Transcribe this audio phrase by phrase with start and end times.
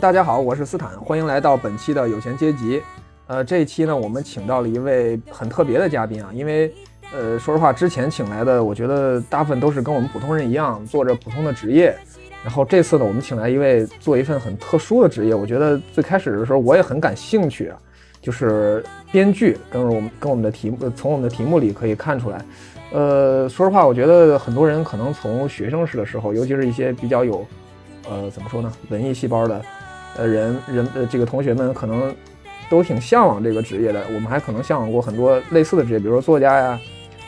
[0.00, 2.80] 大家好，我是斯坦，欢迎来到本期的有钱阶级。
[3.26, 6.72] 呃，这一期呢，我们请到了一位很特别的嘉宾啊，因为
[7.12, 11.94] 呃，说实话，之前请来的，我觉得大部分都是跟我们普通人一样，做着普通的职业。
[12.42, 17.76] 然后这次呢，我们请来一位做一份很特殊的职业，我觉得最开始的时候我也很感兴趣啊，
[18.22, 18.82] 就是
[19.12, 19.58] 编剧。
[19.70, 22.42] 跟我们跟我们的题目，从我们的题目里可以看出来。
[22.92, 27.46] 呃，说实话，我觉得很多人可能从学生时的时候，尤其是一些比较有，
[28.08, 29.62] 呃，怎么说呢，文艺细胞的，
[30.16, 32.14] 呃，人人呃，这个同学们可能
[32.68, 34.02] 都挺向往这个职业的。
[34.08, 36.80] 我们还可能向往过很多类似的职业，比如说作家呀，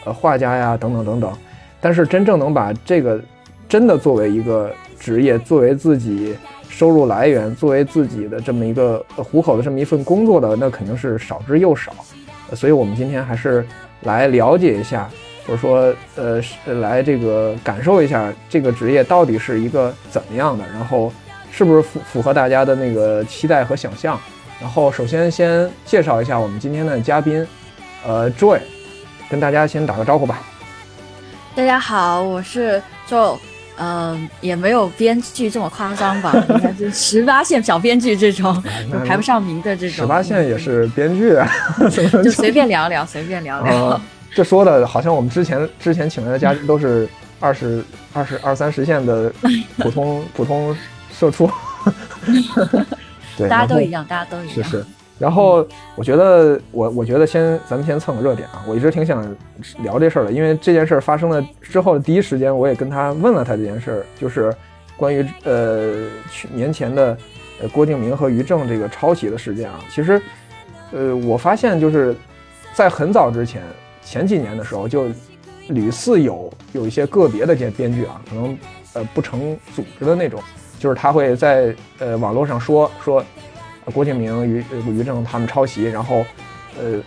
[0.04, 1.32] 呃，画家呀，等等等等。
[1.80, 3.20] 但是真正能把这个
[3.68, 6.36] 真的作为一个职业，作为自己
[6.68, 11.92] 收入来源，作为自己的这么一个糊口的这么一份工作的，那肯定是少之又少。
[12.54, 13.66] 所以我们今天还是
[14.02, 15.08] 来了解一下。
[15.44, 16.40] 或者说，呃，
[16.80, 21.12] 来这个感受一下这个职业到底是一个怎么样的，然后
[21.52, 24.18] 是不是符符合大家的那个期待和想象？
[24.60, 27.46] 然后首先先介绍一下我们今天的嘉宾，
[28.06, 28.58] 呃，Joy，
[29.28, 30.40] 跟大家先打个招呼吧。
[31.54, 33.36] 大家好，我是 Joy，
[33.76, 38.62] 嗯，也没有编剧这么夸张吧，应该是十八线小编剧这种，
[39.06, 39.96] 排不上名的这种。
[39.96, 41.46] 十八线也是编剧啊，
[42.24, 44.00] 就随便聊聊，随便聊聊。
[44.34, 47.06] 这说的好像我们之前之前请来的嘉宾都是
[47.38, 49.30] 二十二十二三十线的
[49.76, 50.74] 普通普通
[51.22, 51.48] 社畜，
[53.38, 54.54] 对，大家都一样，大家都一样。
[54.54, 54.84] 是是。
[55.20, 59.24] 然后我觉得我我觉得先咱们先蹭个热点啊，我一直挺想
[59.84, 64.52] 聊这事儿的，因为这件事儿发生了之后的第一时间，我也跟他问了他这件事儿，就是
[64.96, 67.16] 关于呃去年前的
[67.60, 69.78] 呃郭敬明和于正这个抄袭的事件啊。
[69.94, 70.20] 其实
[70.90, 72.16] 呃我发现就是
[72.74, 73.62] 在很早之前。
[74.04, 75.06] 前几年的时候，就
[75.68, 78.58] 屡次有有一些个别的这些编剧啊，可能
[78.94, 80.42] 呃不成组织的那种，
[80.82, 83.24] 就是他会在呃网络上说说
[83.94, 86.24] 郭敬明、于于正他们抄袭，然后
[86.76, 87.00] 呃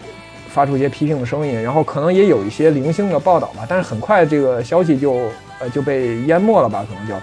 [0.48, 7.14] 发出一些批评的声音，然后可能也有一些零星的报道吧，但是很快这个消息就呃就被淹没了吧，可能就，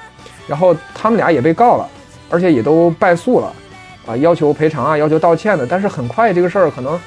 [0.47, 1.89] 然后他们俩也被告了，
[2.29, 3.53] 而且也都败诉了，
[4.07, 7.01] 啊要求赔偿啊，要求道歉的，但是很快这个事儿可能。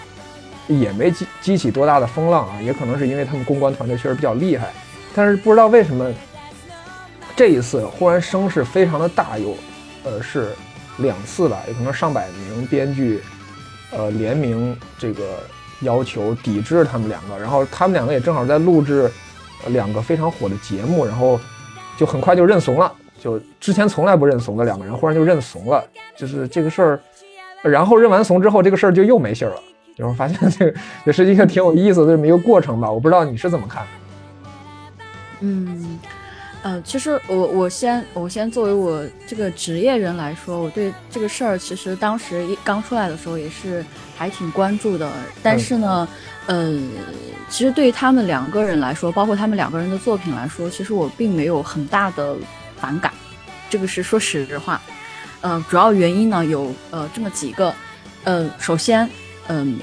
[0.68, 4.70] 也没激激起多大的风浪啊，也可能是因为他们公关团队确实比较厉害，
[5.14, 6.12] 但是不知道为什么
[7.36, 9.56] 这一次忽然声势非常的大，有
[10.04, 10.54] 呃是
[10.98, 13.22] 两次吧，有可能上百名编剧
[13.92, 15.38] 呃联名这个
[15.82, 19.12] 要求抵制他们两个，然后他们两个也正好在录制
[19.68, 21.40] 两个非常火的节目，然后
[21.98, 25.84] 就很快就认怂了，就之前从来不认怂的两个人忽然就认怂了，
[26.16, 27.00] 就是这个事儿，
[27.64, 29.62] 然后认完怂之后，这个事儿就又没信儿了。
[29.98, 33.88] 就是发现这个也是一个挺有意思的这么一个过程吧，我不知道你是怎么看。
[35.40, 35.98] 嗯，
[36.66, 43.86] 呃，其实我我先我先作为我这个职业人来说，我对这个事儿其实当时一刚出来的时候也是
[44.18, 45.12] 还挺关注的。
[45.44, 46.08] 但是呢，
[46.48, 46.76] 呃，
[47.52, 52.36] 其实对于他们两个人来说，包括他们两个人的作品来说，其实我并没有很大的
[52.78, 53.14] 反感。
[53.70, 54.82] 这个是说实话。
[55.42, 57.72] 呃，主要原因呢有呃这么几个。
[58.24, 59.08] 呃，首先。
[59.50, 59.78] 嗯，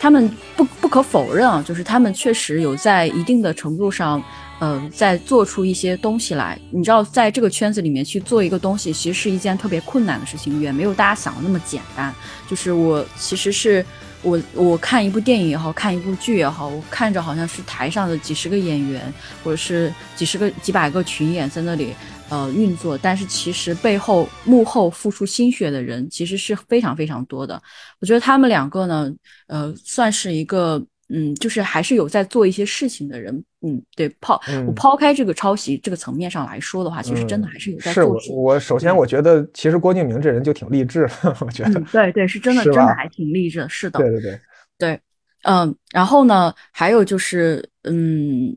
[0.00, 4.22] 他们不不可否认啊，就是他们确实有在一定的程度上，
[4.60, 6.56] 呃，在做出一些东西来。
[6.70, 12.14] 你知道，在这个圈子里面去做一个东西，其实是一件特别困难的事情，远没有大家想的那么简单。
[12.48, 13.84] 就是我其实是
[14.22, 19.12] 我我看一部电影也好看一部剧也好，我看着好像是台上的几十个演员，
[19.42, 21.92] 或者是几十个几百个群演在那里。
[22.30, 27.60] 呃，运作，但是其实背后幕后付出心血的人其实是非常非常多的。
[27.98, 29.10] 我觉得他们两个呢，
[29.48, 30.80] 呃，算是一个，
[31.12, 33.44] 嗯，就是还是有在做一些事情的人。
[33.62, 38.18] 嗯，对，抛我抛开这个抄袭这个层面上来说的话，其实真的还是有在做。
[38.20, 41.80] 是我我首先我觉得，其实郭敬明这人就挺励志的， 我觉得。
[41.92, 43.66] 对对，是真的，真的还挺励志。
[43.68, 43.98] 是的。
[43.98, 44.40] 对对对
[44.78, 45.00] 对，
[45.42, 48.56] 嗯，然后呢，还有就是，嗯。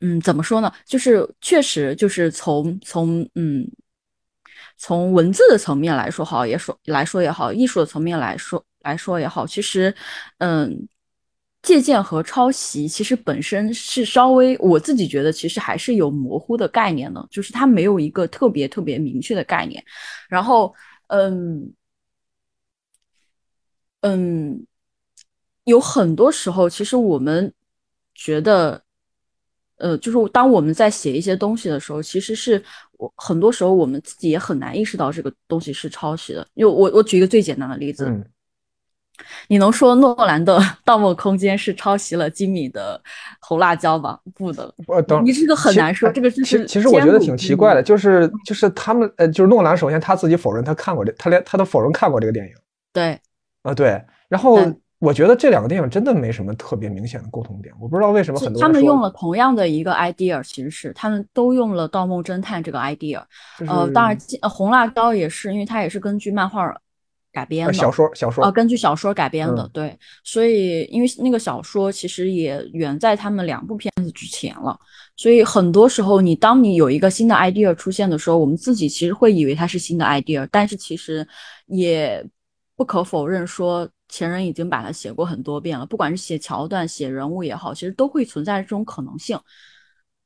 [0.00, 0.70] 嗯，怎么说呢？
[0.84, 3.66] 就是确实，就是从从嗯，
[4.76, 9.94] 从文字的层面来说好，也说来说也好，艺术的层面来说来说也好，其实，
[10.38, 10.86] 嗯，
[11.64, 19.82] 借鉴和抄袭其实本身是稍微，我自己觉得其实还是有模糊的概念的，就是它没有一个特别特别明确的概念。
[20.28, 20.72] 然后，
[21.08, 21.72] 嗯
[24.02, 24.66] 嗯，
[25.64, 27.52] 有很多时候，其实我们
[28.14, 28.80] 觉得。
[29.76, 32.62] 呃，就是当我们在写一些东西的时候，其实是
[32.96, 36.46] 我很多时候我们自己也很难意识到这个东西是抄袭的。
[36.54, 38.04] 因为我我举一个最简单的例子，
[39.48, 43.00] 你能说诺兰的 《盗梦空间》是抄袭了吉米的
[43.40, 44.18] 《红辣椒》吗？
[44.34, 46.10] 不能，我等你这个很难说。
[46.10, 52.52] 这个其实其实我觉得挺奇怪的，就是就是他们呃，就是诺兰首先他自己否认他看过这，他连他都否认看过这个电影。
[52.92, 53.18] 对，
[53.62, 54.58] 啊对，然后
[54.98, 63.22] 我觉得这两个电影真的没什么特别明显的共同点，我不知道为什么很多他们用了同样的一个 idea，其实是他们都用了《盗梦侦探》这个 idea。
[63.68, 64.16] 呃，当然，
[64.48, 66.74] 《红辣椒》也是，因为它也是根据漫画。
[67.34, 74.78] 改编的小说，小说啊，根据小说改编的，对，所以因为那个小说其实也远在他们两部片子之前了，
[75.16, 81.26] 所以很多时候你当你有一个新的 idea 出现的时候，我们自己其实会以为它是新的 idea，但是其实
[81.66, 82.24] 也
[82.76, 89.36] 不可否认说前人已经把它写过很多遍了，不管是写桥段、写人物也好，其实都会存在这种可能性。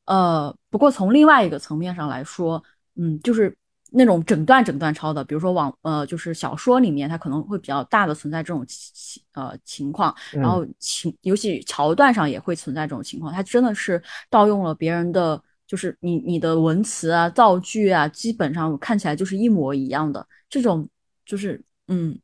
[0.05, 2.63] 呃，不过从另外一个层面上来说，
[2.97, 3.57] 嗯，就是。
[3.91, 20.89] 那种整段整段抄的，比如说网呃，就是小说里面，它可能会比较大的存在这种情呃情况，然后情尤其桥段上也会存在这种情况，它真的是盗用了别人的，就是你你的文词啊、造句啊，基本上看起来就是一模一样的，这种
[21.25, 22.19] 就是嗯。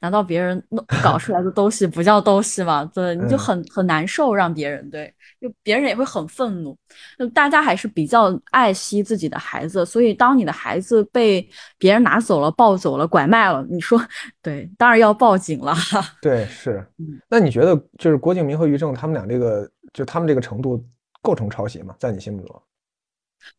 [0.00, 2.84] 难道别人弄搞出来的东西不叫东西吗？
[2.94, 6.76] 对，你就很很难受，让别人对，就别人也会很愤怒。
[7.18, 11.48] 就大家还是比较爱惜自己的孩子，所以当你的孩子被
[11.78, 14.00] 别人拿走了、抱走了、拐卖了，你说
[14.42, 15.74] 对，当然要报警了。
[16.22, 16.86] 对，是。
[17.28, 20.84] 那你觉得就是郭敬明和于正他们俩这个，就他们这个程度
[21.22, 21.94] 构成抄袭吗？
[21.98, 22.62] 在你心目中？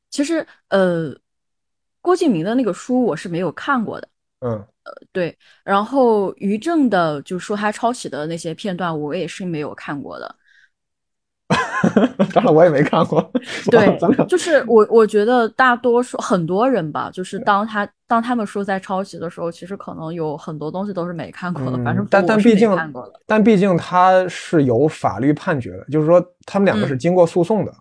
[0.10, 1.13] 其实，呃，
[2.01, 4.07] 郭敬明的那个书我是没有看过的。
[4.39, 4.66] 嗯。
[4.86, 10.36] 呃，对，然后于正的就说他抄袭的那些片段，我也是没有看过的。
[12.34, 13.22] 当然我也没看过。
[13.70, 13.98] 对，
[14.28, 21.84] 就是我我觉得大多数很多人吧，就是当他当他们说在抄袭的时候，其实可能有很多东西都是没看过的。
[21.84, 22.70] 反正但但毕竟
[23.28, 27.74] 但毕竟他是有法律判决的，就是说他们两个是经过诉讼的。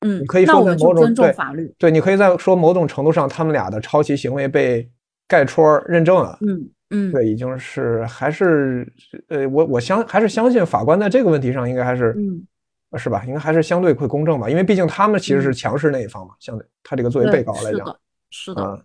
[0.00, 4.90] 嗯，你可以说在某种对法律，对，你可以在说某种程度上，他们俩的抄袭行为被。
[5.32, 8.86] 盖戳认证啊，嗯嗯，对，已经是还是
[9.28, 12.46] 呃，我我相还是相信法官在这个问题上应该还是，嗯，
[12.98, 13.24] 是吧？
[13.24, 17.96] 应该还是相对会公正吧，因为毕竟他们其实是强势那一方嘛，相对他这个作为被告来讲，
[18.28, 18.84] 是的，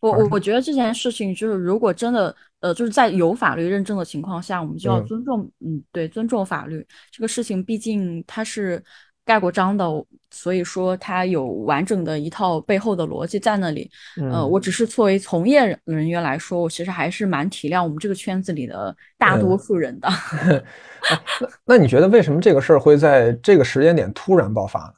[0.00, 6.86] 我我我觉得这件事情就是如果真的呃，就是在有法律认证的情况下，我们就要尊重，嗯，对，尊重法律。
[7.10, 8.82] 这个事情，毕竟它是。
[9.24, 9.86] 盖过章的，
[10.30, 13.90] 所以说他有完整的一套背后的逻辑在那里。
[14.30, 20.08] 呃，我只是作为从业人员来说，我其实还是蛮体谅我们这个圈子里的大多数人的。
[21.40, 24.94] 那那你觉得为什么这个事儿会在这个时间点突然爆发呢？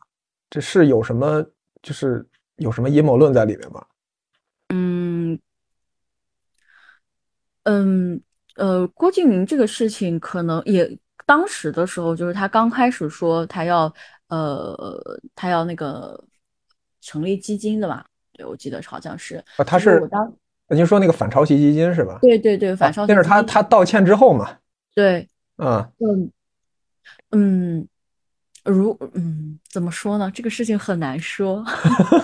[0.50, 1.40] 这是有什么
[1.80, 2.26] 就是
[2.56, 3.86] 有什么阴谋论在里面吗？
[4.70, 5.38] 嗯
[7.62, 8.20] 嗯
[8.56, 13.94] 呃，郭敬明这个事情可能也当时的时候，就是他刚开始说他要。
[14.28, 16.22] 呃，他要那个
[17.00, 18.04] 成立基金的嘛？
[18.32, 20.32] 对，我记得好像是啊，他是我当
[20.68, 22.18] 您说那个反抄袭基金是吧？
[22.20, 23.08] 对对对，反抄袭。
[23.08, 24.50] 但是他他道歉之后嘛？
[24.94, 25.28] 对，
[25.58, 26.30] 嗯嗯
[27.30, 27.88] 嗯，
[28.64, 30.30] 如嗯怎么说呢？
[30.34, 31.64] 这个事情很难说，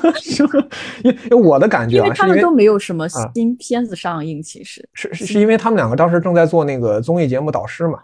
[1.04, 8.02] 因为我的感觉，因为他们都没有什么新片子上映，其实是是是因为他们两个当时正在做那个综艺节目导师嘛。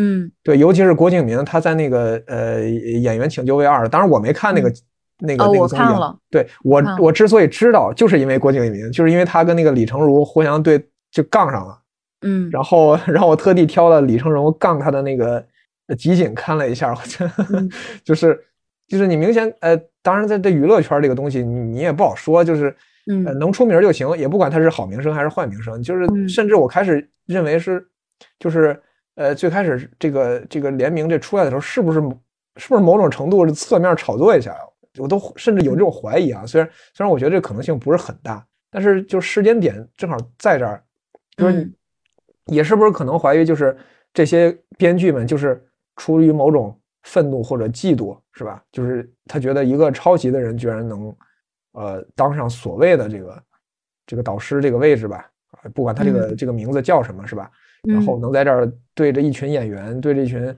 [0.00, 2.60] 嗯，对，尤其是郭敬明，他在那个呃
[3.00, 4.72] 《演员请就位二》，当然我没看那个
[5.18, 5.82] 那个那个综艺。
[6.30, 11.76] 对我，我之所以知道，就是因为郭敬明，就是因为他跟那个李成儒互相对就杠上了。
[12.22, 15.44] 嗯，然后然后我特地挑了李成儒杠他的那个
[15.98, 16.94] 集锦看了一下，
[18.04, 18.38] 就是
[18.86, 22.72] 就是你明显呃，当然在这娱乐圈这个东西，你你也不好说，就是
[23.10, 27.84] 嗯，能出名就行，也不管他是好名声还是坏名声，就是甚至我开始认为是
[28.38, 28.80] 就是。
[29.18, 32.00] 呃，最开始这个这个联名这出来的时候，是不是
[32.54, 34.56] 是不是某种程度是侧面炒作一下？
[34.96, 36.46] 我都甚至有这种怀疑啊。
[36.46, 40.80] 虽然虽然我觉得这可能性不是很大，但是就时间点正好在这儿，
[41.36, 41.68] 就是
[42.46, 43.76] 也是不是可能怀疑，就是
[44.14, 45.60] 这些编剧们就是
[45.96, 48.62] 出于某种愤怒或者嫉妒，是吧？
[48.70, 51.12] 就是他觉得一个抄袭的人居然能
[51.72, 53.42] 呃当上所谓的这个
[54.06, 55.28] 这个导师这个位置吧？
[55.74, 57.50] 不管他这个这个名字叫什么，是吧？
[57.88, 60.54] 然后能在这儿对着一群演员，对着一群，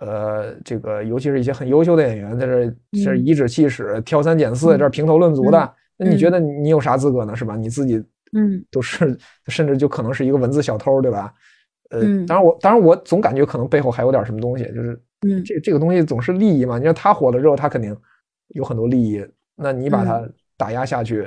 [0.00, 7.36] 呃，这个尤其是一些很优秀的演员，在这是颐指气使、挑三拣四，这评头论足的，那你觉得你有啥资格呢？
[7.36, 7.56] 是吧？
[7.56, 8.02] 你自己，
[8.36, 9.16] 嗯，都是，
[9.46, 11.32] 甚至就可能是一个文字小偷，对吧？
[11.90, 16.78] 呃，当然我，当然我总感觉可能背后还有点什么东西，就是，嗯，这这个东西总是利益嘛。
[16.78, 17.96] 你说他火了之后，他肯定
[18.48, 20.26] 有很多利益，那你把他
[20.56, 21.22] 打压下去，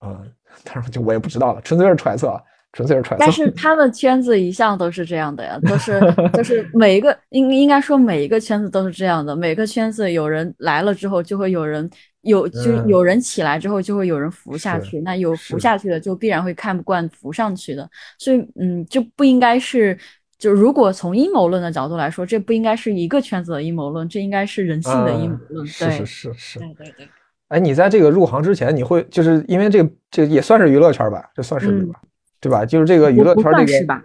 [0.00, 0.20] 啊，
[0.64, 2.38] 当然就我也不知道了，纯粹是揣测。
[2.72, 3.20] 纯粹是揣测。
[3.20, 6.00] 但是 他们圈子一向都是这样的呀，都是
[6.34, 11.88] 就是每一个应应该说每一个圈子都是这样的，每个圈子有人来了之后，就会有人
[12.22, 15.00] 有就有人起来之后，就会有人扶下去。
[15.00, 17.88] 那有扶下去的，就必然会看不惯扶上去的。
[18.18, 19.98] 所以，嗯，就不应该是
[20.38, 25.66] 就如果从阴谋论的角度来说，这不应该是一个圈子的阴谋论，这应该是人性的阴谋论。
[25.66, 26.58] 是是是是。
[26.58, 27.08] 对对对。
[27.48, 31.28] 哎，你在这个入行之前，你会就是因为这个这也算是娱乐圈吧？
[31.34, 32.00] 这算是对吧？
[32.40, 32.64] 对吧？
[32.64, 34.02] 就是这个娱乐圈这个是吧？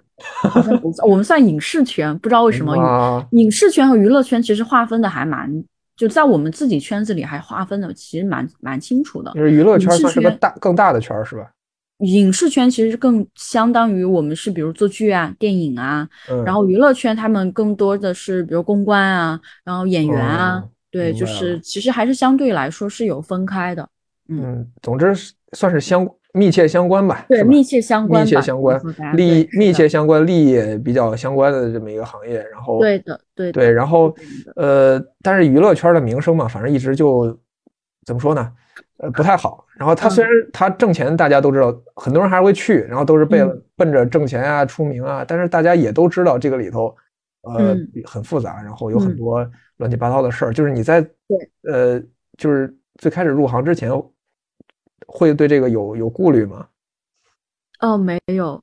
[1.08, 5.64] 我们算影视圈，不知道为什么影视圈和娱乐圈其实划分的还蛮，
[5.96, 9.32] 就在我们自己圈子里还划分的其实蛮蛮清楚的。
[9.34, 11.50] 就是娱乐圈算是个大更大的圈是吧？
[12.00, 16.08] 影视圈其实更相当于我们是比如做剧啊、电影啊，
[16.46, 20.64] 然后娱乐圈他们更多的是比如公关啊，然后演员啊。
[20.92, 23.86] 对，就是其实还是相对来说是有分开的，
[24.30, 25.14] 嗯，总之
[25.52, 28.80] 算是相密切相关吧，对，密切相关，密切相关，
[29.16, 34.14] 利益密切相关，利益也比较相关的这么一个行业，然后对的，对对，然后
[34.56, 37.38] 呃，但是娱乐圈的名声嘛，反正一直就
[38.06, 38.52] 怎么说呢，
[38.98, 39.66] 呃，不太好。
[39.78, 46.96] 然后他虽然他挣钱，大家都知道，很多人还是会去，然后都是奔奔着挣钱啊、出名啊，但是大家也都知道这个里头，
[47.44, 47.76] 呃，
[48.06, 49.46] 很复杂，然后有很多。
[49.78, 51.06] 乱七八糟的事儿，就是你在
[51.70, 52.02] 呃，
[52.38, 53.92] 就是最开始入行之前，
[55.06, 56.68] 会对这个有有顾虑吗？
[57.80, 58.62] 哦，没有，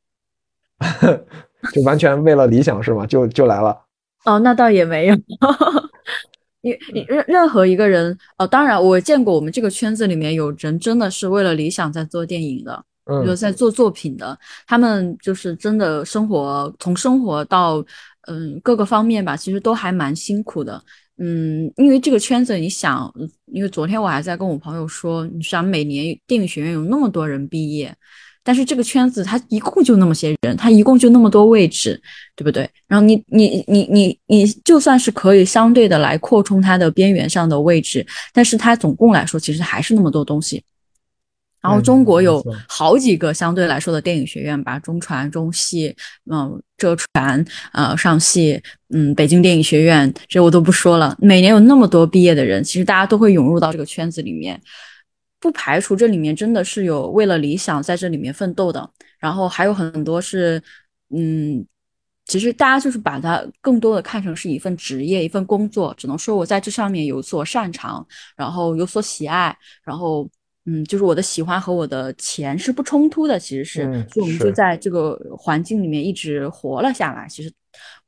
[1.73, 3.07] 就完全为了理想是吗？
[3.07, 3.79] 就就来了？
[4.25, 5.17] 哦，那倒也没有。
[6.65, 12.85] 你你任任何一个人哦，当然我见过我们这个圈子里面有人真的是为了理想在做电影的，
[13.27, 17.85] 有在做作品的，他们就是真的生活从生活到
[18.29, 20.81] 嗯各个方面吧，其实都还蛮辛苦的。
[21.19, 23.13] 嗯，因为这个圈子，你想，
[23.53, 27.95] 因为昨天我还在跟我朋友说，你想每年电影学院有那么多人毕业，
[28.43, 32.01] 但是这个圈子它一共就那么些人，它一共就那么多位置，
[32.35, 32.69] 对不对？
[32.89, 40.65] 然后你你你你你就算是可以相对的来扩充它的边缘上的位置，但是它总共来说其实还是那么多东西。
[41.63, 45.95] 然后中国有好几个相对来说的电影学院吧，中传、中戏、
[46.29, 48.61] 嗯浙传、呃上戏、
[48.93, 51.17] 嗯北京电影学院，这我都不说了。
[51.21, 54.61] 每年有那么多毕业的人，其实大家都会涌入到这个圈子里面，
[55.39, 58.91] 不排除这里面真的是有为了理想在这里面奋斗的。
[59.21, 60.61] 然后还有很多是，
[61.15, 61.65] 嗯，
[62.27, 68.05] 其实大家就是把它更多的看成是一份职业、一份工作，只能说我在这上面有所擅长，
[68.35, 70.29] 然后有所喜爱，然后。
[70.65, 77.27] 嗯，就是我的喜欢和我的钱是不冲突的，其实是，所以我们就在这个环境里面一直活了下来。
[77.29, 77.53] 其实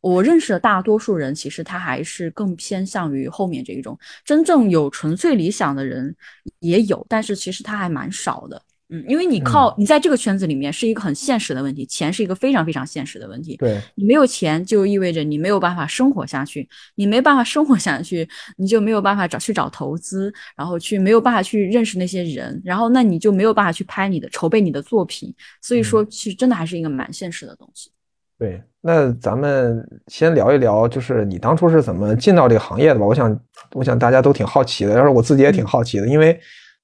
[0.00, 6.14] 我认识的大多数人，其实他还是更偏向于后面这一种，真正有纯粹理想的人
[6.60, 8.62] 也有，但是其实他还蛮少的。
[8.90, 13.56] 嗯，因为你靠你在这个圈子里面是一个很现实的问题，钱是一个非常非常现实的问题。
[13.56, 16.68] 对你没有钱，就意味着你没有办法生活下去。
[16.94, 25.34] 你没办法生活下去，你就没有办法找去找投资，然后去没有办法去认识那些人，然后那你就没有办法去拍你的筹备你的作品。
[25.62, 27.90] 所以说，其实真的还是一个蛮现实的东西。
[28.38, 33.06] 对，那咱们先聊一聊，就是你当初是怎么进到这个行业的吧？
[33.06, 33.40] 我想，
[33.72, 36.38] 我想大家都挺好奇的，要是我自己也挺好奇的，因为。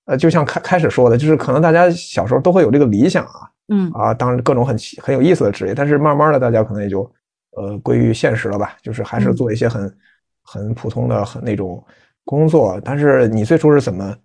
[0.06, 7.08] 呃，就像开开始说的，就是可能大家小时候都会有这个理想啊，嗯啊，当各种很很有意思的职业，但是慢慢的大家可能也就
[7.56, 9.96] 呃归于现实了吧，就是还是做一些很
[10.42, 11.84] 很普通的很那种
[12.24, 12.80] 工作。
[12.84, 14.16] 但是你最初是怎么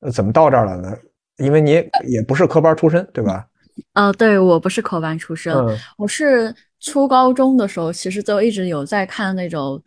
[0.00, 0.96] 呃怎么到这儿了呢？
[1.36, 1.72] 因为你
[2.08, 3.46] 也不是科班出身，对吧？
[3.92, 5.54] 呃，对我不是科班出身，
[5.96, 9.80] 我是初高中的时候其实就一直有在看那种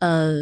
[0.00, 0.32] 呃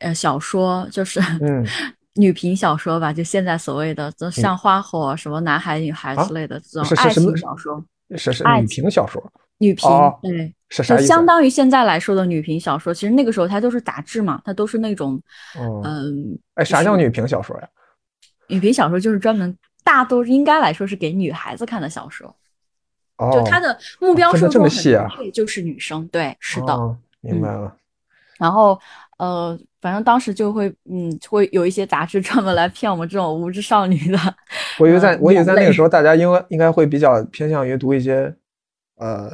[0.00, 1.64] 呃小说，就是嗯。
[2.16, 7.84] 女频小说吧，就现在所谓的，就像花火、什么男孩、女孩之类的这种爱情小说，
[8.16, 9.20] 是是女频小说，
[9.58, 9.88] 女频
[10.22, 12.94] 对，是啥就相当于现在来说的女频小说。
[12.94, 15.20] 其实那个时候它都是杂志嘛，它都是那种，
[15.82, 17.68] 嗯，哎，啥叫女频小说呀？
[18.46, 22.32] 女频小说就是专门，大多应该来说是给女孩子看的小说，
[23.32, 27.74] 就它的目标受众很明确，就是女生，对，是的，明白了。
[28.38, 28.80] 然后。
[29.16, 34.18] 呃，反正当时就会，嗯，会有一些杂志专门来骗我们这种无知少女的。
[34.80, 38.34] 我以为在，我以为在那个时候，大家应该应该会比较偏向于读一些，
[38.96, 39.30] 呃，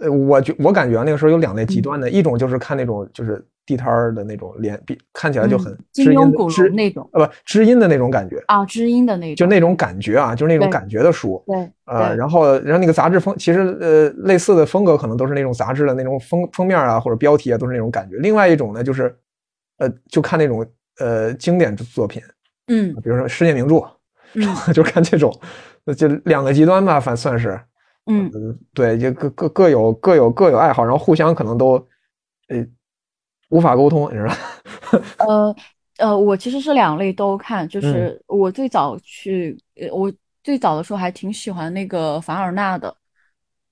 [0.00, 18.14] 呃，我觉我感觉啊，那个时候有两类极端的，一种就是看那种就是地摊儿的那种连，比看起来就很金庸古龙那种，呃，不知音的那种感觉啊，知音的那种，就那种感觉啊，就是那种感觉的书，对，呃，然后然后那个杂志风，其实呃类似的风格可能都是那种杂志的那种封封面啊或者标题啊都是那种感觉。
[18.18, 19.12] 另外一种呢就是。
[19.78, 20.66] 呃，就看那种
[20.98, 22.22] 呃经典作品，
[22.68, 23.76] 嗯，比如说世界名著，
[24.34, 25.30] 嗯， 就看这种，
[25.96, 27.60] 就两个极端吧，反算是，
[28.06, 28.30] 嗯，
[28.72, 31.74] 对，就各各各有各有各有爱好，然后互相可能都
[32.48, 32.64] 呃
[33.50, 34.34] 无法沟通，你知道？
[35.18, 35.56] 呃
[35.98, 39.56] 呃，我其实是两类都看，就是我最早去，
[39.92, 42.94] 我最早的时候还挺喜欢那个凡尔纳的，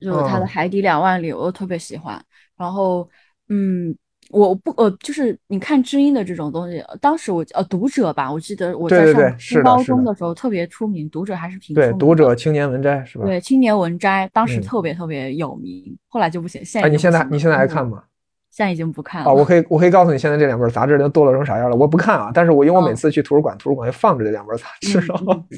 [0.00, 2.22] 就是他的《海底两万里》，我都特别喜欢。
[2.58, 3.08] 然后，
[3.48, 3.96] 嗯。
[4.30, 13.24] 我不呃，就是你看知音的这种东西，当时我呃读者吧，我记得我在上初高中的时候特别出名，读者还是挺对读者青年文摘是吧？
[13.24, 16.64] 对青年文摘，当时特别特别有名，后来就不行。
[16.64, 18.02] 现在你现在你现在还看吗？
[18.50, 19.30] 现在已经不看了。
[19.30, 21.74] 哦，我可以我可以告诉你，现在这两本杂志都堕落成啥样了。
[21.74, 25.00] 我不看啊，但是我因为我每次去图书馆，图书馆就放着这两本杂志，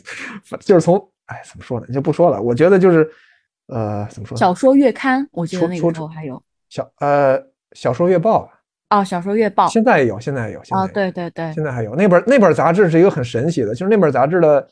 [0.64, 0.96] 就是从
[1.26, 2.40] 哎怎么说呢，就不说了。
[2.40, 3.06] 我觉得就是
[3.66, 4.37] 呃怎么说？
[4.37, 7.38] 小说月刊，我记得那个时候还有小呃
[7.73, 8.50] 小说月报。
[8.90, 10.60] 哦，小说月报现在也有，现在也有。
[10.70, 14.64] 啊，对对对，现在还有那本那本杂志是一个很神奇的，就是那本杂志的，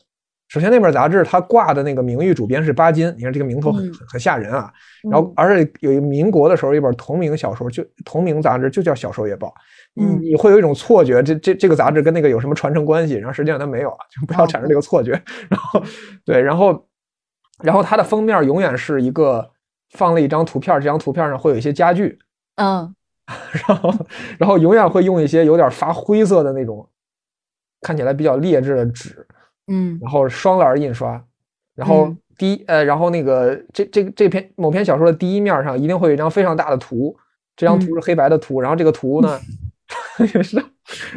[0.47, 4.71] 首先那本杂志它挂的那个名誉主编是巴金，你看这个名头很很吓人啊。
[5.09, 9.53] 然后，而且有一民国的时候一本同名小说，就同名杂志就叫小说月报。
[9.93, 13.15] 你你会有一种错觉，这这这个杂志跟那个有什么传承关系？
[13.15, 15.11] 然后实际上它没有啊，就不要产生这个错觉。
[15.49, 15.83] 然后，
[16.23, 16.87] 对，然后，
[17.61, 19.45] 然后它的封面永远是一个
[19.91, 22.17] 放了一张图片，这张图片上会有一些家具。
[22.55, 22.95] 嗯。
[23.67, 23.93] 然后，
[24.37, 26.87] 然后永远会用一些有点发灰色的那种，
[27.81, 29.25] 看起来比较劣质的纸，
[29.67, 31.19] 嗯，然后双栏印刷，
[31.75, 37.17] 然后第一呃，然后那个这这这篇某篇小说的第一面上一定会有一张非常大的图，
[37.55, 39.39] 这张图是黑白的图，然后这个图呢，
[40.35, 40.63] 也是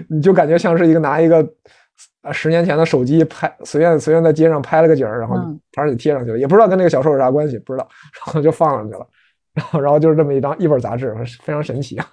[0.08, 1.46] 你就感觉像是一个拿一个
[2.22, 5.34] 啊十年前的手机拍，随便随便在街上拍了个景儿，然后
[5.72, 7.86] 反正就贴上去了，也不知道跟那个小说有啥关系，不知道，
[8.24, 9.06] 然后就放上去了。
[9.58, 12.08] 然后，然后就是这么一张一本杂志，非常神奇啊。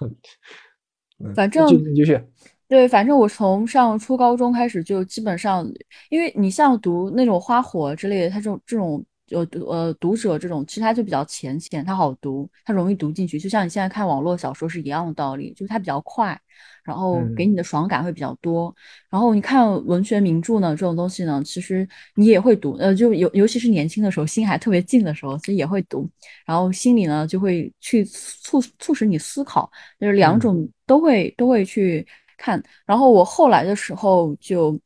[1.34, 2.20] 反正继续，
[2.68, 5.66] 对，反正我从上初高中开始就基本上，
[6.10, 9.04] 因为你像读那种花火之类的，它这种这种。
[9.28, 13.40] 就呃读者这种，其实它就比较浅显，它好读，它容易读进去。
[13.40, 16.40] 就像你现在看网络小说是一样的道理，就是它比较快，
[16.86, 18.74] 然后给你的爽感会比较多。
[19.10, 26.08] 然后你看文学名著呢，这种东西呢，其实你也会读，呃，就尤尤其是年轻的时候，心还特别静的时候，其实也会读。
[26.46, 29.70] 然后心里呢就会去促促使你思考，
[30.00, 32.06] 就是两种都会都会去
[32.38, 32.62] 看。
[32.86, 34.78] 然后我后来的时候就。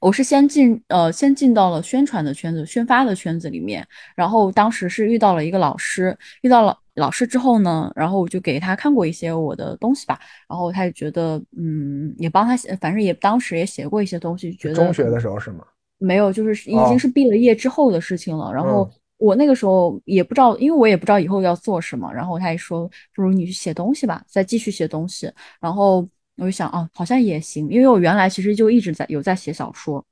[0.00, 3.84] 我是先进呃，先进到了宣传的圈子、宣发的圈子里面，
[4.14, 15.64] 然后当时是遇到了一个老师，遇到了老师之后呢，然后我就给他看过一些我的东西吧，然后他也觉得，嗯，也帮他写，反正也当时也写过一些东西，觉得中学的时候是吗？
[15.98, 18.52] 没有，就是已经是毕了业之后的事情了。
[18.52, 26.06] 然后我那个时候也不知道，因为我也不知道以后要做什么，然后他也说，不如你去写东西吧，再继续写东西，然后。
[26.40, 30.04] 我就想，哦，好像也行，因为我原来其实就一直在有在写小说，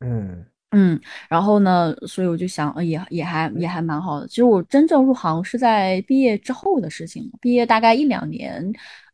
[0.00, 4.28] 嗯嗯，然后呢，所以我就想，也也还也还蛮好的。
[4.28, 8.72] 其实我真正入行是在毕业之后的事情，毕业大概一两年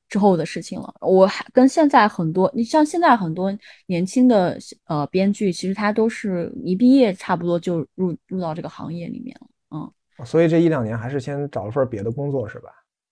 [0.08, 0.94] 之后的事情了。
[1.00, 3.50] 我还跟现在很多，你像现在很多
[3.86, 9.92] 年轻的呃编剧，其实他都是一毕业差不多就入入到这个行业里面了，嗯。
[10.26, 12.68] 所以这一两年还是先找了份别的工作，是吧？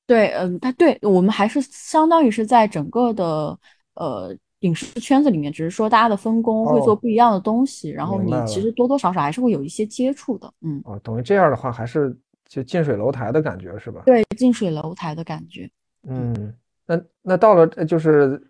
[0.07, 3.59] 对，嗯，他对我们还是相当于是在整个的
[3.95, 10.81] 呃影视圈子里面，只是说大家的分工会做不一样的东西，然后你其实多多少少还是会有一些接触的，嗯。
[10.85, 12.17] 哦，等于这样的话，还是
[12.49, 14.03] 就近水楼台的感觉是吧？
[14.07, 15.71] 对，近水楼台的感觉。
[16.09, 16.55] 嗯，
[16.87, 18.43] 那那到了就是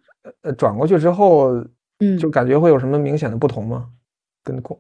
[0.43, 1.53] 呃转过去之后，
[1.99, 3.89] 嗯，就感觉会有什么明显的不同吗？
[4.43, 4.79] 跟工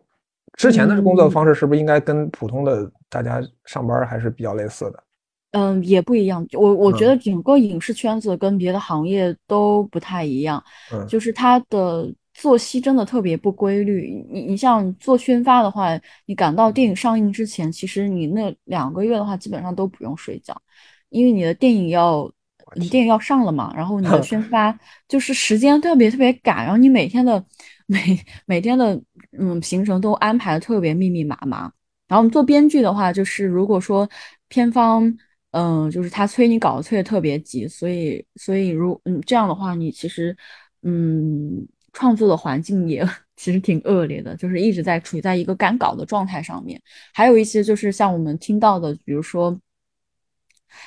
[0.56, 5.03] 之前的工作方式是不是应该跟普通的大家上班还是比较类似的？
[5.56, 6.44] 嗯，也不一样。
[6.52, 10.60] 我我觉得整个影视圈子跟别的行业都不太一样，
[11.06, 14.24] 就是它的作息真的特别不规律。
[14.28, 20.60] 你你像做宣发的话，你赶到电影上映之前，其实你那两个月的话，基本上都不用睡觉，
[21.08, 22.28] 因为你的电影要
[22.74, 27.44] 你电影要上了嘛，然后你的宣 发就是时间特别特别赶，然后你每天的
[27.86, 29.00] 每每天的
[29.38, 31.70] 嗯行程都安排的特别密密麻麻。
[32.08, 34.08] 然后我们做编剧的话，就是如果说
[34.48, 35.16] 片方。
[35.56, 40.36] 嗯，就是他催你稿子催的特别急，所以所以如嗯这样的话，你其实
[40.82, 46.80] 嗯创作的环境也 其实挺恶劣的，就是一直在处在一个赶稿的状态上面。
[47.12, 49.52] 还有一些就是像我们听到的，比如说，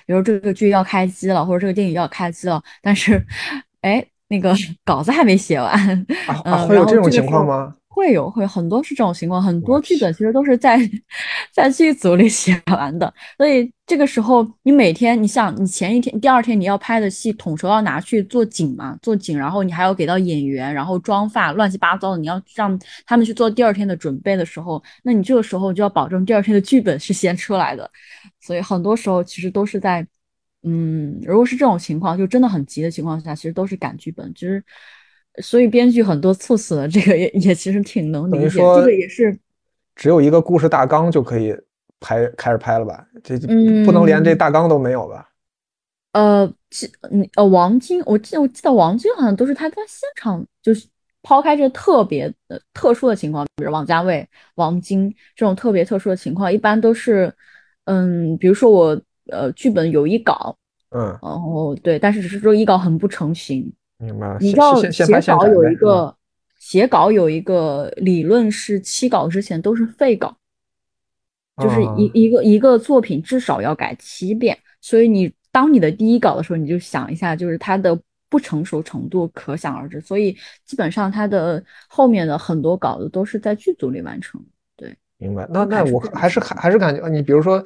[0.05, 3.25] 比如这个剧要开机了，或者这个电影要开机了，但是
[3.79, 4.53] 哎那个
[4.83, 6.05] 稿子还没写完，
[6.43, 7.73] 啊会有这种情况吗？
[7.97, 10.79] 会有会很多是这种情况，很多剧本其实都是在
[11.51, 27.89] 在剧组里写完的，所以这个时候你每天，你想你前一天、第二天你要拍的戏，统筹要拿去做景嘛，做景，然后你还要给到演员，然后妆发乱七八糟的，你要让他们去做第二天的准备的时候，那你这个时候就要保证第二天的剧本是先出来的，
[28.39, 30.05] 所以很多时候其实都是在，
[30.61, 34.63] 嗯，如果是这种情况，就真的很急的情况下，其实都是赶剧本，其实。
[35.41, 39.37] 所以编剧很多猝死的这个也也其实挺能理解，这个也是
[39.95, 41.55] 只有一个故事大纲就可以
[41.99, 43.07] 拍开始拍了吧？
[43.23, 45.29] 这嗯不能连这大纲都没有吧？
[46.13, 50.87] 呃，记嗯呃王晶，我记得我记得王晶好像都是他在现场，就是
[51.21, 57.31] 抛开这特别呃特殊的情况，比如王家卫、王晶这种特别特殊的情况，一般都是
[57.85, 58.99] 嗯，比如说我
[59.31, 60.57] 呃剧本有一稿，
[60.89, 63.71] 嗯，然后对，但是只是说一稿很不成型。
[63.97, 64.37] 明白了。
[64.39, 66.15] 你知道写稿有一个
[66.59, 70.35] 写稿有一个理论是七稿之前都是废稿，
[71.61, 77.97] 就是啊一一个一个作品至少要改七遍，所以你当你的第一稿的时候，你就想一下，就是它的
[78.29, 79.99] 不成熟程度可想而知。
[80.01, 84.39] 所以基本上它的后面的很多稿子都是在剧组里完成。
[84.75, 85.47] 对，明白。
[85.49, 87.63] 那那我还是还还是感觉，你比如说，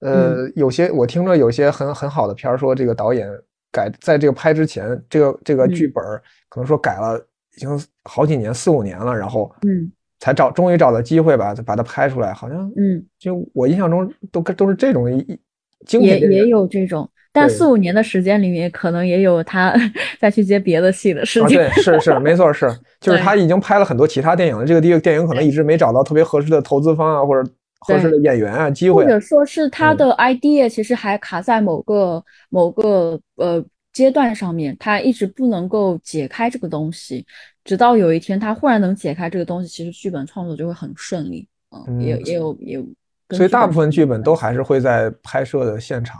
[0.00, 3.28] 呃，有些我听着有些很很好的片儿，说这个导演
[3.74, 6.00] 改在这个拍之前，这个这个嗯剧本
[6.48, 7.18] 可能说改了
[7.56, 7.68] 已经
[8.04, 12.32] 好几年，四五年了，然后嗯才找终于找到机会吧，把它拍出来。
[12.32, 15.40] 好像嗯，就我印象中都都是这种一一
[15.84, 19.74] 精也也有这种，但四五年的时间里面，可能也有他
[20.20, 21.58] 再去接别的戏的时啊，间。
[21.58, 22.66] 对，是是，没错，是，
[23.00, 27.50] 就是他已经拍了很多其他电影了，这个电电影可能一直没找到特别合适的投资方啊，或者
[27.86, 29.06] 合适的演员啊，机会啊。
[29.06, 37.24] 或者说是他嗯的 idea 其实还卡在某个某个呃阶段上面，他一直不能够解开这个东西，
[37.64, 41.46] 直到有一天他忽然能解开这个东西，其实剧本创作就会很顺利。
[41.70, 42.86] 嗯，也也有也有
[43.30, 46.16] 所以大部分剧本都还是会在拍摄的现场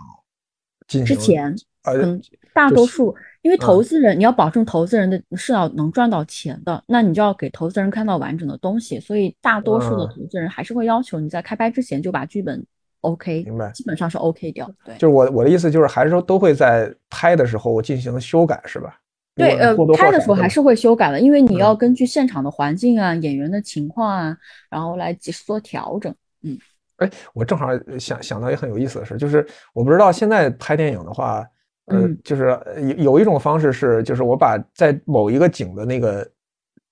[0.89, 2.19] 进行之前，呃
[2.53, 12.65] 大就是多数，因为嗯投资人，你要保证投资人的是要能赚到钱的，那你就要给投资人看到完整的东西，所以大多数的嗯投资人还是会要求你在开拍之前就把剧本
[13.03, 14.95] OK，明白基本上是 OK 掉，对。
[14.95, 18.99] 就是我我的意思就是，还是说都会在拍的时候进行修改，是吧？
[19.37, 24.37] 对，呃拍的时候还是会修改的，因为你嗯要根据现场的环境啊、演员的情况啊，
[24.71, 26.15] 然后来及时做调整。
[26.43, 26.59] 嗯
[26.99, 27.67] 哎，我正好
[27.99, 31.45] 想想到一个很有意思的事，就是我不知道现在拍电影的话，
[31.87, 36.27] 呃，嗯就是呃有有一种方式是，就是我把在某一个景的那个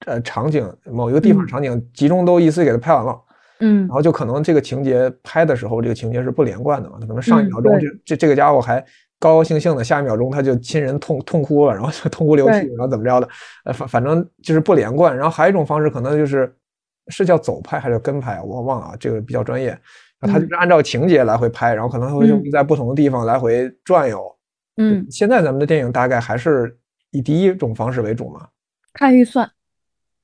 [0.07, 3.19] 呃场景，某一个地方嗯场景集中都一次给它拍完了，
[3.61, 8.81] 嗯然后就可能这个情节拍的时候，这个情节是不连贯的嘛，它可能上一嗯秒钟对这这这个家伙还
[9.19, 13.29] 高高兴兴的，下一秒钟他就亲人痛痛哭了，然后就痛哭流涕，然后怎么着的，
[13.65, 15.17] 呃反反正就是不连贯。
[15.17, 16.55] 然后还有一种方式可能就是
[17.07, 19.79] 是叫走拍还是叫跟拍啊，我忘了啊，这个比较专业。
[20.21, 24.21] 他就是按照情节来回拍，然后可能会嗯在不同的地方来回转悠。
[24.21, 24.42] 嗯，
[25.11, 26.79] 现在咱们的电影大概还是
[27.11, 28.49] 以第一种方式为主嘛，
[28.93, 29.51] 看预算，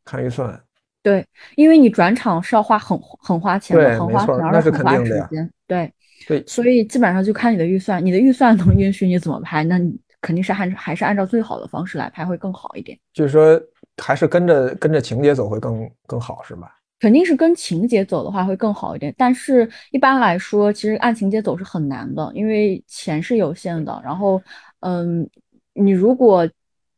[0.04, 0.60] 看预算。
[1.02, 5.50] 对，因为你转场是要花很很花钱的，很花钱，错那是而且很花肯定的呀时间。
[5.66, 5.92] 对，
[6.26, 12.98] 对，所以基本上就看你的预算，你的预算能允许你怎么拍，那你肯定是按还是按照最好的方式来拍会更好一点。
[13.12, 13.58] 就是说
[14.02, 16.74] 还是跟着跟着情节走会更更好，是吧？
[17.00, 24.00] 肯定是跟情节走的话会更好一点，但是一般来说，其实按情节走是很难的，因为钱是有限的。
[24.04, 24.42] 然后，
[24.80, 25.28] 嗯，
[25.74, 26.48] 你如果，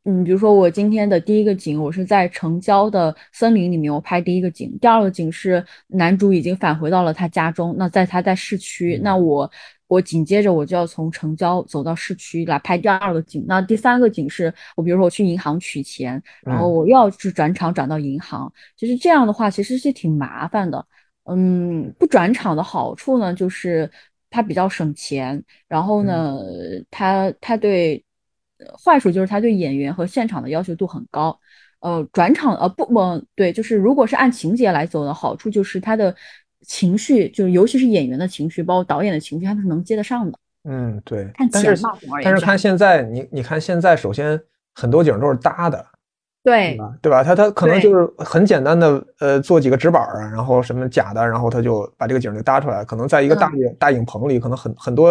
[0.05, 9.51] 嗯，比如说我今天的第一个景，我是在城郊的森林里面，我拍第一个景，第二个景是男主已经返回到了他家中，那在他在市区，那我
[9.91, 20.87] 我紧接着我就要从城郊走到市区来拍第二个景，那第三个景是我比如说我去银行取钱，然后嗯我又要去转场转到银行，其实这样的话其实是挺麻烦的。
[21.25, 23.91] 嗯，不转场的好处呢，就是
[24.31, 26.39] 它比较省钱，然后呢，
[26.91, 28.03] 它它对
[28.59, 31.37] 呃坏处就是它对演员和现场的要求度很高。
[31.81, 33.01] 呃，转场呃不不
[33.35, 36.15] 对，就是如果是按情节来走的好处就是它的
[36.67, 40.39] 情绪，就是尤其是演员的情绪，包括导演的情绪，他们是能接得上的。
[40.65, 41.49] 嗯，对看。
[41.51, 41.83] 但是
[42.23, 44.41] 但是看现在，你你看现在，首先
[44.75, 45.85] 很多景都是搭的，
[46.45, 46.79] 对？
[47.01, 47.25] 对吧？
[47.25, 52.85] 他他可能就是很简单的，呃，做几个纸板然后什么假的，然后他就把这个景儿给搭出来。
[52.85, 55.09] 可能在一个大大影棚里，可能很很多，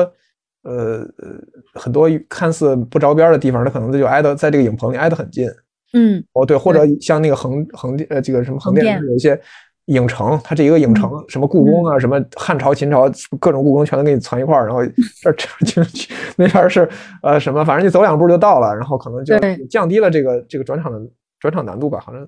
[0.64, 1.30] 呃呃，
[1.74, 5.50] 很多看似不着边儿的地方，他可能就挨得在这个影棚里挨得很近。
[5.94, 9.40] 嗯哦，对，或者像那个横横店呃，这个什么横店，横店有一些
[9.90, 14.84] 影城，它这一个影城，什么故宫啊，什么汉朝、秦朝，各种故宫全都给你攒一块儿，然后
[15.22, 16.88] 这这就去那边儿是
[17.22, 19.58] 呃什么，反正你走两步就到了，然后可能就对。
[19.68, 21.00] 降低了这个这个转场的
[21.40, 22.28] 转场难度吧，好像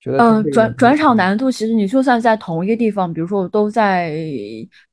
[0.00, 4.12] 觉得嗯，转转场难度其实你就算在同一个地方，比如说我都在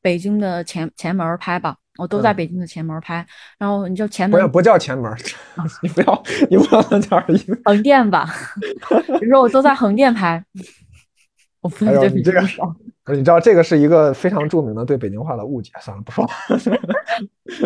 [0.01, 3.25] 北京的前前门拍吧，我都在北京的前门拍，
[3.57, 5.11] 然后你就前门不不叫前门，
[5.83, 7.23] 你不要你不要那叫
[7.65, 8.27] 横店吧，
[9.19, 10.43] 比如说我都在横店拍，
[11.61, 12.41] 我不能对你这个。
[13.11, 16.29] 你知道这个是一个非常著名的对北京话的误解，算了不说了。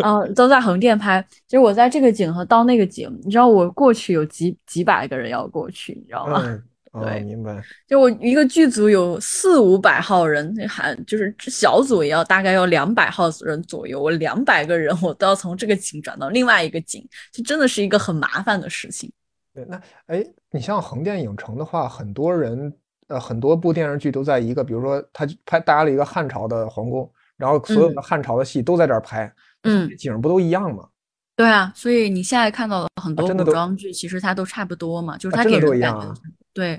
[0.02, 1.22] 嗯，都在横店拍。
[1.46, 6.42] 其实我在这个景和到那个景，你知道我过去有几几百个人要过去，你知道吗？
[7.02, 7.62] 对，明白。
[7.86, 14.00] 就我一个剧组有四五百号人，还就是小组也要大概要两百号人左右。
[14.00, 19.12] 我两百个人，我都要从这个景转到另外一个景，就真的是一个很麻烦的事情。
[19.52, 22.72] 对，那哎，你像横店影城的话，很多人。
[23.08, 30.88] 呃，很多部电视剧都在一个，比如说他拍搭了一个汉朝的皇宫，然后所有的汉朝的戏都在这儿拍，嗯，景不都一样吗？
[31.36, 36.14] 对啊，所以你现在看到的很多古装剧，其实它都差不多嘛，就是它给人感觉，
[36.52, 36.74] 对，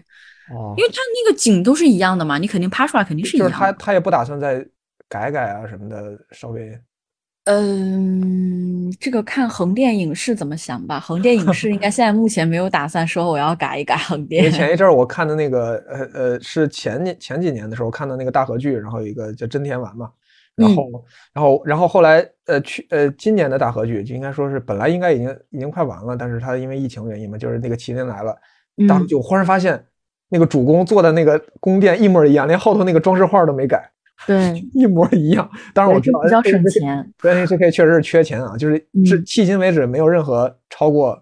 [0.50, 3.50] 哦，因为它那个景都是一样的嘛，你肯定拍出来肯定是一样。
[3.50, 4.66] 就是他他也不打算再
[5.10, 6.80] 改改啊什么的，稍微。
[7.46, 11.00] 嗯，这个看横店影视怎么想吧。
[11.00, 14.52] 横店影视应该现在目前没有打算说我要改一改横店。
[14.52, 20.10] 前一阵儿我看的那个，呃呃，是前年前几年的时候看的那个大合剧，然后有一个叫真田丸嘛，
[20.56, 28.36] 然后然后然后后来呃去呃今年的大合剧就应该说是本来应该已经已经快完了，但是他因为疫情原因嘛，就是那个麒麟来了，
[28.88, 29.86] 当时就忽然发现
[30.30, 33.88] 那个主公做的那个宫殿一模一样，连后头那个装饰画都没改。
[34.26, 35.50] 对，一模一样。
[35.74, 38.56] 当然我知道比较省钱，对，这可以确实是缺钱啊。
[38.58, 41.22] 就是至迄今为止没有任何超过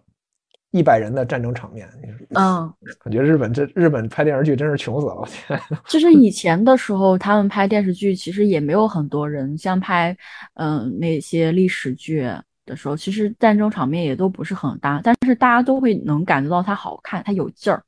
[0.71, 1.89] 一百人的战争场面。
[2.35, 2.71] 嗯，
[3.03, 5.15] 感觉日本这日本拍电视剧真是穷死了。
[5.15, 10.15] 我天， 就是以前的时候，他们拍电视剧其实也没有很多人，像拍
[10.53, 12.21] 嗯那些历史剧
[12.65, 17.83] 的时候，其实战争场面也都不是很大，但是大家都会能感觉到它好看，它有劲儿。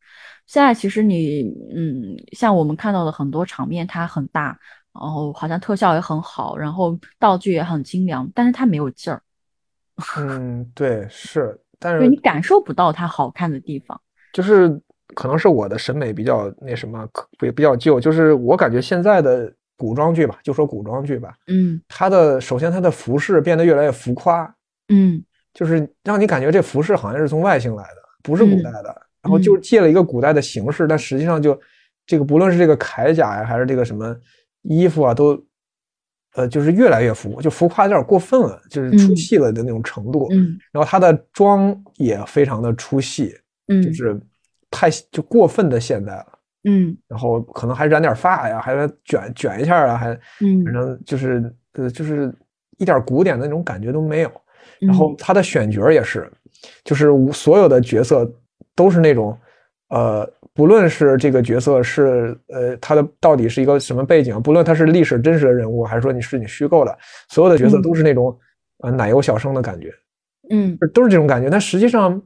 [0.47, 1.43] 现在其实你
[1.75, 4.57] 嗯，像我们看到的很多场面，它很大。
[4.99, 9.21] 然后好像特效也很好，然后道具也很精良，但是它没有劲儿。
[10.17, 13.99] 嗯，对，是，但是你感受不到它好看的地方。
[14.34, 14.69] 就是
[15.13, 17.08] 可能是我的审美比较那什么，
[17.39, 17.99] 比比较旧。
[17.99, 24.43] 就是我感觉现在的古装剧吧，就说古装剧吧，嗯，它的首先它的服饰变得越来越浮夸，
[24.89, 31.58] 嗯，就是让你感觉这服饰好像是从外星来的，不是古代的，然后就借了一个古代的形式，但实际上就
[32.05, 34.15] 这个不论是这个铠甲呀，还是这个什么。
[34.67, 35.41] 衣服啊，都，
[36.36, 40.28] 呃，就是越来越浮，就浮夸有点过分了，就是出戏了的那种程度。
[40.32, 43.36] 嗯，然后他的妆也非常的出戏，
[43.67, 44.19] 嗯，就是
[44.69, 46.39] 太就过分的现代了。
[46.63, 52.34] 嗯，然后可能还染点发呀，还卷卷一下啊，还，嗯，反正就是呃，就是
[52.78, 54.32] 一点古典的那种感觉都没有。
[54.80, 56.32] 然后他的选角也是，
[56.84, 58.30] 就是所有的角色
[58.75, 59.38] 都是那种，
[59.89, 60.30] 呃。
[60.55, 68.33] 不论是这个角色是呃他的到底是一个什么背景，不论他是历史真实的人物，还是说你是你虚构的，所有的角色都是那种
[68.79, 69.93] 呃奶油小生的感觉，
[70.49, 71.49] 嗯，都是这种感觉。
[71.49, 72.21] 但实际上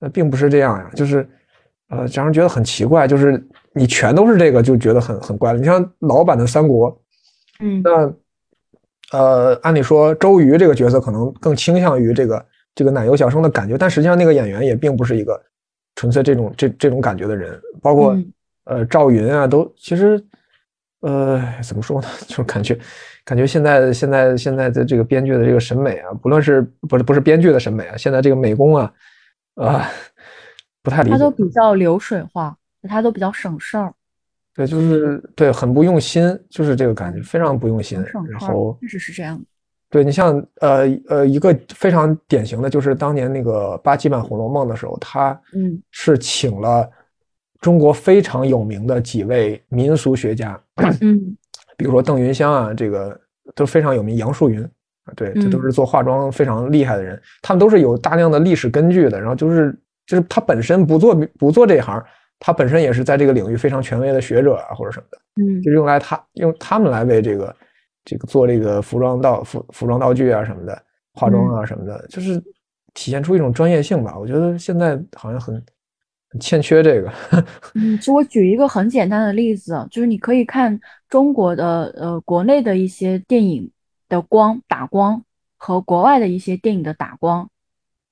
[0.00, 1.26] 呃并不是这样呀，就是
[1.88, 5.58] 呃让人觉得很奇怪，就是你全都是这个就觉得很很怪了。
[5.58, 6.94] 你像老版的三国，
[7.60, 15.40] 嗯，那呃按理说周瑜这个角色可能更倾向于这个这个奶油小生的感觉，但实际上那个演员也并不是一个。
[16.00, 18.16] 纯粹这种这这种感觉的人，包括
[18.64, 20.18] 呃赵云啊，都其实
[21.00, 22.08] 呃怎么说呢？
[22.26, 22.78] 就感觉
[23.22, 28.90] 感觉现在现在现在的这个编剧的这个审美啊，不论是不是不是编剧的审美啊，现在这个美工啊
[29.56, 29.86] 啊
[30.82, 31.10] 不太理。
[31.10, 32.56] 他都比较流水化，
[32.88, 33.92] 他都比较省事儿。
[34.54, 38.02] 对，就是对，很不用心，就是这个感觉，非常不用心。
[38.30, 39.38] 然后确实是这样。
[39.90, 45.82] 对你像呃呃一个非常典型的就是当年那个八七版《红楼梦》的时候，他嗯。
[45.90, 46.88] 是请了
[47.60, 50.58] 中国非常有名的几位民俗学家，
[51.00, 51.36] 嗯，
[51.76, 53.20] 比如说邓云香啊，这个
[53.54, 59.76] 都非常有名，杨树云啊，对，这都是做化妆非常厉害的人，他们都是有大量的历史根据的，然后就是
[60.06, 62.00] 就是他本身不做不做这一行，
[62.38, 67.54] 他本身也是在这个领域非常权威的学者啊或者什么的，嗯，就用来他用他们来为这个。
[68.04, 70.82] 这个做这个服装道服服装道具啊什么的，
[71.12, 72.42] 化妆啊什么的，就是
[72.94, 74.18] 体现出一种专业性吧。
[74.18, 75.54] 我觉得现在好像很
[76.30, 77.12] 很欠缺这个。
[77.74, 83.70] 嗯，其实我举一个很简单的例子，就是你可以看中国的呃国内的一些电影
[84.08, 85.22] 的光打光
[85.56, 87.48] 和国外的一些电影的打光，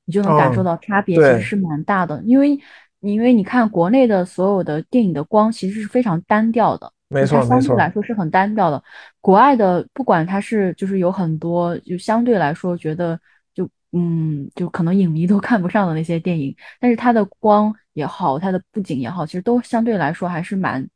[0.05, 2.23] 你就能感受到差别其实是蛮大的。
[2.25, 2.59] 因为
[3.01, 6.93] 因为你看国内的所有的电影的光其实是非常单调的。
[7.09, 8.83] 没错，相对来说是很单调的。
[9.21, 13.19] 国外的不管它是就是有很多，就相对来说觉得
[13.55, 20.87] 就嗯，就可能影迷都 看不上的那些电影，但是它的光也好，它的布景也好，其实都相对来说还是蛮，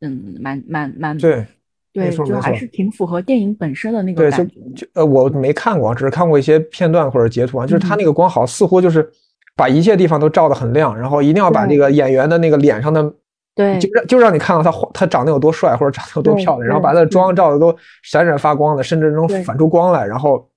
[0.00, 1.46] 嗯，蛮蛮蛮对。
[1.92, 4.54] 对，就还是挺符合电影本身的那个感觉。
[4.76, 7.66] 就呃，我没看过，只是看过一些片段或者截图啊。
[7.66, 9.10] 就是它那个光好，似乎就是
[9.56, 13.12] 把一切地方都照得很亮，然后一定要把那个演员的那个脸上的，
[13.54, 20.48] 对，就让就让你看到他他长得有多帅或者长得有多漂亮，然后把他的妆照的都闪闪发光的，甚至能反出光来，然后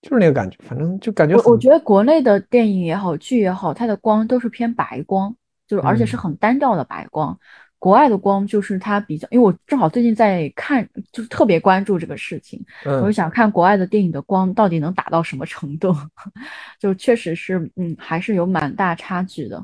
[0.00, 1.36] 就是那个感觉，反正就感觉。
[1.36, 5.34] 我我觉得国内的电影也好，剧也好，它的光都是偏白光，
[5.66, 7.38] 就是而且是很单调的白光。
[7.78, 15.94] 国外的光就是它比较，因为我正好最近在看，就是特别关注这个事情，我就想看国外的电影的光到底能打到什么程度，
[16.80, 19.62] 就确实是，嗯，还是有蛮大差距的。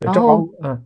[0.00, 0.84] 然后，嗯，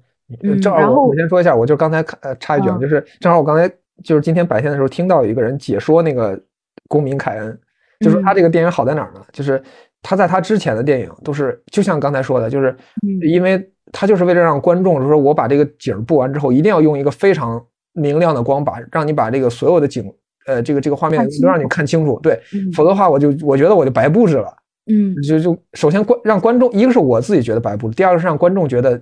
[0.61, 3.69] 正好我先说一下，我就刚才看，呃，插一句啊，就是正好我刚才
[4.05, 6.37] 就是今天白天的时候听到有一个人解说那个
[6.89, 7.59] 《公民凯恩》，
[8.05, 9.21] 就说他这个电影好在哪儿呢？
[9.33, 9.63] 就是
[10.03, 12.77] 他在他之前的电影都是，就像刚才说的，就是
[13.23, 13.69] 因为。
[13.95, 20.11] 他就是为了让观众，就是说我把这个景布完之后，一定要用一个非常明亮的光，把让你把这个所有的景，
[20.47, 22.19] 呃，这个这个画面都让你看清楚。
[22.23, 22.41] 对，
[22.75, 24.47] 否则的话，我就我觉得我就白布置了。
[24.87, 28.99] 嗯，就就首先观让观众，一个是我自己觉得白布置，第二个是让观众觉得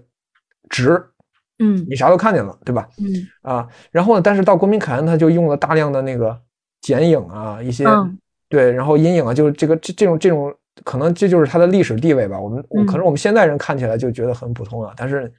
[0.70, 1.00] 值。
[1.60, 2.88] 嗯，你啥都看见了，对吧？
[2.98, 3.06] 嗯
[3.42, 6.36] 啊，然后呢，但是到《国民凯恩》，他就用了大量的那个
[6.80, 7.84] 剪影啊，一些
[8.48, 10.52] 对，然后阴影啊，就是这个这这种这种。
[10.82, 12.40] 可能这就是它的历史地位吧。
[12.40, 15.30] 我们可能我们现代人看起来就觉得很普通了，但是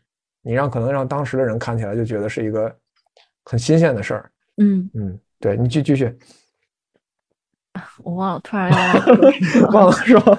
[0.43, 2.71] 你让可能让当时的人看起来就觉得是一个
[3.45, 4.31] 很新鲜的事儿。
[4.57, 6.15] 嗯嗯，对你继继续。
[8.03, 8.77] 我忘了，突然要
[9.71, 10.38] 忘了是吧？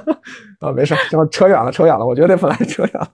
[0.61, 2.07] 啊，没事，就扯远了，扯远了。
[2.07, 3.09] 我觉得本来扯远了。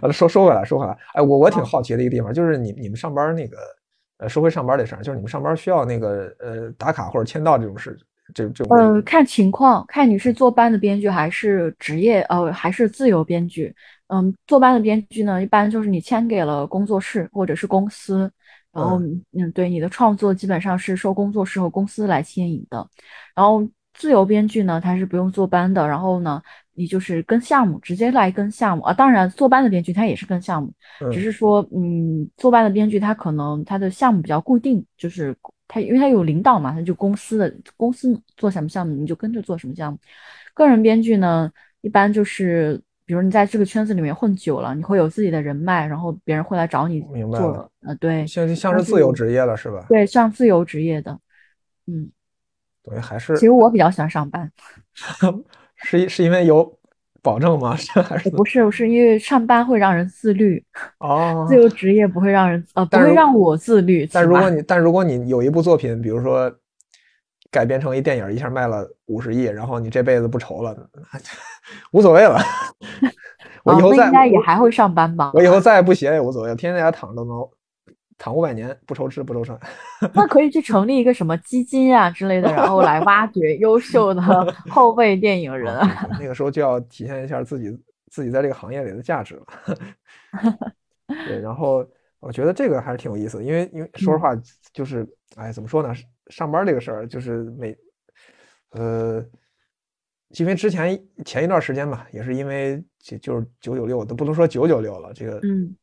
[0.00, 0.96] 完了，说说回来，说回来。
[1.14, 3.56] 哎，我我挺好奇的一个地方，就是你你们上班那个
[4.18, 7.98] 呃，说回上班的事儿，就是你们上班需要那个呃打卡或者签到这种事。
[8.32, 13.74] 这这呃，看情况，看你是坐班的编剧还是职业呃还是自由编剧。
[14.06, 18.30] 嗯，坐班的编剧呢，一般就是你签给了工作室或者是公司，
[18.72, 18.98] 然后
[19.32, 22.86] 嗯，对你的创作基本上是受工作室和公司来牵引的。
[23.34, 23.62] 然后
[23.94, 26.42] 自由编剧呢，他是不用坐班的，然后呢，
[26.74, 28.92] 你就是跟项目直接来跟项目啊。
[28.92, 30.70] 当然，坐班的编剧他也是跟项目，
[31.12, 35.34] 只是说嗯，坐班的编剧他可能他的项目比较固定，就是。
[35.66, 39.98] 他因为他有领导嘛，他就公司的公司做什么项目，你就跟着做什么项目。
[40.52, 47.00] 个人编剧呢，一般就是比如你在这个圈子里面混久了，你会有自己的人脉，然后别人会来找你
[47.32, 47.72] 做。
[47.80, 49.86] 呃，对，像像是自由职业了是吧？
[49.88, 51.18] 对，像自由职业的，
[51.86, 52.10] 嗯，
[52.84, 53.34] 对，还是。
[53.34, 54.50] 其实我比较喜欢上班，
[55.76, 56.78] 是是因为有。
[57.24, 57.74] 保证吗？
[58.04, 58.70] 还是不是？
[58.70, 60.62] 是因为上班会让人自律
[60.98, 64.06] 哦， 自由职业不会让人呃，不会让我自律。
[64.12, 66.54] 但如果你但如果你有一部作品，比如说
[67.50, 70.76] 改编成一电影，一下卖了五十亿，然后你这辈子不愁了，
[71.92, 72.38] 无所谓了。
[73.62, 75.30] 我以后再应该也还会上班吧？
[75.32, 77.38] 我以后再也不写也无所谓，天天在家躺着都能。
[78.16, 79.58] 躺五百年不愁吃不愁穿，
[80.14, 84.22] 那可以去成立一个什么基金啊之类的，然后来挖掘优秀的
[84.70, 85.76] 后辈电影人。
[86.20, 87.76] 那个时候就要体现一下自己
[88.10, 89.44] 自己在这个行业里的价值了。
[91.26, 91.84] 对，然后
[92.20, 94.34] 我觉得这个还是挺有意思的，因为因为说实话，
[94.72, 95.92] 就是哎，怎么说呢？
[96.28, 97.76] 上班这个事儿，就是每
[98.70, 99.24] 呃，
[100.28, 105.74] 因为之前前一段时间吧，也是因为就就是九九六，都不能说九九六了，这个嗯，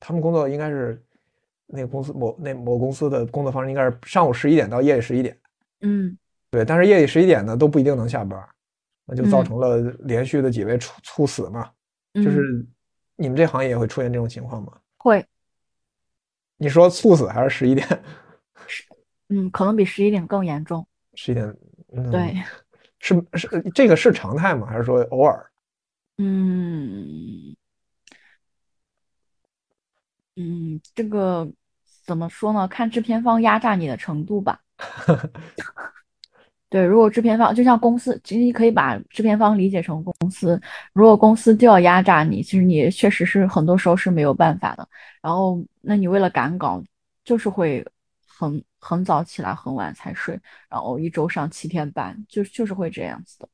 [0.00, 1.04] 他们工作应该是。
[1.66, 5.38] 那个公司某那某公司的工作方式应该是上午十一点到夜里十一点，
[5.80, 6.16] 嗯，
[6.50, 8.38] 对，但是夜里十一点呢都不一定能下班，
[9.06, 11.70] 那就造成了连续的几位猝猝死嘛。
[12.14, 12.64] 就是
[13.16, 14.72] 你们这行业也会出现这种情况吗？
[14.98, 15.24] 会。
[16.56, 17.86] 你说猝死还是十一点？
[18.68, 18.84] 是，
[19.30, 20.86] 嗯，可能比十一点更严重。
[21.14, 21.56] 十一点，
[22.10, 22.36] 对，
[23.00, 24.66] 是是这个是常态吗？
[24.66, 25.44] 还是说偶尔？
[26.18, 27.56] 嗯。
[30.36, 31.48] 嗯，这个
[32.04, 32.66] 怎么说呢？
[32.68, 34.60] 看制片方压榨你的程度吧。
[36.68, 40.60] 对，如果制片方就像公司，其实你可以把制片方理解成公司。
[40.92, 44.88] 如果公司就要压榨你，其实你确实是很多时候是没有办法的。
[45.22, 46.82] 然后，那你为了赶稿，
[47.24, 47.86] 就是会
[48.26, 50.36] 很很早起来，很晚才睡，
[50.68, 53.48] 然后一周上七天班，就就是会这样子的。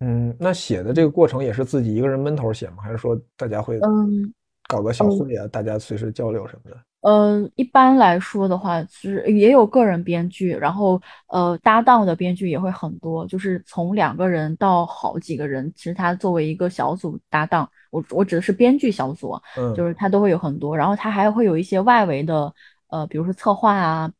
[0.00, 2.82] 嗯，那写的这个过程也是自己一个人闷头写吗？
[2.82, 3.78] 还是说大家会？
[3.78, 4.34] 嗯。
[4.70, 6.76] 搞个小会啊，大家随时交流什么的。
[7.02, 15.72] 嗯，一般来说的话，其实也有个人编剧，然后呃，搭档的编剧也会很多，就是从两个人到好几个人。
[15.74, 20.76] 其实他作为一个小组搭档，我我指的是编剧小组，嗯，就是他都会有很多。
[20.76, 22.52] 然后他还会有一些外围的，
[22.88, 24.12] 呃，比如说策划啊，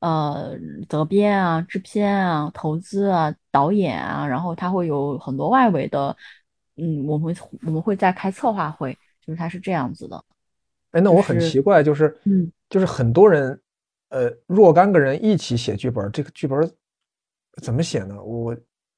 [0.00, 0.56] 呃
[0.88, 6.16] 责编啊、制片啊、投资啊、导演啊，然后他会有很多外围的，
[6.76, 7.36] 嗯，我们
[7.66, 10.22] 我们会在开策划会，就是它是这样子的。
[10.90, 13.58] 哎，那我很奇怪，就是，嗯，就是很多人，
[14.10, 16.70] 呃，若干个人一起写剧本，这个剧本
[17.62, 18.22] 怎么写呢？
[18.22, 18.54] 我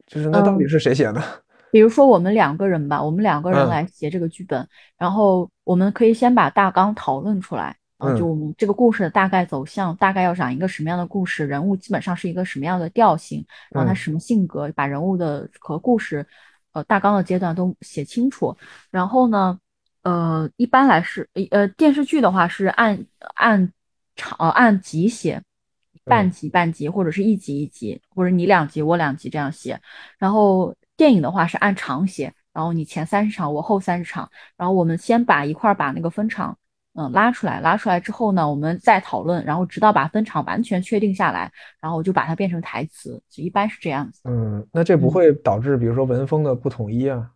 [0.07, 1.23] 就是那到底是谁写的？
[1.71, 7.77] 比如说我们两个人吧，我们两个人来写这个剧本，然后我们可以先把大纲讨论出来。
[7.99, 16.27] 啊就我们这个故事的大概走向，大概要讲一个什么样的故事，人物基本上是一个什么样的调性，然后他什么性格，把人物的和故事，
[16.73, 18.55] 呃，大纲的阶段都写清楚。
[18.91, 19.59] 然后呢，
[20.05, 23.73] 呃，一般来是，呃，电视剧的话是按按
[24.15, 25.43] 长呃按集写，
[26.05, 29.81] 半集半集，或者是一集一集，或者你两集我两集这样写。
[30.19, 36.57] 然后电影的话是按场写，然后你前三十场，我后三十场，然后我们先把一块把那个分场。
[36.97, 41.51] 嗯，拉出来，拉出来之后呢，我们再讨论，然后直到把分场完全确定下来，
[41.81, 44.21] 然后我就把它变成台词，就一般是这样子。
[44.27, 47.29] 嗯，那这不会导致，比如说文风的不统一啊？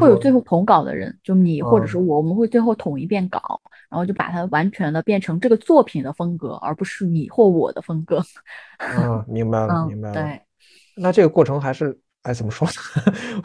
[0.00, 8.22] 会有最后统稿的人，就你或者是我，我们会最后统一遍稿，然后就把它完全的变成这个作品的风格，而不是你或我的风格。
[8.78, 10.14] 嗯，明白了， 明白了。
[10.14, 10.40] 对，
[10.96, 11.98] 那这个过程还是。
[12.22, 12.72] 哎，怎么说呢？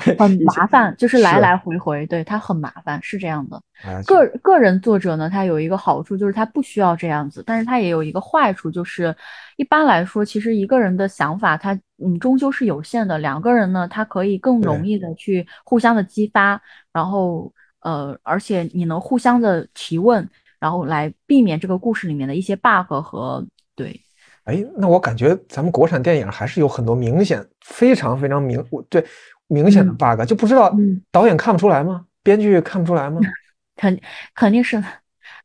[0.19, 3.59] 很麻烦，就是来来回回，对他很麻烦，是这样的。
[4.05, 9.15] 个个人作者呢，他有一个好处就是他不需要这样子，但是他也有一个坏处，就是
[9.55, 11.73] 一般来说，其实一个人的想法他
[12.03, 13.17] 嗯终究是有限的。
[13.17, 16.61] 两个人呢，他可以更容易的去互相的激发，
[16.93, 17.51] 然后
[17.81, 23.43] 呃，而且你能互相的提问，然后来避免这个故事里面的一些 bug 和
[23.75, 23.99] 对。
[24.47, 29.05] 哎，那我感觉咱们国产电影还是有很多明显、非常非常明，我对
[29.47, 30.73] 明显的 bug，就不知道
[31.11, 32.05] 导演看不出来吗？
[32.23, 33.19] 编剧看不出来吗？
[33.75, 33.99] 肯
[34.33, 34.81] 肯定是，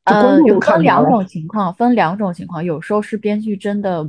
[0.05, 4.09] 呃，有分两种情况，分两种情况，有时候是编剧真的。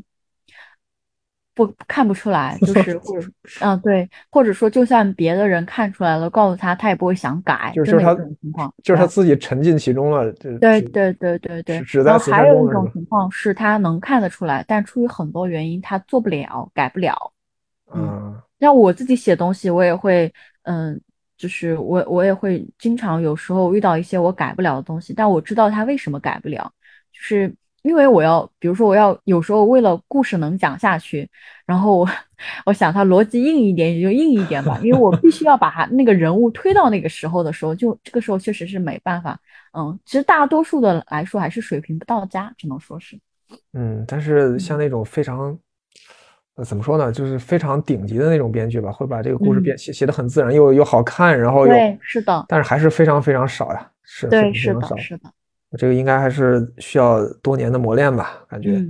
[1.55, 3.27] 不看不出来，就 是或者
[3.61, 10.31] 嗯对，或者说就算别的人看出来了，告诉他他也不会想改，就是他情况，就是他自己沉浸其中了。
[10.33, 11.83] 对对对对对。
[12.03, 17.15] 然后还有一种情况是他能看得出来，但出于很多原因他做不了，改不了。
[17.93, 20.33] 嗯，像我自己写东西，我也会
[20.63, 20.99] 嗯，
[21.37, 26.71] 就是我我也会经常有时候遇到一些我改不了的东西，但我知道他为什么改不了，
[27.11, 27.53] 就是。
[27.83, 31.29] 因为我要，比如说我要有时候为了故事能讲下去，
[31.65, 32.09] 然后我
[32.65, 39.37] 我想它逻辑硬一点也就硬一点吧，因为我必须要把它那个人物推到那个时候的时候，就这个时候确实是没办法。
[39.73, 43.19] 嗯，其实大多数的来说还是水平不到家，只能说是。
[43.73, 45.57] 嗯，但是像那种非常，
[46.55, 55.29] 呃，怎么说呢，就是非常顶级的那种编剧吧，会把这个故事编写写的很自然，又又好看，然后对，是的，但是还是非常非常少呀，是，对，是的，是的。
[55.77, 58.43] 这个应该还是需要多年的磨练吧？
[58.47, 58.81] 感觉，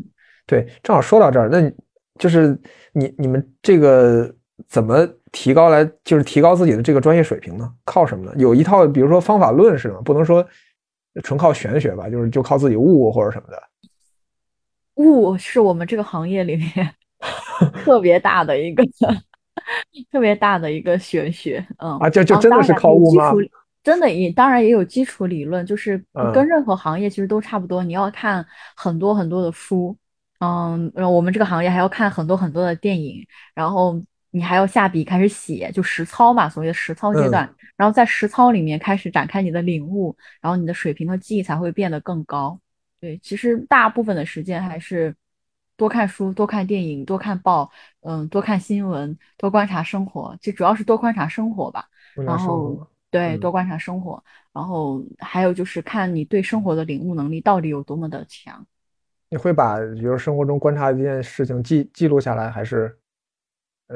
[0.46, 1.72] 对，正好说到这儿，那
[2.20, 2.58] 就是
[2.92, 4.34] 你你们这个
[4.68, 7.72] 怎么提高来，就是提高自己的这个专业水平呢？
[7.86, 8.34] 靠什么呢？
[8.38, 10.02] 有一套，比如说方法论是吗？
[10.04, 10.46] 不能说
[11.24, 12.10] 纯靠玄学吧？
[12.10, 13.62] 就是就靠自己悟或者什么的。
[14.96, 16.70] 悟是我们这个行业里面
[17.84, 18.84] 特别大的一个
[20.12, 23.34] 特别大的一个玄学，嗯啊，就就真的是靠悟吗？
[23.84, 26.02] 真的也当然也有基础理论，就是
[26.34, 27.84] 跟任何行业其实都差不多。
[27.84, 28.46] 你要看
[28.78, 29.96] 很多很多的书，
[30.40, 37.54] 嗯，我们这个行业还要看很多很多的电影，然后你还要下笔开始写，就实操嘛，所谓的实操阶段。
[37.76, 42.58] 然后在实操里面开始展开你的领悟，然后你的水平和技艺才会变得更高。
[43.02, 45.14] 对，其实大部分的时间还是
[45.76, 47.70] 多看书、多看电影、多看报，
[48.00, 51.86] 嗯，多看新闻、多观察生活，就主要是多观察生活吧。
[52.16, 52.88] 然后。
[53.14, 58.66] 对，多观察生活，然后还有就是看你对生活的领悟能力到底有多么的强。
[59.30, 62.98] 你会把比如生活中观察一件事情记记录下来，还是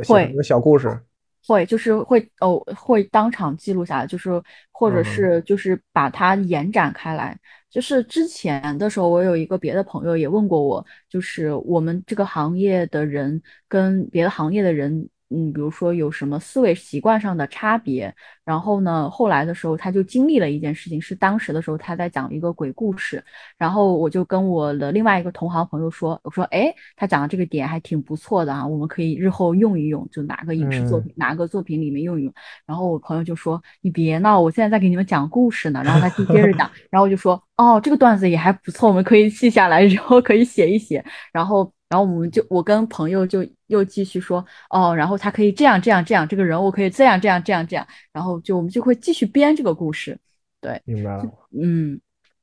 [0.04, 1.00] 写一个小故事？
[1.48, 4.30] 会，就是会哦，会当场记录下来，就是
[4.72, 7.36] 或者是就是把它延展开来。
[7.70, 15.10] 就是之前的时候，我有一个别的朋友也问过我，就是我们这个行业的人跟别的行业的人。
[15.30, 18.14] 嗯，比如说有什么思维习惯上的差别，
[18.46, 23.22] 然后呢，后来的时候他就经历了一件事情，是当时的时候他在讲一个鬼故事，
[23.58, 32.34] 然后我就跟我的另外一个同行朋友说，我说，哎，他讲的这个点还挺不错的啊，我们可以日后用一用，就哪个影视作品，哪个作品里面用一用。
[32.66, 35.82] 然后我朋友就说，你别闹，我现在在给你们讲故事呢。
[35.84, 41.04] 然后他就接着讲， 然后我就说，哦，这个段子也还不错，我们可以记下来，然后可以写一写，
[41.34, 41.70] 然后。
[41.90, 50.18] 然后我们就，我跟朋友就又继续说，哦，然后他可以这样这样这样，这个人物可以这样这样这样这样，然后就我们就会继续编这个故事，
[50.60, 52.00] 对，明白了，嗯，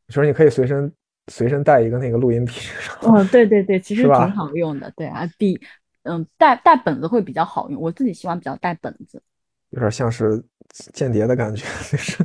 [0.08, 0.90] 就是你可以随身
[1.28, 2.52] 随身带一个那个录音笔。
[3.02, 5.60] 哦，对对对，其实挺好用的，对啊，比
[6.04, 9.22] 嗯带带本子会比较好用，我自己喜欢比较带本子。
[9.70, 10.42] 有点像是
[10.92, 12.24] 间谍的感觉，就是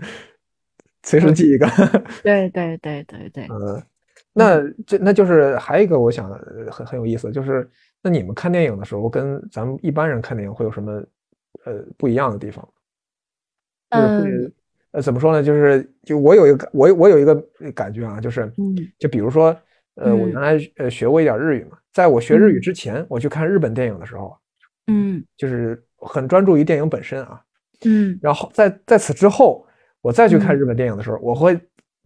[1.03, 1.67] 随时记 一个。
[2.23, 3.83] 对对对对对，嗯，
[4.39, 7.69] 那这那就是还有一个我想呃很很有意思，就是
[8.01, 11.03] 那你们看电影的时候跟咱们一般人看电影会有什么
[11.65, 12.67] 呃不一样的地方？
[13.91, 14.51] 嗯
[14.91, 15.43] 呃怎么说呢？
[15.43, 17.35] 就是就我有一个感我有我有一个
[17.75, 18.75] 感觉啊，就是嗯。
[18.97, 19.55] 就比如说
[19.95, 20.31] 呃我嗯。
[20.31, 22.61] 原来呃学过一点日语嘛，在我学日语嗯。
[22.61, 24.37] 之前，我去看日本电影的时候，
[24.87, 25.23] 嗯。
[25.37, 27.41] 就是很专注于电影本身啊，
[27.85, 28.17] 嗯。
[28.21, 29.65] 然后在在此之后，
[30.01, 30.59] 我再去看嗯。
[30.59, 31.59] 日本电影的时候，我会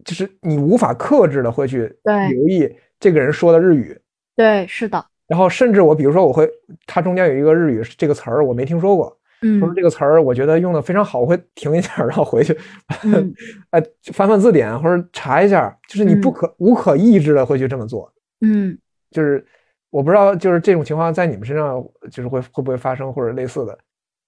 [0.04, 1.94] 就是你无法克制的会去
[2.30, 3.98] 留意这个人说的日语，
[4.34, 6.48] 对，是的，然后甚至我比如说我会，
[6.86, 9.60] 它中间有一个日语这个词儿我没听说过，嗯。
[9.60, 12.56] 说这个词儿我觉得用的非常好，我会停一下，然后回去，
[13.04, 13.32] 嗯。
[13.70, 13.82] 哎
[14.12, 16.32] 翻翻字典或者查一下，就是你不嗯。
[16.32, 18.76] 可无可抑制的会去这么做，嗯。
[19.10, 19.44] 就是
[19.90, 23.78] 我不知道就是这种情况在你们身上就是会会不会发生或者类似的。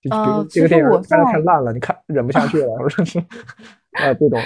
[0.02, 3.18] 就比如呃这个电影拍的太烂了，你看忍不下去了，或者是
[3.98, 4.40] 啊这种。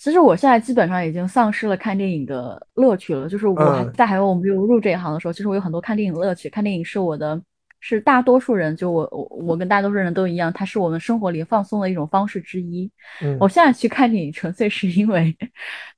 [0.00, 3.28] 其实我现在基本上已经丧失了看电影的乐趣了。
[3.28, 6.48] 就是我在还有我没有入这一行的时候，其实我有很多看电影的乐趣。
[6.48, 7.38] 看电影是我的，
[7.80, 12.90] 是大多数人，就我我我跟大多数人都一样，它是我们生活里放松的一种方式之一。
[13.20, 15.36] 嗯我现在去看电影，纯粹是因为，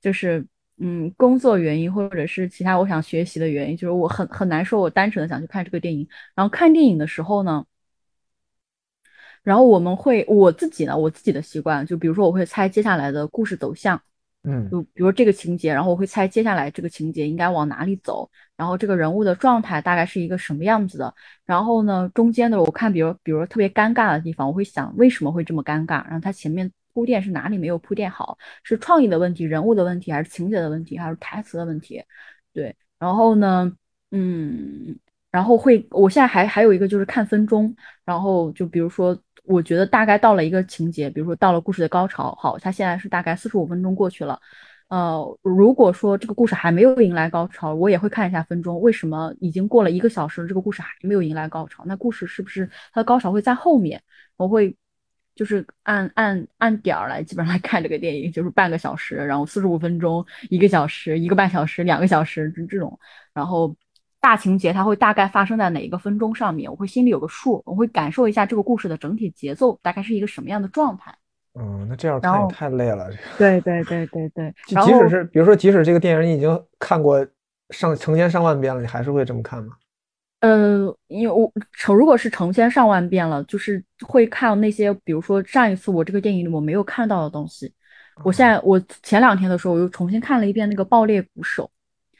[0.00, 0.44] 就是
[0.78, 6.04] 嗯工作原因，或者是其他我想学习的原因，就是我很很难说，我单纯的想去看这个电影。
[6.34, 7.64] 然后看电影的时候呢。
[9.42, 14.00] 然后我们会我自己呢，我自己的习惯，就比如说我会猜接下来的故事走向，
[14.44, 21.12] 嗯就比如说这个情节，然后我会猜接下来这个情节应该往哪里走，然后这个人物的状态大概是一个什么样子的。
[21.44, 32.02] 然后呢，中间的我看，比如比如说特别尴尬的地方，我会想为什么会这么尴尬，然后他前面铺垫是哪里没有铺垫好，是创意的问题、人物的问题，还是情节的问题，还是台词的问题？
[32.52, 33.72] 对，然后呢，
[34.12, 34.96] 嗯。
[35.32, 37.74] 然后会，我现在还还有一个就是看分钟，
[38.04, 44.38] 然后就比如说，我觉得大概到了一个情节，比如说到了故事的高潮，好，它现在是大概四十五分钟过去了，
[44.88, 51.82] 呃，如果说这个故事还没有迎来高潮，我也会看一下分钟，为什么已经过了一个小时，这个故事还没有迎来高潮？
[51.86, 54.02] 那故事是不是它的高潮会在后面？
[54.36, 54.76] 我会
[55.34, 62.98] 就是按按按点儿来，基本上来看这个电影，就是半个小时，然后四十五分钟，一个小时，一个半小时，两个小时这这种，
[63.32, 63.74] 然后。
[64.22, 71.12] 大情节它会大概发生在哪一个分钟上面，我会心里有个数，我会感受一下这个故事的整体节奏大概是一个什么样的状态。
[71.54, 73.10] 嗯，那这样看也太累了。
[73.36, 77.26] 对对对对对，即使是比如说，即使这个电影你已经看过
[77.70, 79.74] 上成千上万遍了，你还是会这么看吗？
[80.40, 87.74] 呃，因为我成如果是成千上万遍了，就是会看那些，比如说上一次我这个电影里我没有看到的东西。
[88.24, 91.64] 我现在我前两天的时候，我又重新看了一遍那个《爆裂鼓手》。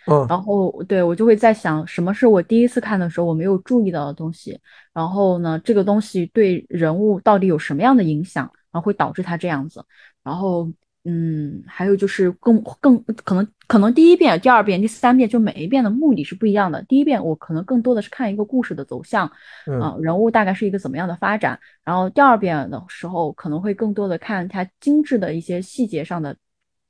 [0.06, 4.58] 嗯然后对我就会在想，什么是我第一次看的时候我没有注意到的东西？
[4.92, 9.84] 然后呢，这个东西对人物到底有什么样的影响，然后会导致他这样子？
[10.24, 10.68] 然后，
[11.04, 16.82] 嗯，还有就是更更可能可能第一遍、第二遍、第三遍，就每一遍的目的是不一样的。
[16.84, 19.30] 第一遍我可能更多的是看一个故事的走向，
[19.66, 21.58] 嗯啊、人物大概是一个怎么样的发展。
[21.84, 26.36] 然后第二遍的时候，可能会更多的看他精致的一些细节上的。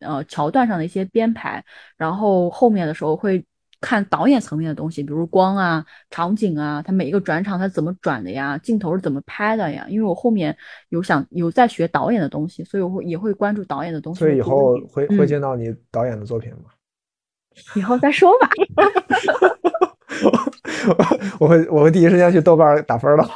[0.02, 1.64] 呃，桥段上的一些编排，
[1.96, 3.44] 然后后面的时候会
[3.80, 9.86] 看导演层面的东西，比如光啊、场景啊，它每一个转场它怎么转的呀，镜头是怎么拍的呀。
[9.88, 10.56] 因为我后面
[10.90, 14.20] 有想有在学导演的东西，所以我会也会关注导演的东西。
[14.20, 16.70] 所以以后会会嗯见到你导演的作品吗？
[17.74, 18.48] 以后再说吧。
[21.38, 23.28] 我会我会第一时间去豆瓣打分的。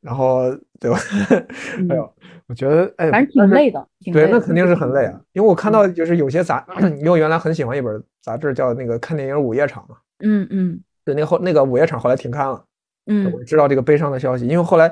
[0.00, 0.50] 然后
[0.80, 0.98] 对吧？
[1.88, 2.14] 哎呦，
[2.52, 6.62] 我觉得哎，嗯反正挺累的，对，那肯定是很累啊，因为我看到就是有些杂，
[6.98, 10.78] 因为我原来很喜欢一本杂志叫那个看电影午夜场嘛，嗯嗯。
[11.02, 12.62] 对，那个后那个午夜场后来停刊了，
[13.06, 13.32] 嗯。
[13.32, 14.86] 我知道这个悲伤的消息，因为后来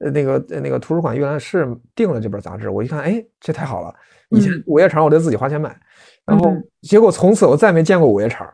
[0.00, 3.94] 呃那个呃那个图书馆原来是订了这本杂志，我一看，哎，这太好了，
[4.28, 4.62] 以前嗯。
[4.66, 5.74] 午夜场我得自己花钱买，
[6.26, 8.46] 然后嗯结果从此我再没见过午夜场，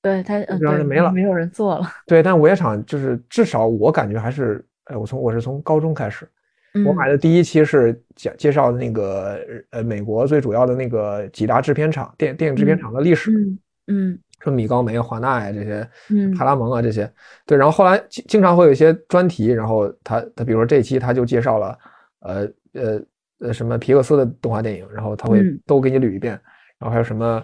[0.00, 1.84] 对他嗯对让人没了没有人做了。
[2.06, 6.28] 对，但午夜场就是至少我感觉还是，哎，我从我是从高中开始。
[6.82, 6.96] 我嗯。
[6.96, 9.38] 买的第一期是讲介绍的那个
[9.70, 14.18] 呃美国最主要的那个几大制片厂电电影制片厂的历史，嗯嗯。
[14.40, 16.34] 说米高梅、华纳呀这些，嗯。
[16.36, 17.10] 派拉蒙啊这些，
[17.46, 21.78] 对，然后后来经经常会有一些专题，然后他他比如说这期他就介绍了
[22.20, 23.02] 呃呃
[23.38, 25.60] 呃什么皮克斯的动画电影，然后他会嗯。
[25.66, 26.32] 都给你捋一遍，
[26.78, 27.42] 然后还有什么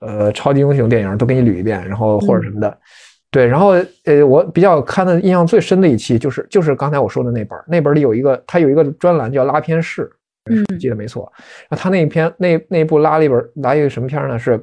[0.00, 2.44] 呃超级英雄电影都给你捋一遍，然后或者嗯。
[2.44, 2.78] 什么的。
[3.30, 3.74] 对，然后
[4.06, 10.10] 呃，我比较看的印象最深的一期就是就是刚才我说的那本儿，那本儿里有一个它有一个专栏叫拉片室，
[10.50, 11.32] 嗯，记得没错。
[11.68, 14.36] 然后他那一篇那那部拉了一本拉一个什么片呢？
[14.36, 14.58] 是《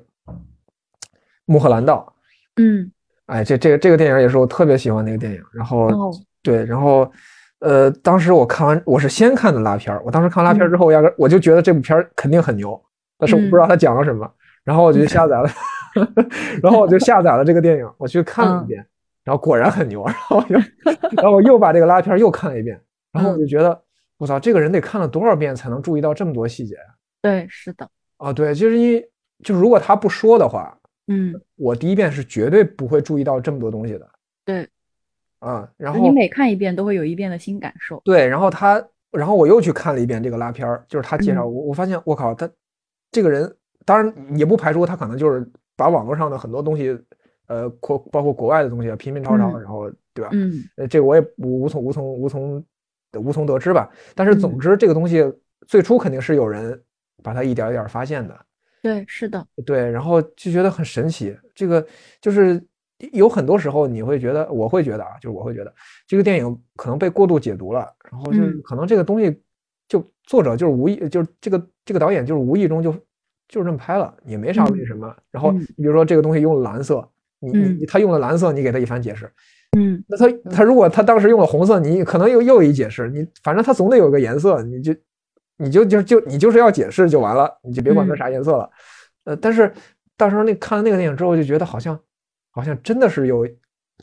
[1.45, 2.13] 穆赫兰道》。
[2.61, 2.91] 嗯，
[3.27, 5.41] 哎，这这个这个电影也是我特别喜欢的一个电影。
[5.53, 6.11] 然后
[6.43, 7.09] 对，然后
[7.59, 12.77] 呃，当时我看完我是先看的拉片儿，我当时看拉片之后，压根我就觉得这部片儿肯定很牛，
[13.17, 14.29] 但是我不知道他讲了什么。
[14.65, 15.49] 然后我就下载了，
[16.61, 18.85] 然后我就下载了这个电影，我去看了一遍，
[19.23, 20.05] 然后果然很牛。
[20.05, 20.59] 然后又
[21.15, 22.79] 然后我又把这个拉片又看了一遍，
[23.11, 23.81] 然后我就觉得。
[24.19, 26.95] 我操，这个人得看了多少遍才能注意到这么多细节呀？
[27.21, 27.87] 对，是的。
[28.17, 29.07] 啊，对，就是因为
[29.43, 30.75] 就如果他不说的话，
[31.05, 34.09] 嗯，我第一遍是绝对不会注意到这么多东西的。
[34.43, 34.67] 对，
[35.37, 38.01] 啊，然后你每看一遍都会有一遍的新感受。
[38.03, 42.49] 对，然后他，然后我又去看了一遍这个拉片儿，就是他介绍我，我发现我靠，他
[43.11, 46.99] 这个人，当然也不排除他可能就是把网络上的很多东西，
[47.45, 50.31] 呃，国包括国外的东西啊拼拼凑凑，然后对吧？
[50.33, 52.65] 嗯，呃，这个我也无无从无从无从。
[53.17, 55.23] 无从得知吧，但是总之这个东西
[55.65, 56.79] 最初肯定是有人
[57.23, 58.37] 把它一点一点发现的。
[58.83, 61.35] 对，是的，对，然后就觉得很神奇。
[61.55, 61.83] 这个
[62.21, 62.63] 就是
[63.13, 65.73] 有很多时候你会觉得，我会觉得啊，就是我会觉得
[66.05, 69.41] 这个电影可能被过度解读了，然后就可能这个东西
[69.87, 72.93] 就作者就是无意，就是这个这个导演就是无意中就
[73.47, 75.15] 就是这么拍了，也没啥为什么。
[75.31, 77.07] 然后你比如说这个东西用了蓝色，
[77.39, 79.31] 你你他用了蓝色，你给他一番解释。
[79.77, 84.95] 嗯，那他他如果他当时用了红色，你可能又又一解释，你反正他总得有个颜色，你就
[85.57, 88.69] 你就就就你就是要解释就完了，你就别管它啥颜色了。
[89.25, 89.71] 呃，但是
[90.15, 91.99] 到时候那看了那个电影之后，就觉得好像
[92.51, 93.47] 好像真的是有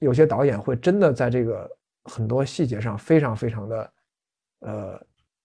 [0.01, 1.69] 有些导演会真的在这个
[2.05, 3.91] 很多细节上非常非常的
[4.61, 5.01] 呃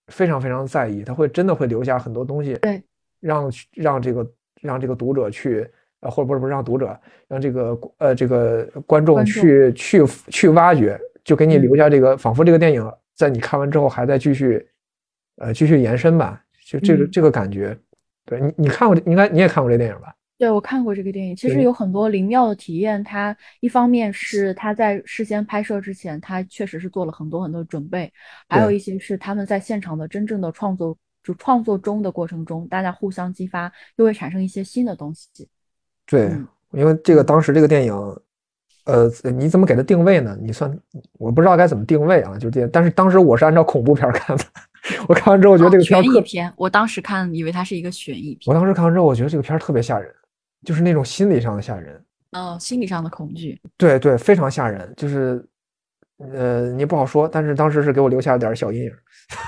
[0.07, 2.83] 非常非常在意，他会真的会留下很多东西，对，
[3.19, 5.69] 让让这个让这个读者去。
[6.01, 6.97] 呃，或者不是不是让读者，
[7.27, 14.65] 让这个呃这个观众去去去挖掘，就给你留下这个，仿佛这个电影在你看完之后还在继续，
[15.39, 17.77] 呃继续延伸吧，就这个这个感觉。
[18.25, 20.15] 对你你看过应该你也看过这电影吧？
[20.37, 23.03] 对，我看过这个电影，其实有很多灵妙的体验。
[23.03, 28.09] 它一方面是他在事先拍摄之前，他确实是做了很多很多准备，
[28.47, 30.97] 还有一些是他们在现场的真正的创作，
[31.29, 35.47] 就创作中的过程中，大家互相激发，又会产生一些新的东西。
[36.07, 36.35] 对，
[36.71, 37.93] 因为这个当时这个电影，
[38.85, 39.07] 呃，
[39.37, 40.35] 你怎么给它定位呢？
[40.41, 40.75] 你算
[41.19, 42.67] 我不知道该怎么定位啊，就这。
[42.69, 44.43] 但是当时我是按照恐怖片看的，
[45.07, 48.45] 我看完之后觉得这个悬疑片，我当时看以为它是一个悬疑片。
[48.47, 50.11] 我当时看完之后，我觉得这个片儿特别吓人，
[50.65, 52.03] 就是那种心理上的吓人。
[52.31, 53.61] 哦，心理上的恐惧。
[53.77, 55.47] 对对，非常吓人，就是
[56.19, 58.91] 呃，你不好说，但是当时是给我留下了点小阴影。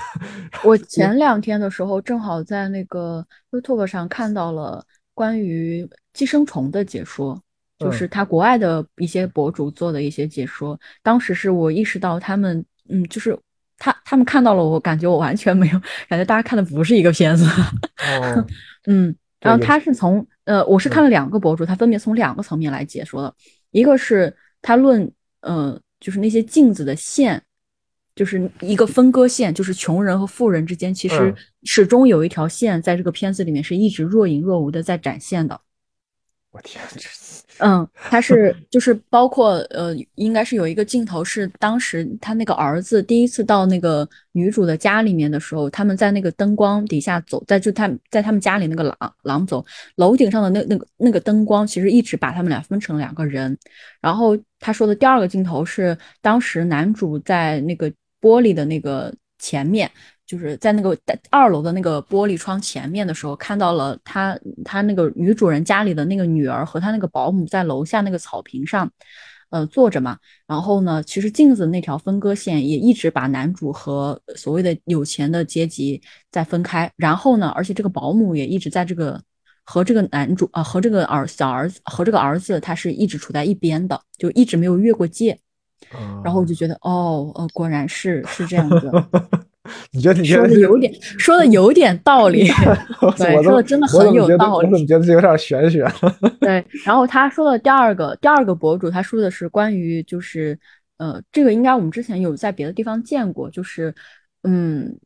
[0.64, 4.84] 我前两天的时候正好在那个 YouTube 上看到了。
[5.14, 7.38] 关于寄生虫的解说，
[7.78, 10.76] 就是他国外的一些博主做的一些解说。
[11.02, 13.38] 当时是我意识到他们，嗯，就是
[13.76, 17.44] 他他们看到了，我感觉我完全没有感觉，大家看的不是一个片子。
[17.44, 18.46] 哦，
[18.88, 23.34] 嗯，然后他是从呃，我是看了两个博主，他分别从两个层面来解说的。
[23.70, 25.12] 一个是他论，
[25.42, 27.42] 呃，就是那些镜子的线。
[28.14, 35.58] 就是一个分割线，就是穷人和富人之间，其实始终有一条线，在这个片子里面是一直若隐若无的在展现的。
[36.50, 37.08] 我天，这
[37.58, 49.64] 嗯，他是 就是包括呃，应该是有一个镜头是当时他那个儿子第一次到那个女主的家里面的时候，他们在那个灯光底下走，在就他在他们家里那个廊廊走，
[49.96, 53.56] 楼顶上的那那个那个灯光其实一直把他们俩分成两个人。
[54.00, 57.92] 然后他说的第二个镜头是当时男主在那个。
[58.22, 59.90] 玻璃的那个前面，
[60.24, 60.96] 就是在那个
[61.28, 68.88] 二楼的那个玻璃窗前面的时候，看到了他他那个女主人家里的那个女儿和他那个保姆在楼下那个草坪上，
[69.50, 70.16] 呃坐着嘛。
[70.46, 76.90] 然后呢，其实镜子那条分割线也一直把男主和所谓的有钱的阶级在分开。
[76.96, 79.20] 然后呢，而且这个保姆也一直在这个
[79.64, 85.38] 和这个男主啊和这个儿小儿子和这个儿子，他是一直处在一边的，就一直没有越过界。
[86.24, 88.90] 然后我就觉得，哦，呃，果然是是这样子。
[89.92, 92.48] 你觉得你 说的有点说的有点道理，
[93.16, 94.66] 对，说的真的很有道理。
[94.66, 95.86] 我怎么觉得这有点玄学？
[96.40, 96.64] 对。
[96.84, 100.58] 然后他说的第二个第二个博主，他说的是关于就是，
[100.98, 103.94] 呃，这个应该我们之前有在别的地方见过，就是，
[104.42, 104.98] 嗯。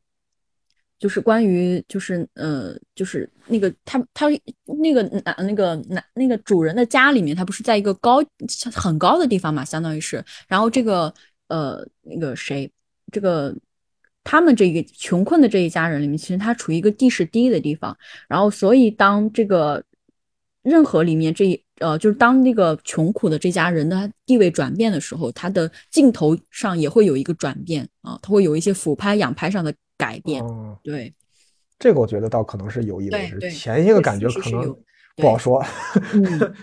[0.98, 4.26] 就是关于，就是呃，就是那个他他
[4.64, 8.24] 那个男那个男那个主人的家里面，他不是在一个高
[8.72, 10.24] 很高的地方嘛，相当于是。
[10.48, 11.12] 然后这个
[11.48, 12.70] 呃那个谁，
[13.12, 13.54] 这个
[14.24, 17.94] 他们这个穷困的这一家人里面，其实他处于一个地势低的地方。
[18.26, 19.84] 然后所以当这个
[20.62, 29.74] 任何里面这一呃就是当那个穷苦的这家人的地位转变的时候，他的镜头上也会有一个转变啊，他会有一些俯拍仰拍上的。
[29.96, 30.44] 改变，
[30.82, 31.12] 对，
[31.78, 33.50] 这个我觉得倒可能是有意为之。
[33.50, 34.76] 前一个感觉可能
[35.16, 35.64] 不好说。
[36.12, 36.38] 嗯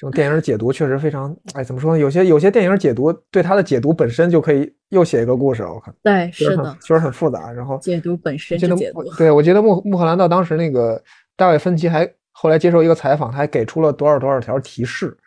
[0.00, 1.98] 这种电影解读确实非常，哎，怎么说呢？
[1.98, 7.50] 有些有些电影解读对它的解读本身就可以又写一个故事，我看对，是的，确实很复杂。
[7.50, 9.02] 然后解读本身我记得是解读。
[9.16, 11.02] 对我觉得穆穆赫兰道当时那个
[11.34, 15.18] 大卫芬奇还后来接受一个采访，他还给出了多少多少条提示，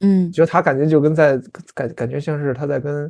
[0.00, 1.40] 嗯，觉得他感觉就跟在
[1.72, 3.08] 感感觉像是他在跟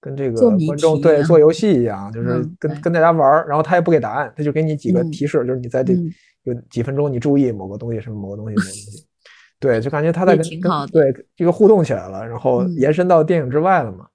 [0.00, 6.10] 跟这个观众对做游戏一样，就是嗯跟跟大家玩儿，然后他也不给答案，他就给你几个嗯提示，就是你在这嗯
[6.44, 9.06] 有几分钟你注意某个东西什么某个东西某个东西，
[9.58, 10.44] 对，就感觉他在跟
[10.92, 14.06] 对这个互动起来了，然后嗯延伸到电影之外了嘛。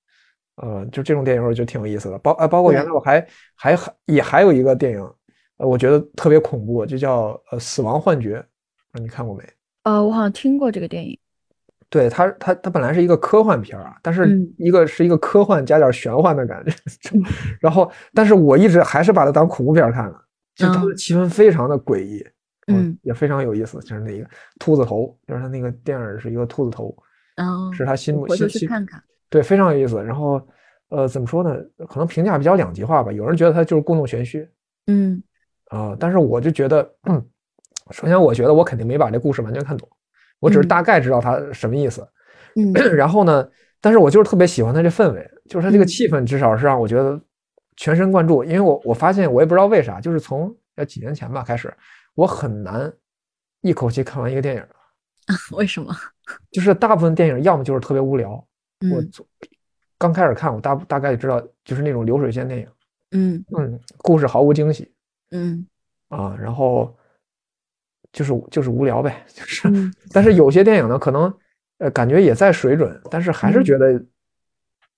[0.58, 3.26] 呃，就这种电影我觉得挺有意思的，包呃包括原来我还
[3.56, 5.02] 还还也还有一个电影，
[5.58, 8.38] 呃，我觉得特别恐怖，就叫呃《死亡幻觉》，
[9.02, 9.44] 你看过没？
[9.82, 11.18] 呃，我好像听过这个电影。
[11.94, 16.74] 对它，它它本来是一个科幻片儿啊，但是嗯一个是一个科幻加点玄幻的感觉，
[17.62, 20.20] 然后，但是我一直还是把它当恐怖片儿看了，
[20.56, 22.26] 就它的嗯气氛非常的诡异，
[22.66, 24.28] 嗯，也非常有意思，就是那个
[24.60, 26.98] 兔子头，就是它那个电影是一个兔子头，
[27.36, 29.00] 嗯，是他心目我回头心心去看看。
[29.30, 30.04] 对，非常有意思。
[30.04, 30.42] 然后，
[30.90, 31.56] 呃，怎么说呢？
[31.88, 34.50] 可能评价比较两极化吧，有人觉得它就是故弄玄虚
[34.88, 35.22] 嗯
[35.70, 37.24] 啊、但是我就觉得，嗯，
[37.92, 39.88] 首先我觉得我肯定没把这故事完全看懂，
[40.44, 42.06] 我只是嗯大概知道它什么意思。
[42.56, 43.48] 嗯 然后呢，
[43.82, 47.20] 但是我就是特别喜欢它这氛围，就是它这个嗯气氛，至少是让我觉得
[47.78, 48.44] 全神贯注。
[48.44, 51.74] 因为我我发现我也不知道为啥，就是从要几年前吧开始，
[52.14, 52.92] 我很难
[53.62, 54.64] 一口气看完一个电影，
[55.56, 55.96] 为什么？
[56.52, 58.32] 就是大部分电影要么就是特别无聊，
[58.92, 59.02] 我
[59.98, 62.68] 刚开始看我大大概知道就是那种流水线电影，
[63.12, 64.94] 嗯嗯，故事毫无惊喜
[65.32, 65.66] 嗯
[66.10, 66.96] 啊，然后
[68.14, 69.68] 就是就是无聊呗， 就是。
[69.68, 71.34] 嗯但是有些电影呢，可能
[71.80, 74.02] 呃感觉也在水准，但是还是嗯觉得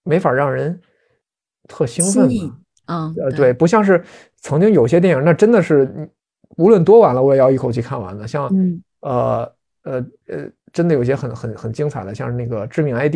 [0.03, 0.79] 没法让人
[1.67, 2.29] 特兴奋。
[2.87, 4.03] 嗯，呃，对，不像是
[4.41, 6.07] 曾经有些电影，那真的是
[6.57, 8.27] 无论多晚了，我也要一口气看完的。
[8.27, 9.51] 像嗯呃
[9.83, 13.15] 呃呃，真的有些很很很精彩的，像是那个《致命 ID》，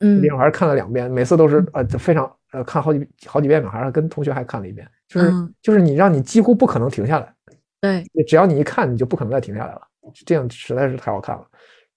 [0.00, 7.32] 嗯电影还是看了两遍，每次都是呃就非常呃看好几好几遍吧，还是跟同学还看了一遍，就是嗯就是你让你几乎不可能停下来。
[7.80, 9.82] 对，只要你一看，你就不可能再停下来了。
[10.24, 11.46] 这样实在是太好看了。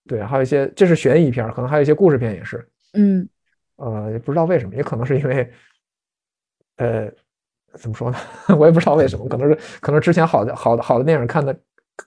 [0.07, 2.67] 对，还有一些这是悬疑片，可能还有一些故事片也是。
[2.93, 3.27] 嗯
[3.75, 5.53] 呃，也不知道为什么，也可能是因为，
[6.77, 7.09] 呃，
[7.75, 8.17] 怎么说呢？
[8.59, 11.57] 我也不知道为什么，可能是可能之前好的好的好的电影看的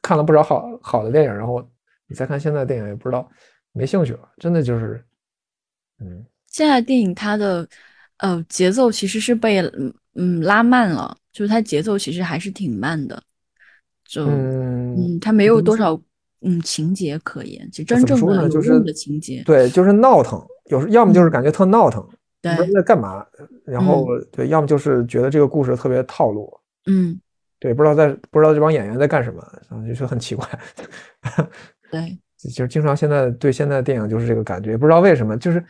[0.02, 1.66] 看了不少好好的电影，然后
[2.08, 3.26] 你再看现在电影，也不知道
[3.72, 4.28] 没兴趣了。
[4.38, 5.02] 真的就是，
[6.00, 7.66] 嗯，现在电影它的
[8.18, 13.22] 呃节奏其实是被嗯嗯拉慢了，就是它节奏其实还是挺慢的，
[14.12, 15.98] 就嗯嗯它没有多少
[16.42, 19.42] 嗯情节可言，就真正说的就是用的情节。
[19.46, 22.02] 对，就是闹腾，有时要么就是感觉特闹腾，
[22.42, 23.24] 不知道对，在干嘛，
[23.64, 26.52] 然后对，要么就是觉得这个故事特别套路。
[26.86, 27.18] 嗯
[27.58, 29.42] 对，不知道在不知道这帮演员在干什么，
[29.88, 30.46] 就是很奇怪。
[31.90, 35.64] 对，就是经常现在对现在的电影就是这个感觉，不知道为什么，就是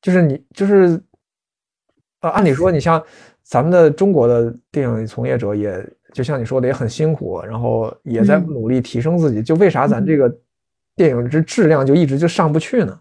[0.00, 1.02] 就是你就是，
[2.20, 3.02] 呃，按理说你像
[3.42, 5.70] 咱们的中国的电影从业者也，
[6.12, 8.46] 就像你说的也很辛苦，然后也在嗯。
[8.46, 10.32] 努力提升自己，就为啥咱这个
[10.96, 13.00] 电影这质量就一直就上不去呢？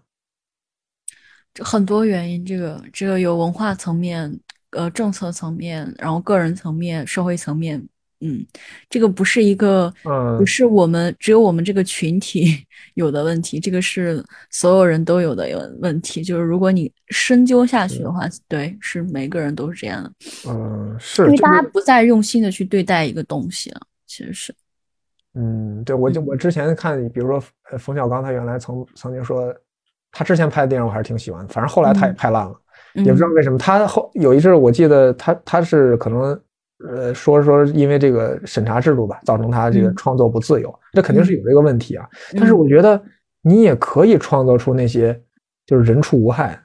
[1.53, 4.39] 这很多原因，这个这个有文化层面、
[4.71, 7.83] 呃政策层面，然后个人层面、社会层面，
[8.21, 8.45] 嗯，
[8.89, 10.37] 这个不是一个，嗯。
[10.37, 12.65] 不是我们只有我们这个群体
[12.95, 16.23] 有的问题，这个是所有人都有的有问题。
[16.23, 20.11] 就是如果你深究下去的话，对，是每个人都是这样的，
[20.49, 24.53] 嗯，是因为大家不再用心的去对待一个东西了，其实是，
[25.33, 27.41] 嗯，对，我就我之前看，比如说
[27.71, 29.53] 呃冯小刚，他原来曾曾经说，
[30.11, 32.55] 他之前拍的电影我还是挺喜欢的，反正后来他也嗯拍烂了，
[32.95, 33.57] 嗯也不知道为什么。
[33.57, 36.39] 他后有一阵儿我记得他他是可能
[36.87, 42.07] 呃说说因为这个审查制度吧，造成他这个嗯创作不自由，这肯定是有这个问题啊。
[42.33, 43.01] 但是嗯我觉得
[43.41, 45.19] 你也可以创造出那些
[45.65, 46.59] 就是人畜无害，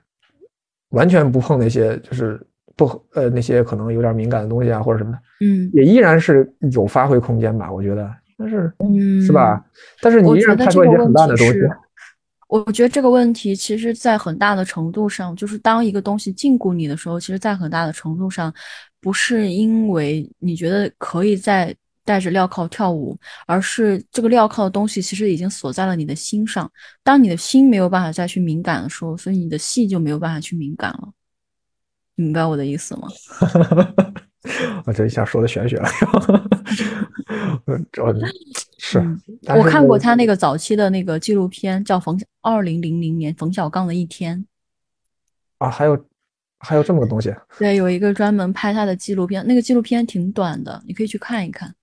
[0.91, 2.41] 完全不碰那些就是
[2.77, 8.11] 不呃那些可能有点敏感的东西啊或者什么的，嗯也依然是有发挥空间吧，我觉得。
[8.37, 9.65] 但是嗯，是吧？
[10.03, 11.61] 但是你依然拍出来一些很烂的东西。
[12.49, 18.53] 我觉得这个问题其实，在很大的程度上，就是当一个东西禁锢你的时候，其实，在很大的程度上，
[19.01, 21.75] 不是因为你觉得可以在
[22.05, 26.71] 带着镣铐跳舞，而是这个镣铐的东西其实已经锁在了你的心上。
[27.03, 31.13] 当你的心没有办法再去敏感的时候，所以你的戏就没有办法去敏感了。
[32.15, 33.09] 明白我的意思吗？
[34.85, 35.89] 我这一下说的玄学了，
[37.67, 38.03] 嗯，这
[38.79, 44.45] 是嗯，是我看过他那个早期的那个纪录片，叫冯二零零零年冯小刚的一天。
[45.59, 46.05] 啊，还有
[46.59, 47.35] 还有这么个东西？
[47.59, 51.75] 对，有一个专门拍他的纪录片，那个纪录片挺短的，你可以去看一看。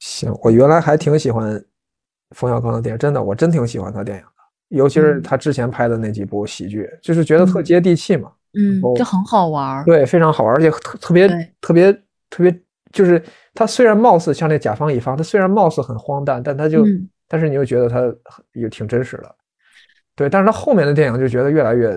[0.00, 1.62] 行，我原来还挺喜欢
[2.36, 8.30] 冯小刚的电影，真的，我真挺喜欢他电影的，尤其是他之前拍的那几部喜剧，就是觉得特接地气嘛。
[8.52, 9.84] 嗯，就很好玩。
[9.84, 11.28] 对，非常好玩，而且特特别
[11.60, 11.96] 特别
[12.30, 12.62] 特别，
[12.92, 13.22] 就是
[13.52, 16.84] 他虽然貌似像那甲方乙方，他虽然貌似很荒诞，但他就，
[17.28, 18.02] 但是你又觉得他
[18.52, 19.34] 也挺真实的。
[20.14, 21.90] 对，但是他后面的电影就觉得越来越，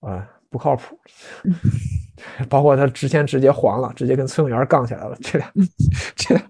[0.00, 0.98] 啊，不靠谱。
[2.48, 5.16] 包括他之前直接黄了，直接跟崔永元杠起来了。
[5.20, 5.52] 这俩，
[6.16, 6.42] 这俩，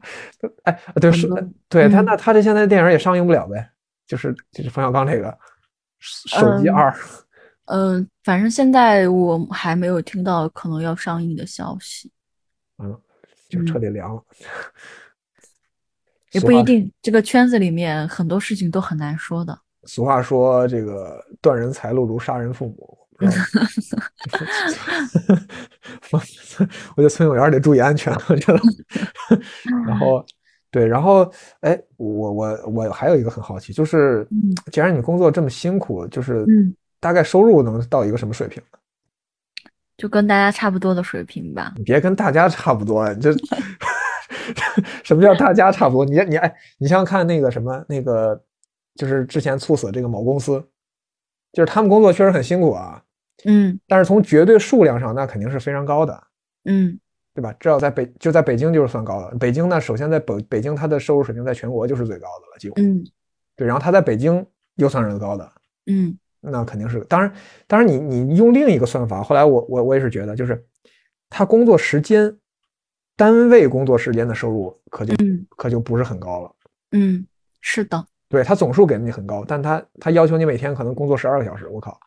[0.62, 1.28] 哎，对，是，
[1.68, 3.68] 对他那他这现在电影也上映不了呗？
[4.06, 5.36] 就是就是冯小刚这个
[5.98, 6.94] 手机二。
[7.64, 12.08] 嗯，反正现在我还没有听到可能要上映的消息。
[13.52, 14.22] 嗯，就彻底凉了。
[16.32, 19.58] 也不一定，这个圈子里面很多事情都很难说的。
[19.84, 22.98] 俗话说，这个断人财路如杀人父母。
[26.10, 26.18] 我
[27.00, 28.60] 觉得村永元得注意安全，我觉得。
[29.86, 30.26] 然后，
[30.70, 34.28] 对，然后，哎，我我我还有一个很好奇，就是，
[34.70, 36.44] 既然你工作这么辛苦，就是，
[37.00, 38.62] 大概收入能到一个什么水平？
[39.96, 41.72] 就跟大家差不多的水平吧。
[41.76, 43.32] 你别跟大家差不多，你这
[45.02, 46.04] 什么叫大家差不多？
[46.04, 48.40] 你你哎，你像看那个什么那个，
[48.94, 50.62] 就是之前猝死这个某公司，
[51.52, 53.02] 就是他们工作确实很辛苦啊。
[53.44, 56.22] 嗯，但是从绝对数量上，那肯定是非常高的，
[56.64, 56.98] 嗯，
[57.34, 57.52] 对吧？
[57.60, 59.36] 至少在北就在北京就是算高的。
[59.38, 62.74] 北京呢，首先在北北京，它的收入水平在全国就是最高的了，几乎。
[62.78, 63.04] 嗯，
[63.54, 64.44] 对，然后他在北京
[64.76, 65.52] 又算是高的，
[65.86, 66.16] 嗯，
[66.50, 67.00] 那肯定是。
[67.04, 67.32] 当然，
[67.66, 70.64] 当然你你用另一个算法，后来我我我也是觉得，就是
[71.28, 72.36] 他工作时间，
[73.16, 75.14] 单位工作时间的收入可就
[75.56, 76.52] 可就不是很高了。
[76.92, 77.26] 嗯，
[77.60, 78.06] 是的。
[78.28, 81.98] 对他总数给的你很高，但他他要求你每天可能工作十二个小时，我靠。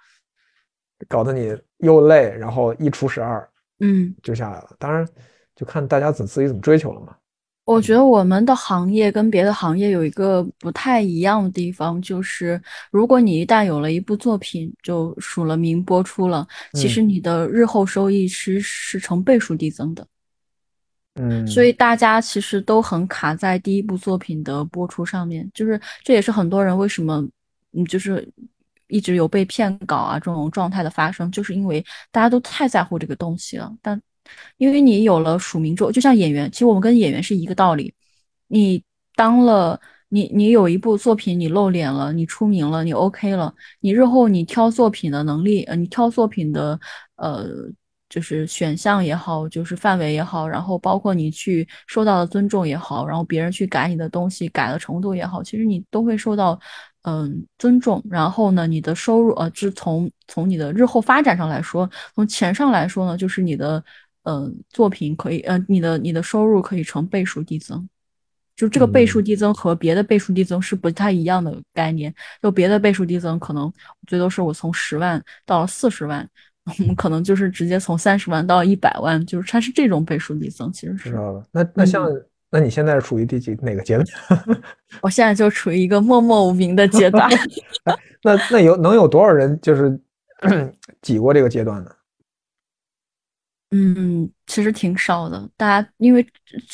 [1.08, 4.76] 搞得你又累，然后一除十二，嗯，就下来了。
[4.78, 5.08] 当然，
[5.56, 7.16] 就看大家怎自己怎么追求了嘛。
[7.74, 12.60] 我觉得我们的行业跟别的行业有一个不太一样的地方，就是
[12.90, 20.08] 如果你一旦有了一部作品就署了名播出了，其实你的日后收益是是成倍数递增的。
[21.16, 27.24] 嗯，所以大家其实都很卡在第一部作品的播出上面，就是这也是很多人为什么
[27.74, 28.28] 嗯就是。
[28.92, 33.72] 一直有被骗稿啊这种状态的发生，就是因为大家都太在乎这个东西了。
[33.84, 34.02] 但
[34.58, 37.94] 因为你有了署名之后，就像演员，其实我们跟演员是一个道理。
[38.48, 38.82] 你
[39.16, 46.80] 当了你你有一部作品，你露脸了，你出名了，你 OK 了，你日后你挑作品的能力，呃，你挑作品的
[47.18, 47.48] 呃，
[48.10, 56.60] 就是选项也好，就是范围也好，然后包括你去受到的尊重也好，然后别人去改你的东西改的程度也好，其实你都会受到。
[57.04, 58.04] 嗯，尊重。
[58.10, 63.82] 然后呢，你的收入，呃，是从从你的日后发展上来说，从钱上来说呢，就是你的，
[64.24, 67.88] 嗯，作品可以，呃，你的你的收入可以成倍数递增。
[68.56, 72.14] 就这个倍数递增和别的倍数递增是不太一样的概念。
[72.42, 73.72] 就别的倍数递增，可能
[74.08, 76.28] 最多是我从十万到了四十万，
[76.66, 80.72] 我们可能就是直接从三十万到一百万，就是它是这种倍数递增。
[80.74, 81.10] 其实是。
[81.10, 81.44] 知道了。
[81.52, 82.08] 那那像。
[82.52, 84.08] 那你现在是处于第几哪个阶段？
[85.04, 87.30] 我现在就处于一个默默无名的阶段。
[88.24, 89.96] 那那有能有多少人就是
[91.00, 91.92] 挤过这个阶段呢？
[93.72, 95.50] 嗯，其实挺少的。
[95.56, 96.26] 大家因为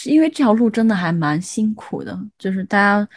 [0.05, 3.07] 因为这条路真的还蛮辛苦的，就是大家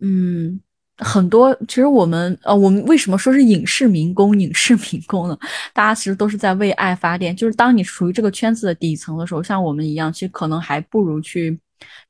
[0.00, 0.60] 嗯
[0.98, 1.54] 很多。
[1.66, 4.38] 其实我们呃，我们为什么说是影视民工？
[4.38, 5.38] 影视民工呢？
[5.72, 7.34] 大家其实都是在为爱发电。
[7.34, 11.58] 就是当你处于这个圈子的底层的时候，像我们一样，其实可能还不如去。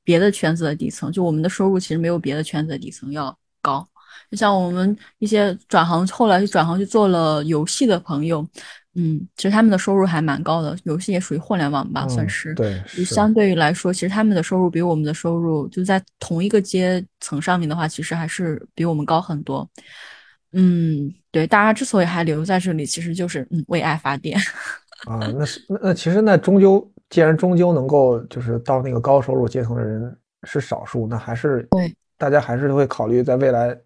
[0.04, 3.88] 别的圈子的底层，就我们的收入其实没有别的圈子的底层要高。
[4.30, 8.46] 就像我们一些转行后来就转行去做了游戏的朋友，
[8.94, 10.76] 嗯，其实他们的收入还蛮高的。
[10.84, 12.54] 游戏也属于互联网吧，算是。
[12.54, 12.82] 对。
[12.94, 19.68] 就相对于来说，其实他们的收入比我们的收入就在同一个阶层上面的话，其实还是比我们高很多。
[20.52, 24.38] 嗯，对，大家之所以还留在这里，其实就是嗯为爱发电。
[25.08, 26.88] 啊，那是那那其实那终究。
[27.10, 33.78] 既然终究能够就是到那个高收入阶层的人是少数，那还是对大家还是会考虑在未来，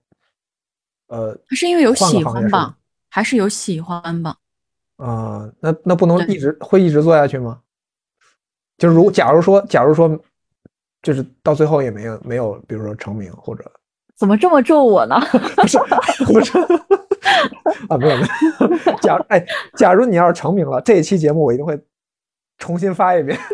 [1.09, 2.77] 呃，是因为有喜欢吧，
[3.11, 4.37] 还是有喜欢吧？
[4.97, 7.61] 啊，那那不能一直会一直做下去吗？
[8.79, 10.19] 就是如假如说，假如说，
[11.03, 13.65] 就是到最后也没有没有，比如说成名或者
[14.17, 15.17] 怎么这么咒我呢？
[15.57, 15.79] 不是
[16.27, 16.59] 不是
[17.89, 18.99] 啊，没有没有。
[19.01, 19.45] 假哎，
[19.77, 21.81] 假如你要是成名了，这一期节目我一定会。
[22.59, 23.39] 重新发一遍，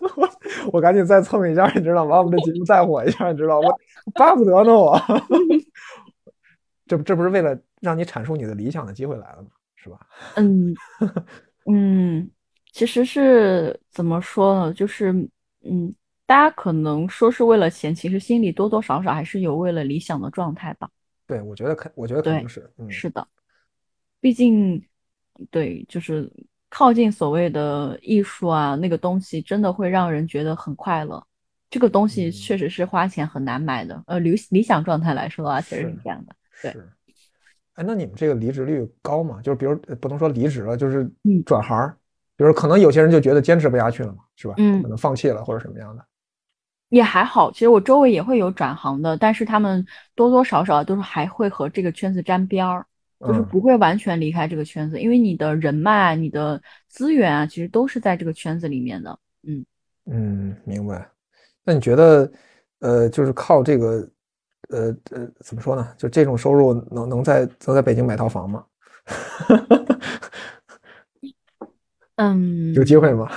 [0.00, 0.30] 我
[0.74, 2.18] 我赶紧再蹭一下，你知道吗？
[2.18, 3.76] 我们这节目再火一下，你知道我
[4.14, 4.96] 巴不得呢， 我
[6.86, 9.48] 这不这不是为了让你阐述你的理想的机会来了吗？
[9.82, 9.98] 是吧？
[10.36, 10.74] 嗯，
[11.66, 12.30] 嗯，
[12.70, 14.72] 其实是怎么说呢？
[14.72, 15.12] 就是
[15.64, 15.92] 嗯，
[16.24, 20.88] 大家可能说是为了钱，其实心里多多少少还是有为了理想的状态吧。
[21.26, 23.26] 对，我觉得可，我觉得肯定对，是，嗯，是的，
[24.20, 24.80] 毕竟
[25.50, 26.30] 对，就是
[26.68, 31.24] 靠近所谓的艺术啊，那个东西真的会让人觉得很快乐。
[31.70, 34.02] 这个东西嗯确实是花钱很难买的。
[34.06, 36.36] 呃，理理想状态来说的话，确实是是这样的。
[36.62, 36.88] 对，是。
[37.74, 39.40] 哎，那你们这个离职率高吗？
[39.42, 41.96] 就是比如呃不能说离职了，就是嗯转行儿，
[42.36, 44.54] 比如可能有些人就觉得坚持不下去了嘛，是吧？
[44.58, 46.04] 嗯可能放弃了或者什么样的。
[46.90, 52.84] 也还好，其实我周围也会有转行的，但是他们多多少少都是还会和这个圈子沾边儿，
[53.20, 59.18] 就是嗯不会完全离开这个圈子，因为你的人脉、你的资源啊，其实都是在这个圈子里面的。
[59.44, 59.64] 嗯
[60.04, 61.08] 嗯，明白。
[61.64, 62.30] 那你觉得，
[62.80, 64.06] 呃，就是靠这个，
[64.72, 65.88] 呃呃，怎么说呢？
[65.96, 68.64] 就这种收入能能在能在北京买套房吗？
[72.16, 73.30] 嗯，有机会吗？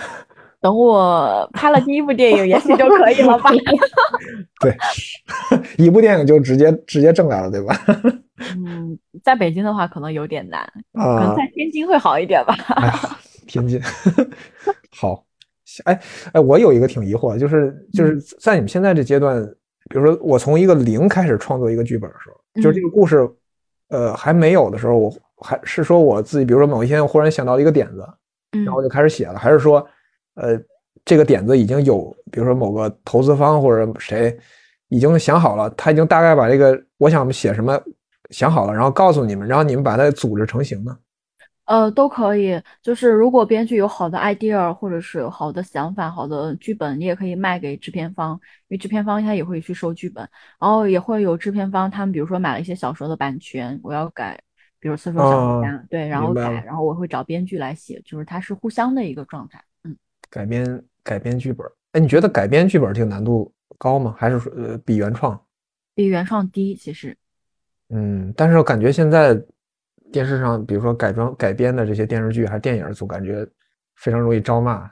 [0.61, 3.51] 等我拍了第一部电影，也许就可以了吧。
[4.59, 4.75] 对，
[5.77, 7.75] 一部电影就直接直接挣来了，对吧？
[8.57, 12.55] 嗯，在北京的话可能有点难，可能啊，在天津会好一点吧。
[13.47, 13.79] 天津，
[14.91, 15.23] 好，
[15.83, 15.99] 哎
[16.33, 19.47] 哎，我有一个挺疑惑，就是就是在你们现在这阶段，
[19.89, 23.29] 比如说我从一个零开始创作一个剧本的时候，就是这个故事，
[23.89, 28.07] 呃，还没有的时候，我还是说我自己，比如说某一天我忽然想到一个点子，
[28.51, 29.85] 然后我就开始写了，还是说，
[30.35, 30.59] 呃，
[31.03, 34.35] 这个点子已经有，比如说某个投资方或者谁
[34.89, 37.79] 已经想好了，他已经大概把这个我想写什么
[38.31, 40.97] 想好了，然后告诉你们，然后你们把它组织成型呢？
[41.65, 42.61] 呃，都可以。
[42.81, 48.33] 就是如果编剧有好的 idea，或者是有好的想法、好的剧本，你也可以卖给制片方，
[48.67, 50.27] 因为制片方他也会去收剧本，
[50.59, 54.39] 然后也会有制片方，他们比如说买了一些小说的版权，我要改，
[54.79, 59.63] 比如《刺说小哦家》，对，然后改，了然后我会找编剧来写，就是它是互相的一个状态。
[59.83, 59.95] 嗯，
[60.29, 64.15] 改编改编剧本，哎，你觉得改编剧本这个难度高吗？
[64.17, 65.39] 还是说呃比原创？
[65.95, 67.17] 比原创低，其实。
[67.89, 69.39] 嗯，但是我感觉现在
[70.11, 73.45] 电视上，比如说改装改编的这些电视剧还是电影，总感觉
[73.95, 74.89] 非常容易招骂，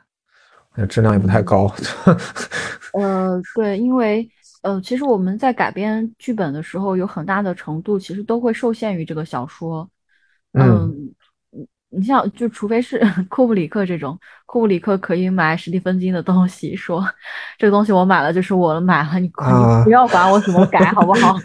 [0.75, 1.73] 呃质量也不太高。
[2.93, 4.29] 呃，对，因为
[4.61, 9.89] 呃，其实我们在改编剧本的时候，有很大的程度其实都会受限于这个小说。
[10.53, 11.13] 嗯嗯，
[11.51, 17.03] 你你像就除非是 库布里克这种，库布里克可以买史蒂芬金的东西，说
[17.57, 21.35] 这个东西我买了就是我买了，你啊你不要管我怎么改，好不好？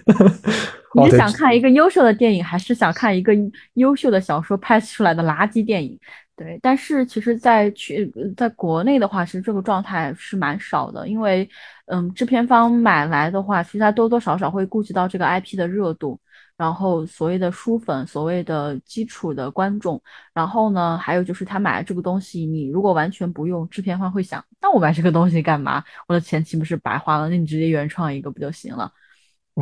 [0.95, 3.33] 你是想看一个优秀的电影，还是想看一个
[3.75, 5.99] 优秀的小说拍出来的垃圾电影？
[6.35, 11.49] 对，但是其实在去在国内的话，其实这个状态是蛮少的，因为
[11.87, 16.19] 嗯，制片方买来的话，其实他多多少少会顾及到这个 IP 的热度，
[16.57, 20.01] 然后所谓的书粉，所谓的基础的观众，
[20.33, 25.83] 然后呢，还有就是他买了这个东西，你如果完全不用，制片方会想，那我买这个东西干嘛？
[26.07, 27.29] 我的钱岂不是白花了？
[27.29, 28.93] 那你直接原创一个不就行了？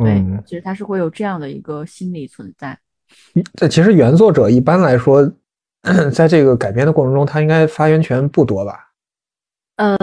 [0.01, 2.77] 对，嗯，其实他是会有这样的一个心理存在。
[3.53, 5.31] 这其实原作者一般来说，
[6.13, 8.91] 在这个改编的过程中，他应该发言权不多吧？
[9.77, 9.97] 呃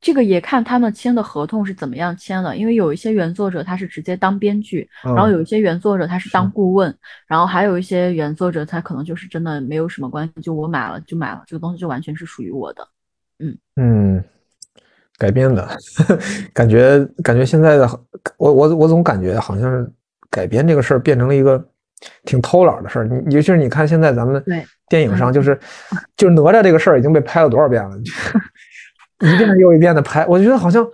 [0.00, 6.94] 这个也看他们签的合同是怎么样签的，因为有一些原作者他是直接当编剧，然后嗯有一些原作者他是当顾问，
[7.26, 12.86] 然后还有一些原作者他可能就是真的没有什么关系，就我买了就买了，这个东西就完全是属于我的。
[13.38, 14.24] 嗯嗯，
[15.18, 15.68] 改编的
[16.52, 17.88] 感觉，感觉现在的
[18.36, 19.90] 我我我总感觉好像是
[20.30, 21.64] 改编这个事儿变成了一个
[22.24, 23.04] 挺偷懒的事儿。
[23.06, 25.58] 你尤其是你看现在咱们对电影上，嗯就是
[26.16, 27.96] 就是哪吒这个事儿已经被拍了多少遍了，
[29.20, 30.84] 一遍又一遍的拍，我觉得好像，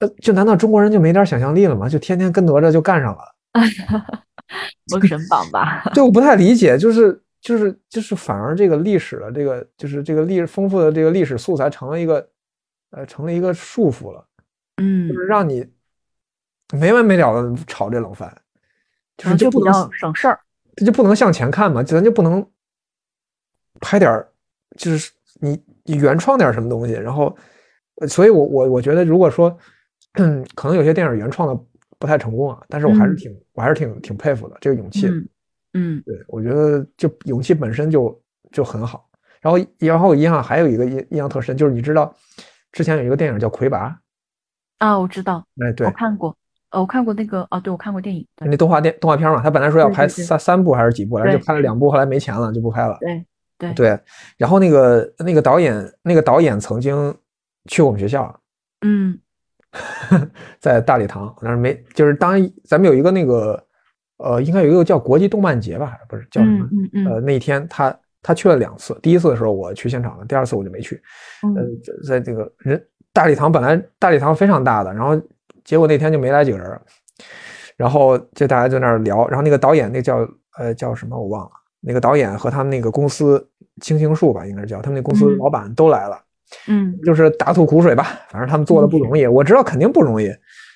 [0.00, 1.88] 呃，就难道中国人就没点想象力了吗？
[1.88, 3.20] 就天天跟哪吒就干上了？
[4.90, 12.26] 封神榜吧，对，我不太理解，就是就是就是反而这个历史的这个就是这个历丰富的这个历史素材成了一个
[12.90, 14.24] 呃成了一个束缚了。
[14.76, 15.66] 嗯就，是让你
[16.72, 18.32] 没完没了的炒这冷饭，
[19.16, 20.38] 就是就不能较省事儿。
[20.76, 22.48] 这就不能向前看嘛，咱就不能
[23.80, 24.28] 拍点儿，
[24.76, 27.36] 就是你你原创点儿什么东西，然后，
[27.96, 29.58] 呃所以我我我觉得如果说，
[30.12, 31.64] 嗯，可能有些电影原创的
[31.98, 35.28] 不太成功啊，但是我还是嗯挺我还是挺挺佩服的这个勇气，嗯
[35.74, 38.22] 嗯对我觉得就勇气本身就
[38.52, 39.10] 就很好，
[39.40, 42.14] 然后然后印象还有一个印印象特深，就是你知道
[42.72, 43.88] 之前有一个电影叫《魁拔》，
[44.78, 46.36] 啊，我知道，哎对我，看过，
[46.70, 52.96] 呃，我看过那个，哦，对，我看过电影，那动画电动画片嘛，他本来说要拍三三部还是几部来着，就拍了两部，后来没钱了就不拍了。
[53.00, 53.24] 对
[53.58, 54.00] 对对，
[54.36, 57.14] 然后那个那个导演那个导演曾经
[57.66, 58.40] 去我们学校，
[58.82, 59.18] 嗯
[60.60, 63.60] 在大礼堂，但是没就是当咱们有一个那个
[64.18, 66.84] 呃，应该有一个叫国际动漫节吧，不是叫什么嗯？
[66.84, 71.00] 嗯嗯呃，那一天他他去了两次，第一次的时候我去现场了，第二次我就没去。
[71.42, 71.54] 嗯。
[71.54, 75.20] 呃，在在这个人大礼堂本来大礼堂非常大的，然后
[75.64, 76.80] 结果那天就没来几个人，
[77.76, 81.50] 然后就大家在那儿聊，然后那个导演那叫呃叫什么我忘了，
[81.80, 83.44] 那个导演和他们那个公司
[83.80, 85.38] 青青树吧，应该是叫他们那公司嗯。
[85.38, 86.20] 老板都来了，
[86.68, 86.98] 嗯。
[87.04, 90.26] 就是大吐苦水吧，反正他们做的不容易，我知道肯定不容易，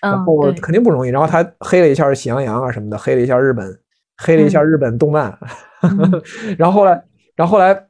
[0.00, 3.78] 然嗯，后对，肯定不容易，然后他黑了一下喜羊羊啊什么的，黑了一下日本，
[4.18, 4.66] 黑了一下嗯。
[4.66, 5.36] 日本动漫，
[5.82, 6.22] 嗯。
[6.58, 7.02] 然后后来，
[7.34, 7.88] 然后后来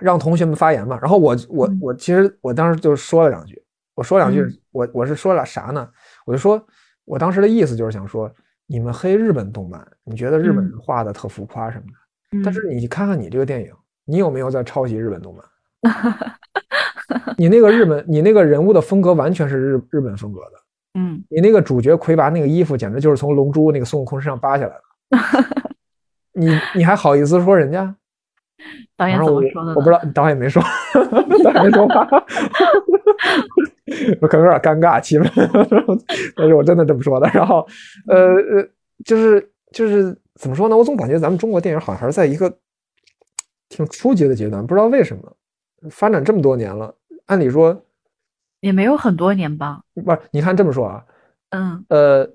[0.00, 3.60] 让同学们发言嘛，然后我我嗯我其实我当时就说了两句，
[3.94, 5.88] 我说两句嗯，我我是说了啥呢？
[6.26, 6.64] 我就说
[7.04, 8.30] 我当时的意思就是想说，
[8.66, 13.72] 你们黑日本动漫，你觉得日本嗯人画的特浮夸什么的，但嗯是你看看你这个电影，
[14.04, 15.44] 你有没有在抄袭日本动漫？
[17.38, 20.52] 你那个日本，你那个人物的风格完全是日日本风格的。
[20.94, 24.82] 嗯你那个主角魁拔那个衣服，简直就是从龙珠那个孙悟空身上扒下来的。
[26.32, 27.94] 你你还好意思说人家？
[28.96, 29.74] 导演我怎么说的呢？
[29.76, 30.62] 我不知道，导演没说，
[31.44, 32.06] 导演没说话，
[34.20, 36.02] 我可能有点尴尬气氛，
[36.36, 37.28] 但是我真的这么说的。
[37.32, 37.66] 然后，
[38.08, 38.68] 呃呃，
[39.04, 40.76] 就是就是怎么说呢？
[40.76, 42.58] 我总感觉咱们中国电影好像还是在一个
[43.68, 45.32] 挺初级的阶段，不知道为什么
[45.90, 46.92] 发展这么多年了，
[47.26, 47.84] 按理说
[48.60, 49.82] 也没有很多年吧。
[49.94, 50.18] 不是？
[50.32, 51.04] 你看这么说啊，
[51.50, 52.28] 嗯呃，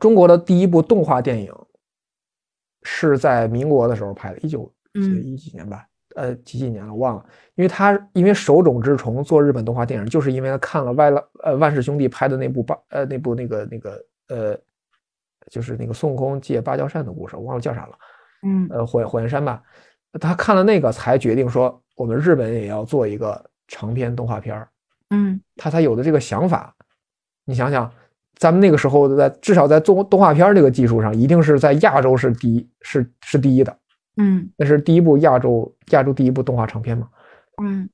[0.00, 1.52] 中国的第一部动画电影
[2.82, 7.24] 是在民国的时候拍的，一九嗯一几年吧，呃，几几年了忘了。
[7.56, 14.58] 因为他因为手冢治虫做日本动画电影，就是因为他看了外了呃万氏兄弟拍的那部芭呃那部那个那个呃，
[15.50, 17.92] 就是那个孙悟空借芭蕉扇的故事，我忘了叫啥了，
[18.44, 19.62] 嗯呃火火焰山吧。
[20.20, 24.68] 他看了那个才决定说，我们日本也要做一个长篇动画片儿。
[25.10, 26.74] 嗯他才有的这个想法。
[27.44, 27.92] 你想想，
[28.36, 33.76] 咱们那个时候在至少在做动画片这个技术上，一定是在亚洲是第一，是是第一的。
[34.16, 37.08] 嗯那是第一部亚洲亚洲第一部动画长片嘛？
[37.62, 37.88] 嗯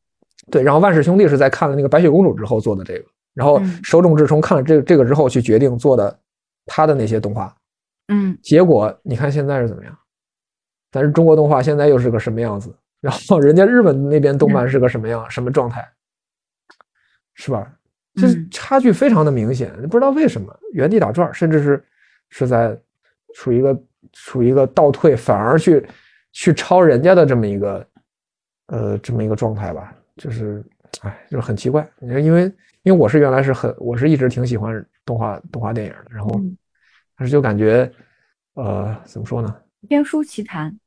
[0.51, 0.63] 对。
[0.63, 3.05] 然后万氏兄弟是在看了那个白雪公主之后做的这个，
[3.35, 6.19] 然后嗯手冢治虫看了这个这个之后去决定做的
[6.67, 7.55] 他的那些动画。
[8.09, 9.97] 嗯结果你看现在是怎么样？
[10.91, 12.75] 但是中国动画现在又是个什么样子？
[13.01, 15.89] 然后人家日本那边动漫是个什么样、什么状态？
[17.35, 17.73] 是吧？
[18.17, 21.85] 这嗯差距非常的明显，不知道为什么原地打转，甚至是
[22.29, 22.77] 是在
[23.35, 25.87] 处于一个处于一个倒退，反而去
[26.33, 27.87] 去抄人家的这么一个
[28.67, 30.65] 呃这么一个状态吧，就是
[31.03, 31.89] 哎，就是很奇怪。
[31.99, 32.43] 你说因为
[32.83, 36.57] 因为我是原来是很我是一直挺喜欢动画动画电影的，然后嗯，
[37.17, 37.91] 但是就感觉
[38.55, 39.55] 呃怎么说呢？
[39.89, 40.79] 天书奇谭，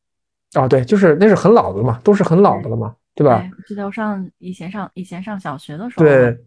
[0.54, 3.44] 啊，对，就是那是很老的嘛，都是很老的了嘛，对吧？
[3.58, 6.38] 我记得我上以前上以前上小学的时候，对，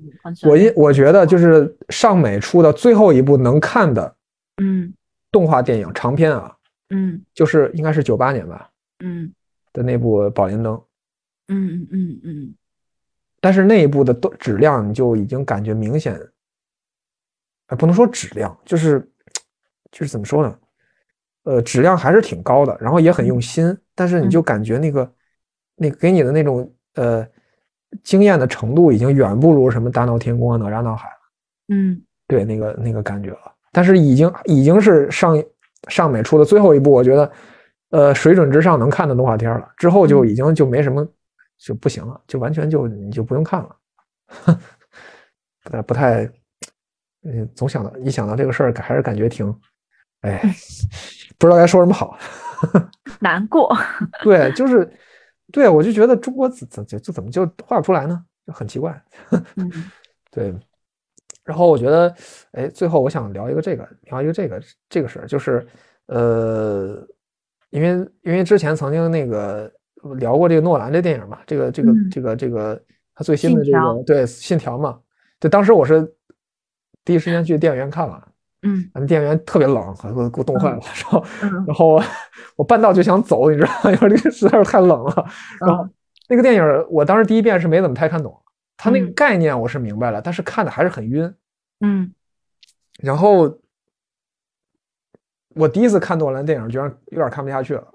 [0.44, 4.16] 我一我觉得就是上美出的最后一部能看的
[4.62, 4.92] 嗯
[5.32, 6.56] 动画电影长片啊，
[6.90, 8.70] 嗯就是应该是九八年吧
[9.00, 9.32] 嗯
[9.72, 10.74] 的那部《宝莲灯》，
[11.48, 12.54] 嗯嗯嗯嗯
[13.40, 16.18] 但是那一部的都质量你就已经感觉明显，
[17.66, 19.00] 哎，不能说质量，就是
[19.92, 20.58] 就是怎么说呢？
[21.44, 25.14] 呃，质量还是挺高的，然后也很用心，但是你就感觉那个
[25.76, 27.24] 那给你的那种呃
[28.02, 31.18] 惊艳的程度，已经远不如什么《大闹天宫》啊、《哪吒闹海》了。
[31.68, 33.52] 嗯对那个那个感觉了。
[33.70, 35.40] 但是已经已经是上
[35.88, 37.30] 上美出的最后一部，我觉得
[37.90, 39.68] 呃水准之上能看的动画片了。
[39.76, 41.06] 之后就已经就没什么
[41.58, 43.76] 就不行了，就完全就你就不用看了，
[45.64, 46.24] 不 太不太，
[47.24, 49.54] 嗯，总想到一想到这个事儿，还是感觉挺，
[50.22, 50.42] 哎，
[51.38, 52.18] 不知道该说什么好。
[53.20, 53.74] 难过，
[54.24, 54.90] 对，就是
[55.52, 58.24] 对我就觉得中国怎怎就就怎么就画不出来呢？
[58.46, 59.02] 就很奇怪。
[59.56, 59.70] 嗯
[60.30, 60.54] 对，
[61.44, 62.14] 然后我觉得，
[62.52, 65.66] 哎，最后我想聊一个这个，聊一个这个这个事儿，就是，
[66.06, 67.06] 呃，
[67.70, 67.88] 因为
[68.22, 69.70] 因为之前曾经那个
[70.18, 72.10] 聊过这个诺兰这电影嘛，这个这个嗯。
[72.10, 72.80] 这个这个
[73.14, 74.98] 他最新的这个对《信条》嘛，
[75.40, 76.06] 对，当时我是
[77.04, 78.28] 第一时间去电影院看了，
[78.62, 78.90] 嗯。
[79.06, 81.64] 电影院特别冷，给我给我冻坏了，然后嗯。
[81.66, 82.00] 然后
[82.56, 83.90] 我半道就想走，你知道吗？
[83.92, 85.26] 因为这个实在是太冷了，
[85.60, 85.90] 然后嗯
[86.28, 88.36] 那个电影我当时第一遍是没怎么太看懂，
[88.76, 89.14] 它那个嗯。
[89.14, 91.32] 概念我是明白了，但是看的还是很晕。
[91.80, 92.12] 嗯。
[93.00, 93.58] 然后
[95.56, 97.88] 我第一次看诺兰电影，居然有点看不下去了。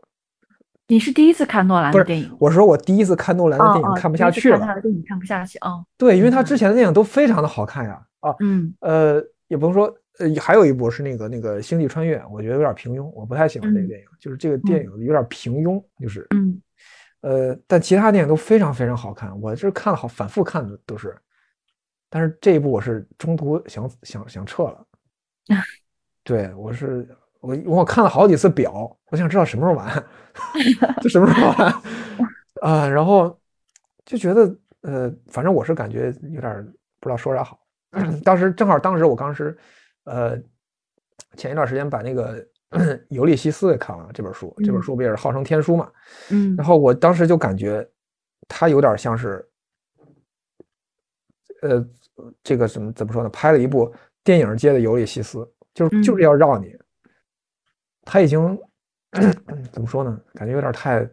[0.88, 2.36] 你是第一次看诺兰的电影？
[2.40, 6.46] 我说我第一次看诺兰的哦电影哦看不下去了，的电影看不下去哦，对，因为他嗯。
[6.46, 8.04] 之前的电影都非常的好看呀。
[8.22, 8.74] 啊，嗯。
[8.80, 9.86] 呃，也不能说，
[10.18, 16.26] 呃，还有一部是那个那个《星际穿越》，我觉得有点平庸，我不太喜欢这个嗯电影，就是这个电影有点平庸，就是。
[16.32, 16.60] 嗯。
[17.22, 21.16] 呃，但其他电影都非常非常好看，我这看了好反复看的都是，
[22.10, 24.86] 但是这一部我是中途想想想撤了，
[26.26, 27.08] 对我是
[27.42, 30.06] 我我看了好几次表，我想知道什么时候完，
[31.02, 31.74] 这什么时候完
[32.62, 32.88] 啊？
[32.88, 33.36] 然后
[34.06, 36.64] 就觉得呃，反正我是感觉有点
[37.00, 37.60] 不知道说啥好。
[38.24, 39.58] 当时正好当时我当时
[40.04, 40.38] 呃
[41.36, 42.40] 前一段时间把那个
[43.10, 45.92] 《尤利西斯》给看完了这本书，这本书不也是号称天书嘛？
[46.30, 47.86] 嗯，然后我当时就感觉
[48.48, 49.44] 他有点像是
[51.64, 51.84] 呃
[52.44, 53.30] 这个怎么怎么说呢？
[53.30, 53.92] 拍了一部
[54.24, 55.40] 电影界的《尤利西斯》，
[55.74, 56.80] 就是就是要让你。
[58.04, 58.58] 他已经
[59.72, 60.20] 怎么说呢？
[60.34, 61.08] 感觉有点太，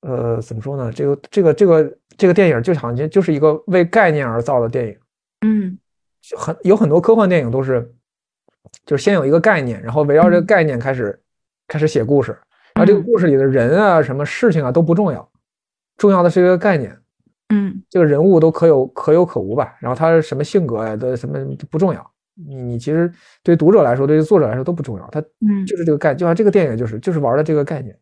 [0.00, 0.92] 呃，怎么说呢？
[0.92, 4.98] 这个这个这个这个电影就好像就是一个为概念而造的电影。
[5.46, 5.78] 嗯，
[6.36, 7.92] 很有很多科幻电影都是，
[8.86, 11.20] 就是先有一个概念，然后围绕这个概念开始
[11.68, 12.32] 开始写故事，
[12.74, 15.28] 然后这个故事里的人啊、什么事情啊都不重要，
[15.96, 16.98] 重要的是一个概念。
[17.50, 21.38] 嗯，这个人物都可有可有可无吧，然后他什么性格呀都什么
[21.70, 22.13] 不重要。
[22.34, 23.10] 你你其实
[23.42, 27.96] 对读者来说，对于作者来说都不重要，他嗯就是这个概，就像这个电影就是就是玩的这个概念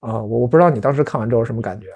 [0.00, 0.14] 啊。
[0.14, 1.86] 我我不知道你当时看完之后什么感觉。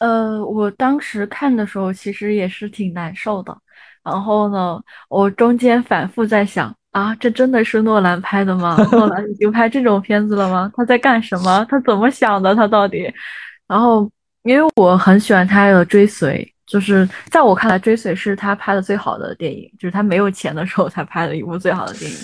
[0.00, 3.56] 呃，我当时看的时候其实也是挺难受的。
[4.04, 8.76] 然后呢，我中间反复在想啊，这真的是诺兰拍的吗？
[8.92, 10.70] 诺兰已经拍这种片子了吗？
[10.76, 11.66] 他在干什么？
[11.68, 12.54] 他怎么想的？
[12.54, 13.12] 他到底？
[13.66, 14.10] 然后
[14.44, 16.54] 因为我很喜欢他的追随。
[16.68, 22.18] 就是在我看来，《追随》是他拍的最好的电影，就是他没有钱的时候才拍的一部最好的电影。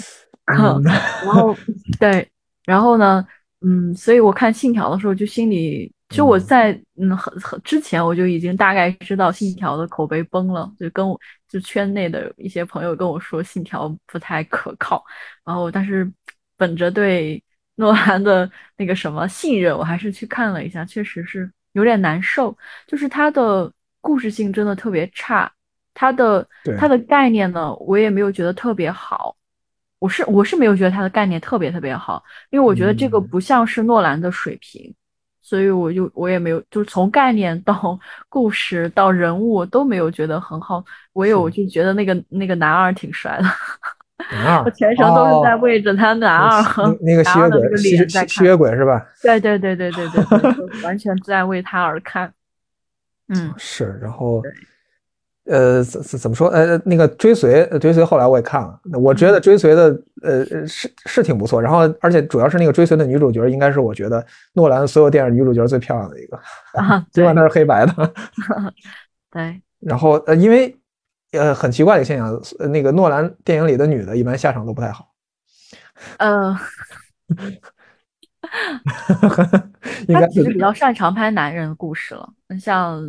[0.47, 1.57] 然后，
[1.99, 2.29] 对，
[2.67, 3.27] 然后呢，
[3.63, 11.19] 嗯，所以我看《信条》的时候，就心里，就我在嗯很很之前，我就已经大概知道《信条》的口碑崩了，就跟我
[11.49, 15.03] 就圈内的一些朋友跟我说，《信条》不太可靠。
[15.43, 16.07] 然后，但是
[16.59, 17.43] 本着对
[17.77, 22.55] 诺兰的那个什么信任，我还是去看了一下，确实是有点难受，
[22.87, 23.73] 就是他的。
[24.05, 25.51] 故事性真的特别差，
[25.95, 26.47] 它的
[26.79, 29.35] 它的概念呢，我也没有觉得特别好。
[29.99, 34.95] 我是我是没有觉得它的概念特别特别好，因为我觉得这个不像是诺兰的水平，
[35.41, 37.99] 所以我就我也没有，就是从概念到
[38.29, 40.85] 故事到人物都没有觉得很好。
[41.15, 43.45] 我有我就觉得那个那个男二挺帅的，
[44.31, 47.97] 男二， 我全程都是在为着他男二和 那个吸血鬼吸
[48.29, 49.07] 吸血鬼是吧？
[49.23, 52.31] 对对对对对对，完全在为他而看。
[53.29, 54.43] 嗯，是，然后，
[55.47, 56.49] 呃，怎怎怎么说？
[56.49, 61.61] 呃，那个追随追随，后来我也看了，我觉得追随的，呃，是是挺不错。
[61.61, 66.39] 然后，而且主要是那个追随的女主角，应该是我觉得诺兰所有电影女主角最漂亮的一个，
[67.13, 67.93] 尽管她是黑白的。
[69.33, 69.61] 对。
[69.81, 70.75] 然后，呃，因为，
[71.33, 72.41] 呃，很奇怪的现象，
[72.71, 75.13] 那个诺兰电影里的女的，一般下场都不太好。
[80.09, 80.15] 嗯。
[80.15, 82.29] 他其实比较擅长拍男人的故事了，
[82.61, 83.03] 像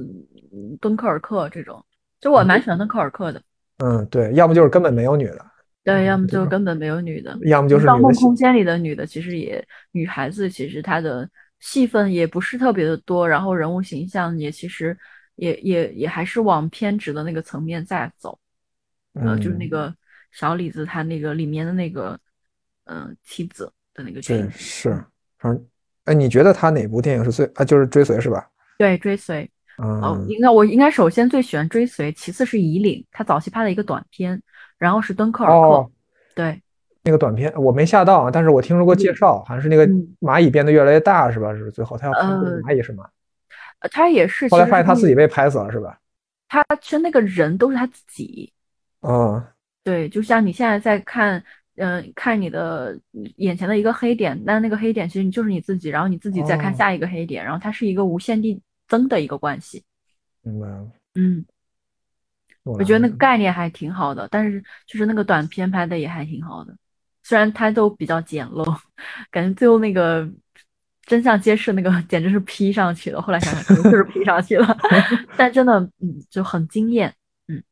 [0.80, 1.84] 敦刻尔克这种，
[2.20, 3.42] 就我蛮喜欢敦刻尔克的。
[3.78, 5.46] 嗯，对，要么就是根本没有女的，
[5.84, 14.98] 对，要么就根本没有女的，要么就是《盗梦空间》里的女的，其实也女孩子，其实她的戏份也不是特别的多，然后人物形象也其实
[15.36, 18.40] 也也也还是往偏执的那个层面在走。
[19.14, 19.94] 呃，就是那个
[20.32, 22.18] 小李子他那个里面的那个
[22.86, 25.06] 嗯妻子的那个角色是。
[25.46, 25.66] 嗯，
[26.06, 27.64] 哎，你觉得他哪部电影是最啊？
[27.64, 28.48] 就是追随是吧？
[28.78, 29.50] 对，追随。
[29.78, 34.42] 嗯，应该我应该首先最喜欢追随，其次是夷岭，他早期拍的一个短片，
[34.78, 35.56] 然后是敦刻尔克。
[35.56, 35.92] 哦
[36.34, 36.62] 对，
[37.04, 39.88] 那个短片我没下到，但是我听说过介绍，好像是那个
[40.20, 41.54] 蚂蚁变得越来越大，是吧？
[41.54, 42.20] 是最后他要拍
[42.64, 43.06] 蚂蚁是吗？
[43.80, 44.48] 呃，他也是。
[44.50, 46.00] 后来发现他自己被拍死了，是吧？
[46.48, 48.52] 他其实那个人都是他自己。
[49.02, 49.44] 嗯，
[49.84, 51.44] 对，就像你现在在看。
[51.78, 52.98] 嗯，看你的
[53.38, 59.84] 眼前的一个黑点，但那个黑点其实你就是你自己，然后你自己再看下一个黑点，然后它是一个无限递增的一个关系。
[60.42, 60.88] 明白了。
[61.16, 61.46] 嗯，
[62.64, 66.76] 我觉得那个概念还挺好的，但是就是那个短片拍的也还挺好的，
[67.24, 68.64] 虽然它都比较简陋，
[69.30, 70.30] 感觉最后那个
[71.04, 73.22] 真相揭示那个简直是 P 上去的。
[73.22, 74.78] 后来想想就是 P 上去了，
[75.36, 77.14] 但真的嗯就很惊艳。
[77.48, 77.64] 嗯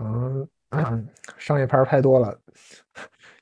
[0.00, 1.08] 嗯，可能
[1.38, 2.38] 商业片拍多了。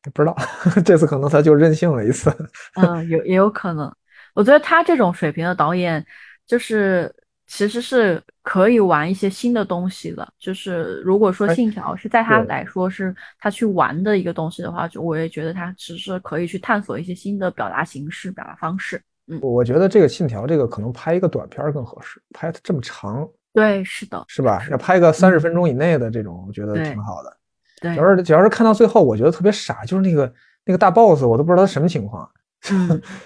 [0.04, 0.36] 也不知道，
[0.84, 2.30] 这次可能他就任性了一次。
[2.74, 3.92] 嗯，有也有可能。
[4.34, 6.04] 我觉得他这种水平的导演，
[6.46, 7.14] 就是
[7.46, 10.26] 其实是可以玩一些新的东西的。
[10.38, 19.00] 就是如果说《信条》是在他来说是他去玩的一个东西的话，就我也觉得他其实可以去探索一些新的表达形式、表达方式。
[19.28, 23.28] 嗯，我觉得这个《信条》这个可能拍一个短片更合适，拍这么长。
[23.52, 24.66] 对，是的，是吧？
[24.70, 27.36] 要拍个三十分钟以内的这种，我觉得挺好的。
[27.82, 30.32] 主要是主要是看到最后，我觉得特别傻，就是那个
[30.64, 32.28] 那个大 boss，我都不知道他什么情况，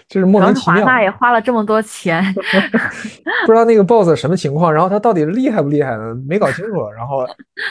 [0.08, 0.84] 就是莫名其妙。
[0.84, 2.24] 华纳也花了这么多钱，
[3.46, 6.14] 不知道那个 boss 什么情况，然后他到底厉害不厉害呢？
[6.26, 6.88] 没搞清楚。
[6.90, 7.26] 然后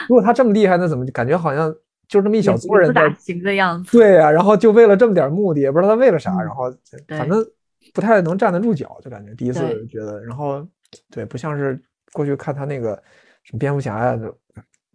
[0.08, 1.74] 如果他这么厉害，那怎么感觉好像
[2.06, 3.98] 就这么一小撮人在行的样子。
[3.98, 6.72] 对呀，然后就为了这么点目的，也不知道他为了啥，嗯然后
[7.08, 7.44] 反正
[7.92, 10.64] 不太能站得住脚，就感觉第一次觉得，然后
[11.10, 11.80] 对，不像是
[12.12, 12.94] 过去看他那个
[13.42, 14.32] 什么蝙蝠侠呀，就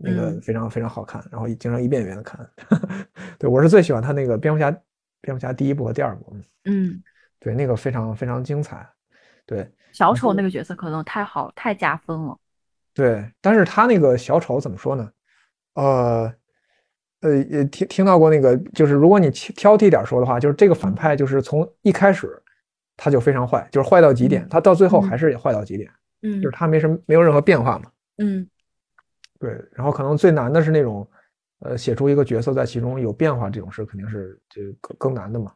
[0.04, 2.50] 那个嗯非常非常好看，然后经常一遍一遍的看。
[3.40, 4.72] 对我是最喜欢他那个蝙蝠侠，
[5.22, 7.02] 蝙蝠侠第一部和第二部，嗯，
[7.40, 8.88] 对，那个非常非常精彩。
[9.46, 12.38] 对小丑那个角色可能太好，太加分了。
[12.94, 15.12] 对，但是他那个小丑怎么说呢？
[15.74, 16.34] 呃。
[17.24, 22.28] 呃，也听听到过那个，就是如果你挑剔点说的话，就是这个反派就是从一开始
[22.98, 25.88] 他就非常坏，就是坏到极点，他到最后还是坏到极点，
[26.24, 27.92] 嗯，就是他没什么没有任何变化嘛。
[28.18, 28.50] 嗯，
[29.42, 31.06] 对，然后可能最难的是那种，
[31.62, 35.52] 呃，写出一个角色在其中有变化这种事，肯定是这更更难的嘛。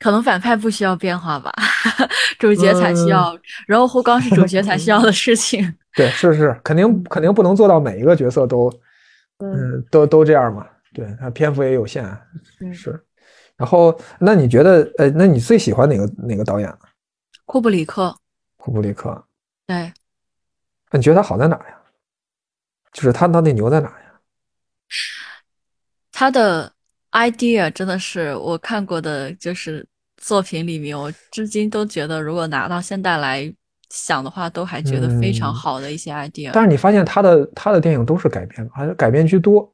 [0.00, 1.52] 可能反派不需要变化吧，
[2.38, 5.72] 主角才需嗯要，然后后刚是主角才需要的事情。
[5.94, 8.68] 对，是是，肯定肯定不能做到每一个角色都，
[9.38, 10.66] 嗯，都都这样嘛。
[10.94, 12.04] 对他篇幅也有限，
[12.60, 13.00] 嗯是。
[13.56, 16.78] 然后，那你觉得，呃，那你最喜欢哪个哪个导演呢？
[17.44, 18.16] 库布里克。
[18.56, 19.24] 库布里克。
[19.66, 19.92] 对。
[20.90, 21.77] 那你觉得他好在哪呀？
[22.98, 24.20] 就是他到底牛在哪呀？
[26.10, 26.72] 他的
[27.12, 33.54] idea 真的是我看过的，就是作品里面，我至今都觉得，如果拿到现代来
[33.88, 36.50] 想的话，都还觉得非常好的一些 idea。
[36.52, 39.72] 但是你发现他的他的电影都是改编，还是改编居多。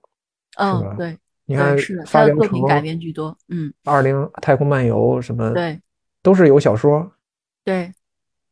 [0.58, 1.16] 嗯，对。
[1.46, 3.34] 你看，是的，他的作品改编居多。
[3.48, 5.80] 嗯，二零太空漫游什么，对，
[6.22, 7.10] 都是有小说。
[7.64, 7.90] 对，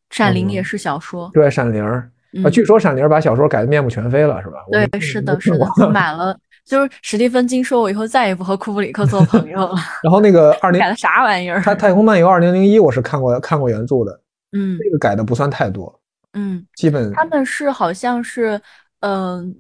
[0.09, 1.31] 闪灵也是小说。
[1.35, 2.11] 对，闪灵
[2.45, 4.59] 啊，据说闪灵把小说改的面目全非了，是吧？
[4.71, 6.37] 对，是的，是的，就买了。
[6.65, 9.75] 就是史蒂芬金说：“我以后再也不和库布里克做朋友了。
[10.03, 11.61] ”然后那个 二零改的啥玩意儿？
[11.61, 14.21] 他《太空漫游二零零一》，我是看过看过原著的，
[14.53, 16.01] 嗯，这个改的不算太多，
[16.35, 18.61] 嗯，基本他们是好像是，
[19.01, 19.55] 嗯。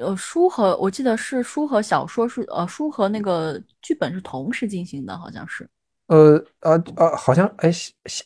[0.00, 5.68] 呃，书和我记得是书和小说是呃书和那个剧本是同时进行的，好像是。
[6.08, 7.70] 呃呃呃，好像哎，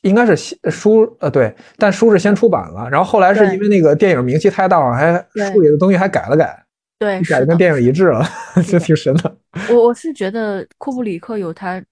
[0.00, 5.12] 应该是书呃对，但书是先出版了，然后后来是因为那个电影名气太大了，还
[5.52, 6.64] 书里的东西还改了改，
[6.98, 8.24] 对，改的跟电影一致了，
[8.66, 9.36] 就挺神的。
[9.70, 11.82] 我我是觉得库布里克有他，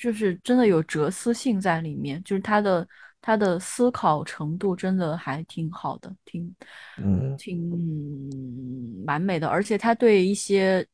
[0.00, 2.86] 就是真的有哲思性在里面，就是他的。
[3.26, 6.54] 他的思考程度真的还挺好的，挺，
[7.02, 10.86] 嗯，挺完美的，而且他对一些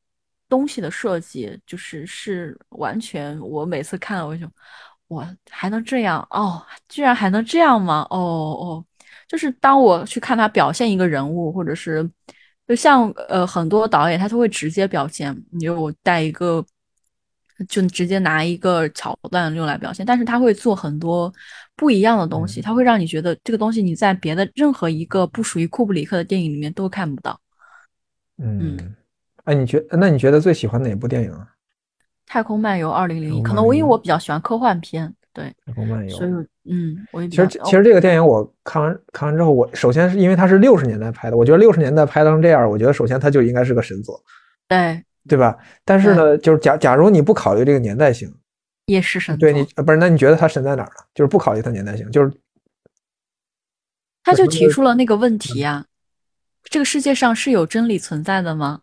[0.51, 4.47] 东西的设计，就是是完全，我每次看了我就，
[5.09, 8.07] 我还能这样哦，居然还能这样吗？
[8.11, 8.85] 哦哦，
[9.27, 12.07] 就是当我去看他表现一个人物，或者是
[12.69, 16.65] 就像呃很多导演他都会直接表现，你就我带一个。
[17.69, 21.31] 就直接拿一个桥段用来表现，但是他会做很多
[21.77, 27.39] 不一样的东西，他会让你觉得这个东西你在别的任何一个不属于库布里克的电影里面都看不到。
[28.39, 28.97] 嗯，
[29.45, 31.49] 哎，你觉那你觉得最喜欢哪部电影啊？
[32.33, 36.31] 《太空漫游二零零一》，可能我因为我比较喜欢科幻片，对，《太空漫游》，所以
[36.71, 44.23] 嗯，我其实其实这个电影我看完看完之后，我首先是因为它是六十年代拍的，我觉得六十年代拍成这样，我觉得首先它就应该是个神作。
[44.69, 45.03] 对。
[45.29, 45.55] 对吧？
[45.85, 48.35] 但是呢，就是假假如你不考虑这个年代性，
[48.87, 49.47] 也是神作。
[49.47, 49.99] 对你不是？
[49.99, 51.05] 那你觉得它神在哪儿呢？
[51.15, 52.33] 就是不考虑它年代性，就是
[54.25, 55.85] 他就提出了那个问题啊：
[56.65, 58.81] 这个世界上是有真理存在的吗？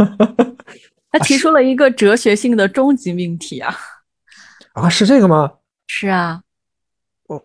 [1.12, 3.74] 他提出了一个哲学性的终极命题啊！
[4.74, 5.52] 啊，是这个吗？
[5.86, 6.42] 是啊。
[7.26, 7.42] 哦，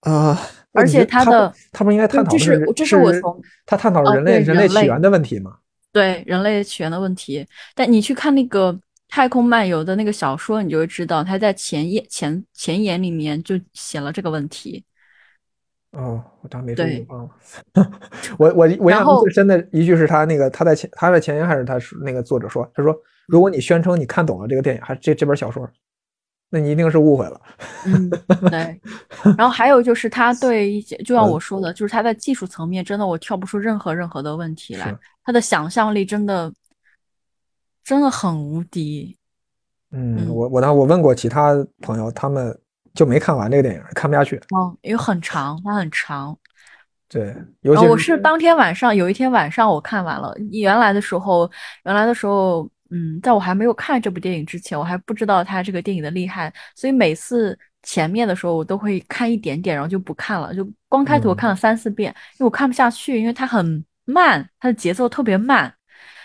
[0.00, 0.40] 啊，
[0.72, 5.58] 而且他的他不应该探讨这是这是我从他探讨人类人类起源的问题吗？
[5.92, 8.72] 对人类起源的问题，但你去看那个
[9.08, 14.84] 《太空漫游》的那个小说，你就会知道，他在前页前前言里面就写了这个问题。
[15.92, 17.30] 哦，我当没注意， 忘了。
[18.38, 22.94] 我我我印象最深的一句是他那个他在前他在前言还是他那个作者说，他说
[23.26, 25.68] 如果你宣称你看懂了这个电影，还这这本小说，
[26.50, 27.40] 那你一定是误会了。
[27.86, 28.10] 嗯，
[28.50, 28.80] 对。
[29.36, 34.96] 然后还有就是他对一些，就像我说的，就是他在技术层面真的我跳不出任何任何的问题来。
[35.24, 36.52] 他的想象力真的
[37.82, 39.16] 真的很无敌。
[39.92, 42.56] 嗯，我我当我问过其他朋友，他们
[42.96, 44.36] 就没看完这个电影，看不下去。
[44.50, 46.36] 哦，因为很长，它很长。
[47.08, 50.34] 对，尤其、哦、我是当天晚上有一天晚上我看完了。
[50.50, 51.48] 原来的时候，
[51.84, 63.84] 原来的时候，嗯，在我还没有看这部电影之前，我还不知道它这个电影的厉害，所以每次前面的时候我都会看一点点，然后就不看了，就光开头我看了三四遍，嗯、因为我看不下去，因为它很。
[64.08, 65.74] 慢，它的节奏特别慢，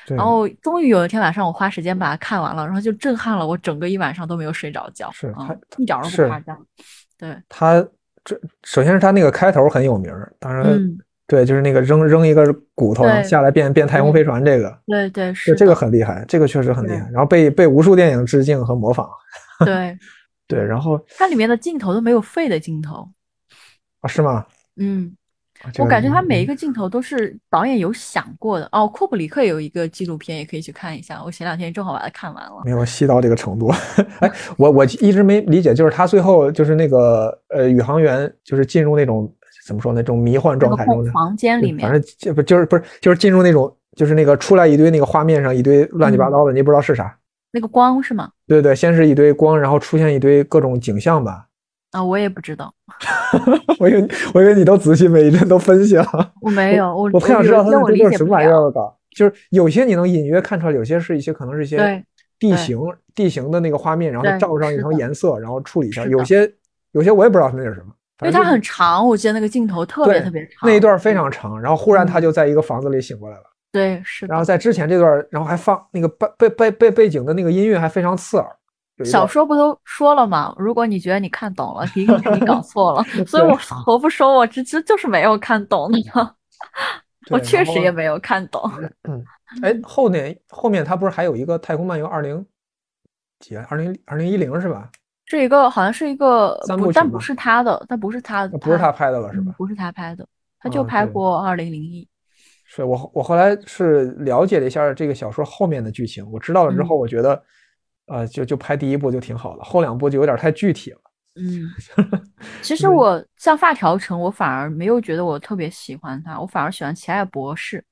[0.08, 6.58] 然后终于有一天晚上，我花时间把它看完了，然后就震撼了我，整个一晚上都没有睡着觉，是它、嗯、一点都不夸张。
[7.18, 7.86] 对，他
[8.24, 10.98] 这首先是他那个开头很有名，当然、嗯、
[11.28, 19.10] 对，就是那个扔扔一个骨头，下来变变太空飞船，这个，对对是，这个很厉害，这个确实很厉害，然后被被无数电影致敬和模仿，
[19.66, 19.98] 对，
[20.48, 23.08] 对，然后它里面的镜头都没有废的镜头。
[24.02, 24.46] 啊是吗？
[24.78, 25.16] 嗯，
[25.78, 28.68] 我感觉他嗯每一个镜头都是导演有想过的。
[28.72, 31.22] 哦，库布里克有一个纪录片，也可以去看一下。
[31.24, 32.62] 我前两天正好把它看完了。
[32.66, 33.72] 没有细到这个程度。
[34.20, 39.32] 哎，我我一直没理解，就是他最后就是那个呃宇航员就是进入那种
[39.66, 47.16] 怎么说呢那种迷幻状态中的，空房间里面反，正就不就是不是就是进入那种就是那个出来一堆那个画面上一堆乱七八嗯糟的，你也不知道是啥。
[47.54, 48.30] 那个光是吗？
[48.48, 51.46] 对对，先是一堆光，然后出现一堆各种景象吧。
[51.92, 52.74] 啊，我也不知道，
[53.80, 58.32] 我以为我以为你都仔细每一帧都分析了，我没有，我我特想知道他们这都是什么。
[58.32, 58.80] 玩意儿的。
[59.16, 62.02] 就是有些你能隐约看出来，有些是一些可能是一些
[62.40, 62.80] 地形
[63.14, 66.06] 地形的那个画面，然后对照上一层颜色，然后处理一下。
[66.06, 66.50] 有些
[66.94, 70.70] 有些我也不知道那是什么，因为它很长，我记得那个镜头特别特别长。
[70.70, 73.44] 那一段非常长，然后忽然他嗯就在一个房子里醒过来了。
[73.74, 74.32] 对，是的。
[74.32, 78.48] 然后在之前这段，然后还放那个背背背背背景的那个音乐还非常刺耳。
[79.06, 80.54] 小说不都说了吗？
[80.58, 83.04] 如果你觉得你看懂了，一定是你搞 错了。
[83.26, 85.92] 所以我何不说我这这就是没有看懂？
[87.30, 88.62] 我确实也没有看懂。
[89.62, 92.46] 哎，后面后面他不是还有一个《太空漫游二零
[93.40, 94.90] 几二零二零一零是吧？
[95.26, 99.52] 是一个好像是一个不，三部曲但不是他的，但不是他，的不是他拍的了是吧？
[99.52, 100.28] 嗯不是他拍的，
[100.60, 102.08] 他就拍过二零零一。
[102.66, 107.42] 是我我后来是了解了一下这个小说后面的剧情，我知道了之后，嗯我觉得，
[108.08, 111.00] 呃，就就拍第一部就挺好了，后两部就有点太具体了。
[111.36, 111.70] 嗯，
[112.62, 117.84] 其实我像发条城，我反而没有觉得我特别喜欢他，我反而喜欢奇爱博士。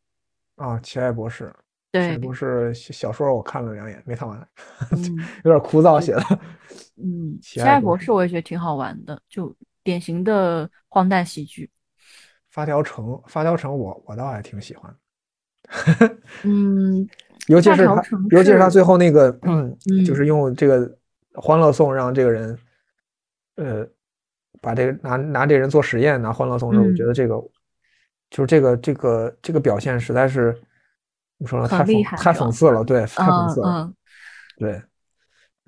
[0.56, 1.56] 啊，奇爱博士，
[1.90, 4.50] 对，不是小小说我看了两眼，没看完，
[4.92, 6.22] 嗯有点枯燥写的。
[6.98, 11.70] 嗯，奇爱博奇爱博士我也觉得挺好玩的，就典型的荒诞喜剧。
[12.50, 14.94] 发条城，发条城我我倒还挺喜欢，
[16.44, 17.08] 嗯，
[17.50, 18.02] 尤其是他
[18.32, 18.70] 尤其是他。
[18.70, 19.32] 最后那个，
[20.06, 20.90] 就是用这个
[21.34, 22.58] 欢乐颂让这个人，
[23.56, 23.88] 呃，
[24.62, 27.36] 把这个拿拿这个人做实验，拿欢乐颂的时候，我嗯觉得这个
[28.30, 30.54] 就是这个这个这个表现实在是
[31.40, 31.68] 怎么说呢？
[31.68, 33.94] 太讽太讽刺了，对，太讽嗯刺了，嗯。
[34.58, 34.82] 对。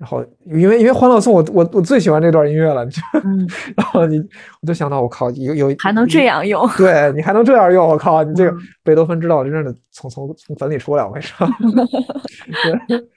[0.02, 3.46] 然后因为因为欢乐颂我我我最喜欢这段音乐了，就嗯，
[3.76, 4.18] 然后你
[4.60, 6.68] 我就想到我靠有有还能这样用？
[6.76, 8.24] 对你还能这样用，我靠！
[8.24, 11.46] 你这个嗯贝多芬知道真正的从从从坟里出来，我跟你说。
[12.88, 13.08] 对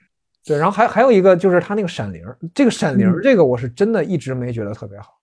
[0.46, 2.22] 对，然后还还有一个就是他那个闪灵，
[2.54, 5.18] 这个闪灵嗯这个我是真的一直没觉得特别好，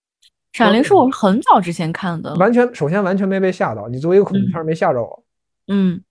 [0.52, 2.36] 闪灵是我很早之前看的。
[2.36, 5.24] 完全首先完全没被吓到，你作为一个恐怖嗯片没吓着我
[5.70, 6.02] 嗯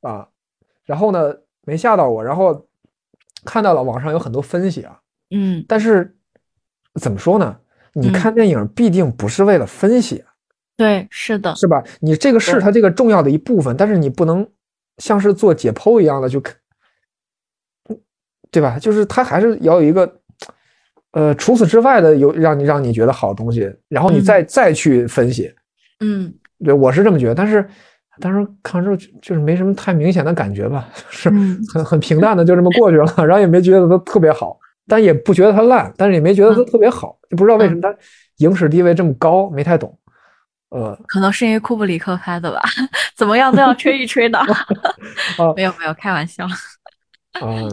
[0.00, 0.26] 啊，
[0.86, 1.34] 然后呢
[1.66, 2.65] 没吓到我，然后
[3.46, 5.00] 看到了网上有很多分析啊，
[5.30, 6.14] 嗯但是
[7.00, 7.56] 怎么说呢？
[7.94, 10.28] 你嗯看电影必定不是为了分析啊，
[10.76, 11.82] 对，是的，是吧？
[12.00, 14.46] 你这个是对它这个重要的一部分，但是你不能
[14.98, 16.54] 像是做解剖一样的去看，
[17.88, 17.98] 嗯
[18.50, 18.78] 对吧？
[18.78, 20.20] 就是它还是要有一个，
[21.12, 25.50] 呃，除此之外的有让你让你觉得好东西，然后你嗯再、再去分析。
[26.00, 27.66] 嗯对，我是这么觉得，但是
[28.20, 37.94] 当时看完之后就就是没什么太明显的感觉吧， 是嗯很很平淡的就这么过去了，然后也没觉得它特别好，但也不觉得它烂，但是也没觉得它嗯特别好，就不知道为什么它
[38.38, 39.98] 影史地位这么高，没太懂。
[40.70, 42.60] 呃，可能是因为库布里克拍的吧，
[43.16, 44.38] 怎么样都要吹一吹的。
[45.38, 46.46] 哦没有没有，开玩笑。
[47.40, 47.68] 嗯，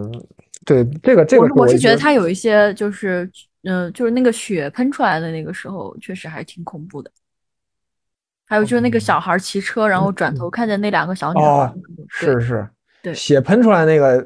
[0.64, 3.30] 对，这个这个我我是觉得他他有一些就是，
[3.64, 7.10] 嗯、就是那个血喷出来的那个时候，确实还是挺恐怖的。
[8.54, 11.74] 还有就是那个小孩骑车，然后转头看见那两个小女孩，哦，
[12.08, 12.70] 是是，
[13.02, 14.24] 对血喷出来那个，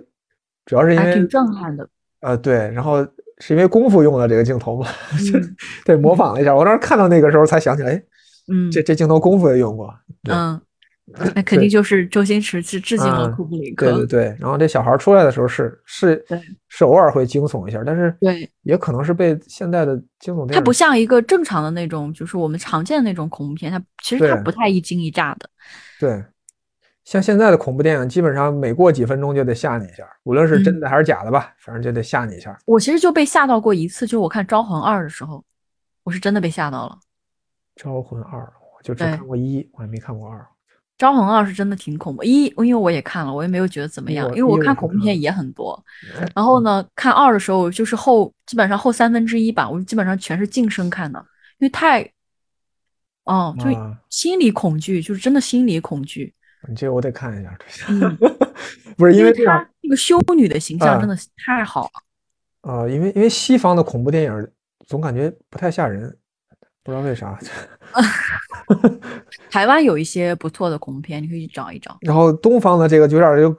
[0.66, 1.88] 主要是因为挺震撼的。
[2.20, 5.56] 呃对，然后是因为功夫用的这个镜头嘛，嗯
[5.86, 6.54] 对，模仿了一下。
[6.54, 8.04] 我当时看到那个时候才想起来，哎，
[8.52, 9.96] 嗯这这镜头功夫也用过。
[10.24, 10.60] 对嗯，
[11.34, 13.98] 那肯定就是周星驰致致敬了嗯库布里对克。
[14.00, 16.24] 对对对，然后这小孩出来的时候是是
[16.68, 25.50] 是偶尔会惊悚一下，但是对也可能是被现在的惊悚电影它不像一个正常的那种，就是我们常见的那种恐怖片，它其实它不太一惊一乍的。
[25.98, 26.22] 对，
[27.06, 32.58] 像现在的恐怖电影，基本上每过几分钟就得吓你一下，无论是真的还是假的吧，反正就得吓你一下。
[32.66, 35.42] 我其实就被吓到过一次，就是我看《招魂二》的时候，
[36.04, 37.00] 我是真的被吓到了。
[37.82, 40.38] 《招魂二》，我就只看过一，我还没看过二。
[40.98, 45.82] 《招魂二》是真的挺恐怖，一因为我也看了，我也没有觉得怎么样，因为我看看恐怖片也很多。
[46.36, 51.20] 然后呢，看二的时候就是后基本上后三分之一吧，我基本上全是近身看的，
[51.60, 52.02] 因为太，
[53.26, 56.34] 哦，就啊心理恐惧，就是真的心理恐惧。
[56.68, 57.58] 你这个我得看一下，
[57.90, 58.18] 嗯，
[58.98, 61.92] 不是因因为他那个修女的形象啊真的是太好了。
[62.62, 64.48] 呃，因为因为西方的恐怖电影
[64.88, 66.18] 总感觉不太吓人，
[66.84, 67.38] 不知道为啥。
[69.50, 71.98] 台湾有一些不错的恐怖片，你可以去找一找。
[72.02, 73.58] 然后东方的这个就有点就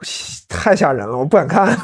[0.48, 1.76] 太吓人了，我不敢看。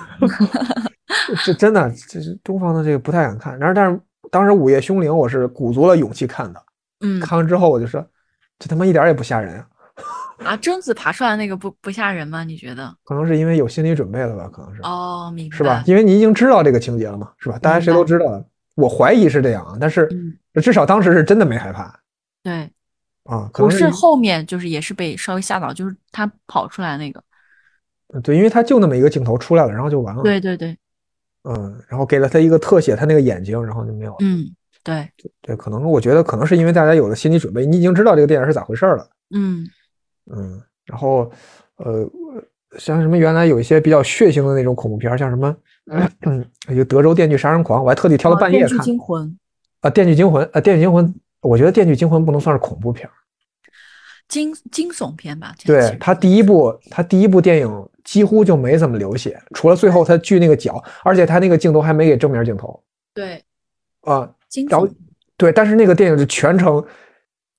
[1.44, 3.58] 这真的，这是东方的这个不太敢看。
[3.58, 6.62] 然后，但是当时《午夜凶铃》我是鼓足了勇气看的。
[7.00, 8.04] 嗯，看完之后我就说，
[8.58, 9.66] 这他妈一点也不吓人啊！
[10.44, 12.42] 啊，贞子爬出来那个不不吓人吗？
[12.44, 12.94] 你觉得？
[13.04, 14.48] 可能是因为有心理准备了吧？
[14.52, 15.82] 可能是哦，明白是吧？
[15.86, 17.58] 因为你已经知道这个情节了嘛，是吧？
[17.58, 18.44] 大家谁都知道了。
[18.74, 20.08] 我怀疑是这样啊，但是
[20.60, 21.94] 至少当时是真的没害怕。
[22.42, 22.68] 对，
[23.24, 27.22] 啊，可不是后面就是也是被稍微吓到，就是他跑出来那个。
[28.22, 30.22] 对，因为他就那么一个镜头出来了，然后就完了。
[30.22, 30.76] 对对对。
[31.42, 34.18] 嗯，然后给了他一个特写，他那个眼睛，然后就没有了。
[34.20, 34.46] 嗯，
[34.82, 35.06] 对
[35.42, 39.06] 对，可能我觉得可能是因为大家有了心理准备，你已经知道这个电影是咋回事了。
[39.34, 39.66] 嗯
[40.34, 41.30] 嗯，然后
[41.76, 42.08] 呃，
[42.78, 45.54] 像什么原来有一些比较血腥的那种恐怖片，像什么
[46.22, 48.68] 嗯， 一个德州电锯杀人狂，我还特地挑了半夜看。
[48.68, 49.38] 电锯惊魂
[49.80, 51.14] 啊，电锯惊魂啊，电锯惊魂，
[51.44, 53.08] 我觉得电锯惊魂不能算是恐怖片，
[54.28, 55.54] 惊惊悚片吧。
[55.64, 57.88] 对他第一部，他第一部电影。
[58.04, 62.78] 几乎就没怎么流血，除了最后他锯那个脚，而且他那个镜头还没给正面镜头。
[63.14, 63.42] 对，
[64.02, 64.30] 啊，
[64.68, 64.86] 然后
[65.38, 66.84] 对，但是那个电影就全程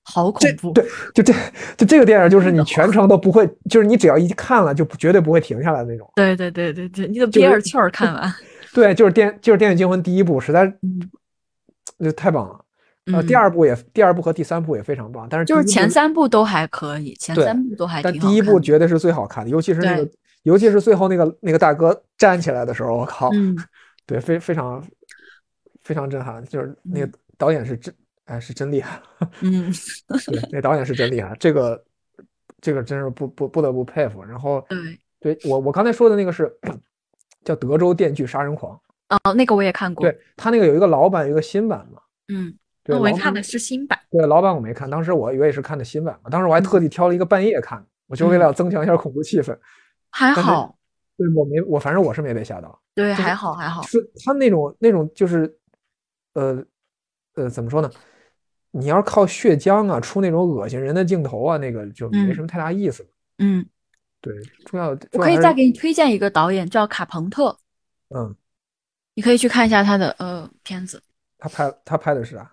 [0.04, 0.70] 好恐怖。
[0.70, 1.34] 对，就这
[1.76, 6.08] 就这个电影就是你全程都不会，就是你只要一看了就绝对不会停下来那种。
[6.14, 8.32] 对对对对对，你得憋着气儿看完。
[8.72, 10.72] 对，就是电就是《电影惊魂》第一部，实在
[11.98, 12.60] 就太棒了。
[13.12, 20.08] 呃，第二部也第二部和第三部也非常棒，但是就是前三部都还可以，前三部都还但第一部绝对是最好看的，尤其是那个。
[20.42, 23.32] 尤其是最后那个那个大哥站起来的时候，我靠，
[24.06, 24.80] 对，非非常
[25.82, 27.92] 非常震撼，就是那个导演是真，
[28.26, 29.02] 哎，是真厉害，
[29.40, 29.72] 嗯，
[30.30, 31.84] 对，那导演是真厉害，这个
[32.60, 34.22] 这个真是不不不得不佩服。
[34.22, 34.64] 然后，
[35.18, 36.48] 对，对我我刚才说的那个是
[37.44, 38.80] 叫《德州电锯杀人狂》
[39.24, 42.54] 哦，那个我也看过，对他那个有一个老版，有一个新版嘛，嗯，
[42.86, 49.56] 对，我看的是新版，对，老版我没看，当时我以为是看的新版嘛，当时我还特地挑了一个半夜看，我就为了增强一下恐怖气氛。
[50.10, 50.78] 还好，
[51.16, 52.80] 对我没我反正我是没被吓到。
[52.94, 53.82] 对，还好还好。
[53.82, 55.58] 是他那种那种就是，
[56.32, 56.64] 呃
[57.34, 57.90] 呃，怎么说呢？
[58.70, 63.06] 你要是靠血浆啊出那种恶心人的镜头啊，那个就没什么太大意思。
[63.38, 63.64] 嗯，
[64.20, 64.34] 对，
[64.64, 64.90] 重要。
[65.12, 67.58] 我可以再给你推荐一个导演，叫卡朋特。
[68.14, 68.34] 嗯，
[69.14, 71.02] 你可以去看一下他的呃片子。
[71.38, 72.50] 他拍他拍的是啥？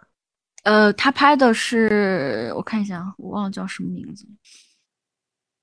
[0.63, 4.25] 呃，他拍的是我看一下啊，我忘了叫什么名字。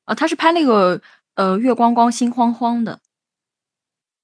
[0.05, 1.01] 啊，他是拍那个。
[1.37, 3.01] 呃，月光光心慌慌的，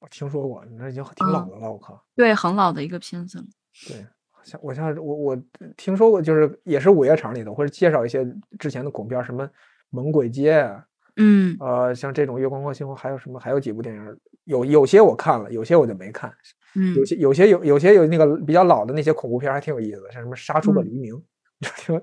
[0.01, 2.05] 我听说过，你那已经挺老的了，我靠。
[2.15, 3.43] 对，很老的一个片子。
[3.89, 4.05] 对，
[4.45, 5.43] 像我像我我
[5.79, 8.27] 听说过，就是也是午夜场里的，或者介绍一些
[8.59, 9.47] 之前的恐怖片，什么
[9.89, 10.85] 《猛鬼街》啊，
[11.15, 13.41] 嗯，呃，像这种月光光心慌，还有什么？
[13.41, 16.31] 还有几部电影，有有些我看了，有些我就没看。
[16.77, 21.15] 嗯，有些有些有有些有那个比较老的那些恐怖片还挺有意思的，像什么《杀出个黎明》，
[21.77, 21.95] 挺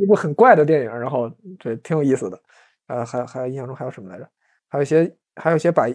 [0.00, 2.40] 一部很怪的电影，然后对，挺有意思的。
[2.86, 4.28] 呃，还还有印象中还有什么来着？
[4.68, 5.86] 还有一些，还有一些把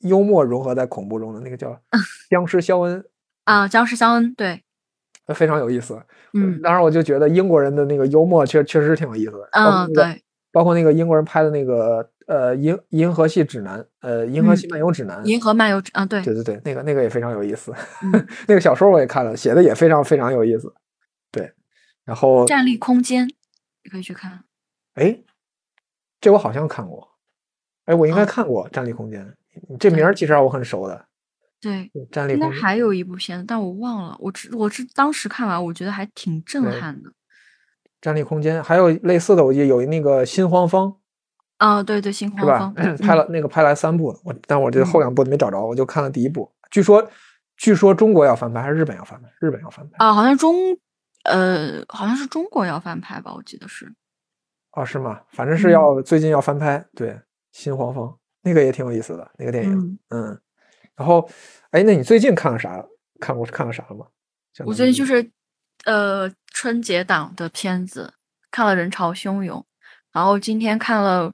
[0.00, 1.78] 幽默融合在恐怖中的那个叫
[2.30, 3.04] 僵尸肖恩
[3.44, 4.62] 啊，僵尸肖恩，对，
[5.34, 6.00] 非常有意思。
[6.34, 9.48] 嗯，当时我就觉得英国人的那个幽默确确实挺有意思的。
[9.52, 17.72] 嗯，对，包括那个英国人拍的那个呃银银河系指南，呃银河系漫游指南，银河漫游指啊，对，对对对，那个那个也非常有意思。
[18.48, 20.72] 那个小说我也看了，写的也非常非常有意思。
[21.30, 21.52] 对，
[22.04, 23.28] 然后站立空间
[23.84, 24.44] 你可以去看。
[24.94, 25.22] 哎。
[26.22, 27.16] 这我好像看过，
[27.84, 29.26] 哎，我应该看过《站立空间》，
[29.80, 31.04] 这名儿其实让我很熟的。
[31.60, 34.16] 对，站立空间还有一部片子，但我忘了。
[34.20, 37.10] 我只我是当时看完，我觉得还挺震撼的。
[38.00, 40.86] 站立空间还有类似的，我记得有那个《心慌方》。
[41.62, 46.50] 啊，对对，新黄蜂拍了那个拍来三部，我但我这后两部没找着，我就看了第一部。
[46.70, 47.08] 据说
[47.56, 49.28] 据说中国要翻拍还是日本要翻拍？
[49.40, 50.12] 日本要翻拍啊？
[50.12, 50.76] 好像中
[51.22, 53.32] 呃，好像是中国要翻拍吧？
[53.32, 53.94] 我记得是。
[54.72, 55.20] 哦，是吗？
[55.28, 57.10] 反正是要最近要翻拍，对
[57.52, 58.06] 《新黄蜂》
[58.42, 60.40] 那个也挺有意思的那个电影，嗯。
[60.96, 61.28] 然后，
[61.70, 62.84] 哎，那你最近看了啥？
[63.20, 64.06] 看过看了啥了吗？
[64.66, 65.30] 我最近就是
[65.84, 68.12] 呃春节档的片子
[68.50, 69.60] 看了《人潮汹涌》，
[70.12, 71.32] 然后今天看了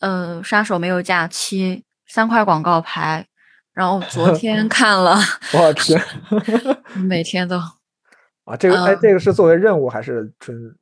[0.00, 1.76] 呃《杀手没有假期》
[2.12, 3.26] 三块广告牌，
[3.72, 5.16] 然后昨天 看了，
[5.54, 6.02] 我天，
[7.08, 7.58] 每天都
[8.44, 10.76] 啊，这个哎，这个是作为任务还是纯？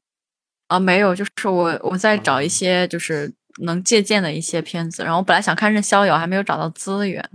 [0.69, 3.33] 啊，没有，就是我我在找一些就是
[3.63, 7.29] 能借鉴的一些片子，然后我本来想看《任逍遥》，还没有找到资源。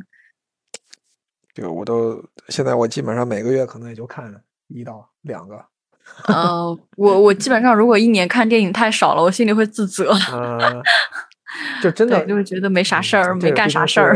[1.54, 5.66] 对，我都现在我基本上每个月可能也就看一到两个。
[6.28, 10.14] 呃，我我基本上如果一年看电影太少了，我心里会自责。
[10.32, 10.84] 嗯，
[11.82, 14.16] 就真的就会觉得没啥事儿，没干啥事儿。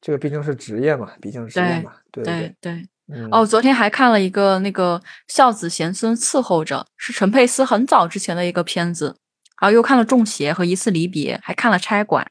[0.00, 4.98] 这个毕竟是职业嘛，毕竟是职业嘛，对对对嗯哦，昨天还看了一个那个
[5.28, 9.16] 《孝子贤孙伺候着》，是陈佩斯很早之前的一个片子，
[9.60, 12.26] 然后又看了《中邪》和《一次离别》，还看了《差馆》。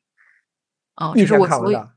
[1.05, 1.89] 哦，这是我所有，看完的。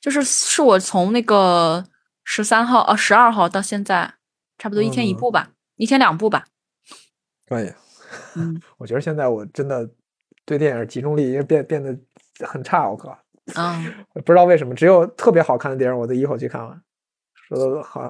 [0.00, 1.84] 就是是我从那个
[2.24, 4.14] 十三号呃十二号到现在，
[4.58, 5.48] 差不多一天一嗯部吧，
[5.80, 6.44] 一天两部吧。
[7.48, 7.72] 可以，
[8.36, 9.88] 嗯 我觉得现在我真的
[10.44, 11.98] 对电影集中力已经变变得
[12.46, 13.18] 很差，我靠，
[13.56, 13.92] 嗯，
[14.24, 16.80] 不知道为什么，只有特别好看的电影我得一口气看完，
[17.48, 18.02] 说的好，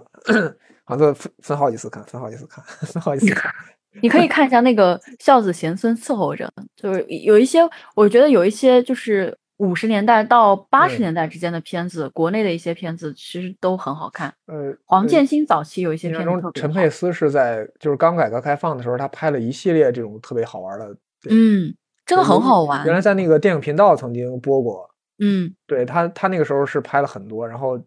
[0.84, 3.54] 好像都分分好几次看，分好几次看，分好几次看。
[4.02, 7.60] 你可以看一下那个《孝子贤孙伺候着》，就是有一些，
[7.94, 14.32] 我觉得有一些就是五十年代到八十嗯年代之间的片子，国内的一些片子其实都很好看。
[14.46, 20.96] 呃，黄呃建新早期有一些片子陈佩斯是在就是刚改革开放的时候，他拍了一系列这种特别好玩的，
[21.28, 21.74] 嗯，
[22.06, 22.86] 真的很好玩。
[22.86, 24.88] 原来在那个电影频道曾经播过，
[25.18, 27.78] 嗯对他，他那个时候是拍了很多，然后，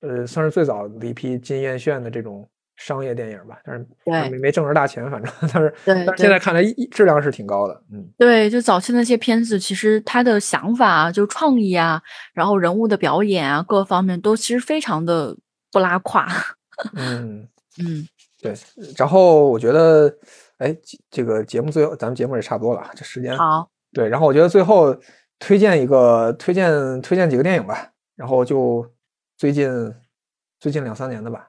[0.00, 12.00] 呃，算是最早的一批金燕炫的这种商业电影吧，但是没没挣着大钱，反正， 但是但是现在看来一质量是挺高的，嗯对，就早期那些片子，其实他的想法啊，就创意啊，
[12.34, 15.36] 然后人物的表演啊，各方面都其实非常的
[15.72, 16.26] 不拉胯。
[16.94, 17.48] 嗯，
[17.78, 18.06] 嗯，
[18.42, 18.54] 对。
[18.98, 20.14] 然后我觉得，
[20.58, 24.06] 哎，这这个节目最后，咱们节目也差不多了，这时间好，对。
[24.08, 24.94] 然后我觉得最后
[25.38, 28.86] 推荐一个，推荐推荐几个电影吧，然后就
[29.38, 29.70] 最近
[30.60, 31.48] 最近两三年的吧，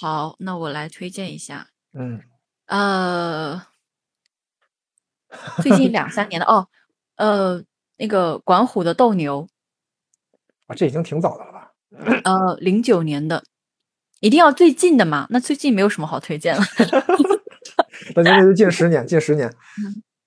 [0.00, 1.68] 好，那我来推荐一下。
[1.92, 2.20] 嗯，
[2.66, 3.62] 呃，
[5.62, 6.68] 最近两三年的哦，
[7.16, 7.62] 呃，
[7.96, 9.48] 那个管虎的斗牛，
[10.66, 11.72] 啊，这已经挺早的了吧？
[12.24, 13.42] 呃，零九年的，
[14.20, 15.26] 一定要最近的嘛？
[15.30, 16.62] 那最近没有什么好推荐了。
[18.14, 19.50] 那那就近十年，近十年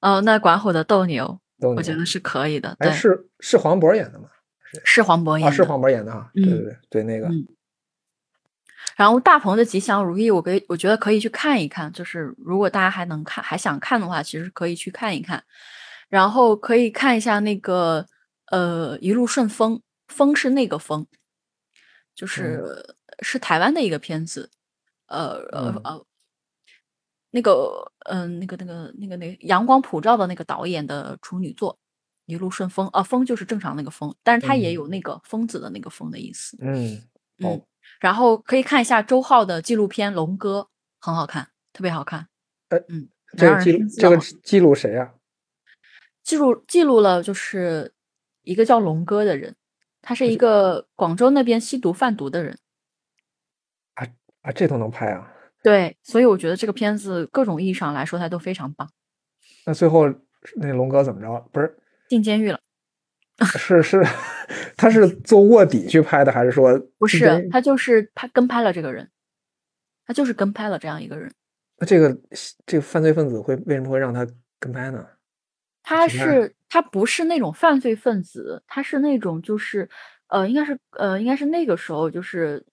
[0.02, 2.76] 哦，那管虎的斗牛，我觉得是可以的。
[2.80, 4.30] 哎，是是黄渤演的吗？
[4.84, 5.56] 是黄渤演啊，的。
[5.56, 6.32] 是黄渤演的啊。
[6.34, 7.46] 对对嗯对对，那个嗯
[9.00, 11.90] 然后大鹏的吉祥如意，我可以，我觉得可以去看一看。
[11.94, 15.42] 就是如果大家还能看，还想看的话，其实可以去看一看。
[16.10, 18.06] 然后可以看一下那个
[18.48, 21.08] 呃一路顺风，风是那个风，
[22.14, 24.52] 就是、是台湾的一个片子，
[25.08, 26.06] 呃呃嗯呃，
[27.32, 31.80] 那个嗯、那个那个那个那个阳光普照的那个导演的处女作。
[32.26, 36.58] 一路顺风啊，风就是正常那个风，但是它也嗯有那个疯子的那个风的意思。
[36.60, 37.02] 嗯，
[37.40, 37.62] 嗯哦，
[38.00, 40.60] 然后可以看一下周浩的纪录片《龙哥》，
[41.00, 42.28] 很好看，特别好看。
[42.70, 45.14] 呃嗯，这个记录这个记录谁啊？
[46.24, 47.94] 记录记录了就是
[48.44, 49.56] 一个叫龙哥的人，
[50.02, 52.58] 他是一个广州那边吸毒贩毒的人。
[53.96, 54.08] 啊
[54.42, 55.34] 啊，这都能拍啊？
[55.62, 58.90] 对，所以我觉得这个片子各种意义上来说，它都非常棒。
[59.66, 60.06] 那最后
[60.56, 61.50] 那龙哥怎么着？
[61.52, 61.78] 不是，
[62.08, 62.60] 进监狱了？
[63.58, 64.04] 是是，
[64.76, 69.10] 他是做卧底去拍的，还是说不是他就是他跟拍了这个人，
[70.06, 71.32] 他就是跟拍了这样一个人。
[71.78, 72.18] 那这个
[72.66, 74.28] 这个犯罪分子会为什么会让他
[74.60, 75.06] 跟拍呢？
[75.82, 79.90] 他是他不是那种犯罪分子，他是那种就是
[80.28, 82.64] 呃，应该是呃，应该是那个时候就是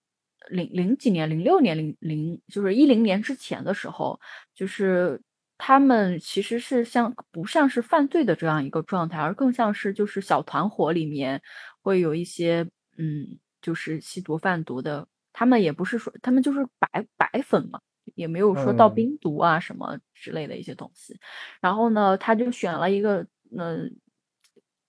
[0.48, 4.18] 零零几年，零六年零零就是一零年之前的时候，
[4.54, 5.20] 就是
[5.58, 11.40] 他们其实是像不像是犯罪的这样一个状态，而更像是就是小团伙里面
[11.82, 12.68] 会有一些
[12.98, 17.80] 嗯，就是吸毒贩毒的，他们也不是说他们就是白白粉嘛。
[18.14, 21.18] 也没有说到嗯冰毒啊什么之类的一些东西，
[21.60, 23.26] 然后呢，他就选了一个
[23.58, 23.78] 呃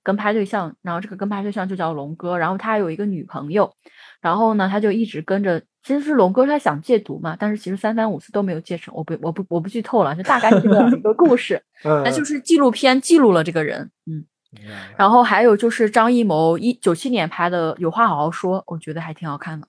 [0.07, 3.69] 跟拍对象，然后这个跟拍对象就叫龙哥，然后他有一个女朋友，
[4.21, 14.23] 然后呢，他就一直跟着，其实是龙哥他想戒毒嘛，但是其实三番五次都没有戒成，我不我不我不剧透了，就大概是这样一个故事， 嗯，那就是纪录片记录了这个人，嗯，
[14.95, 19.67] 然后还有就是张艺谋一九七年拍的《有话好好说》，我觉得还挺好看的，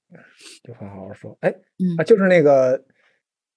[0.68, 1.36] 有话好好说。
[1.40, 2.80] 哎嗯啊，，就是那个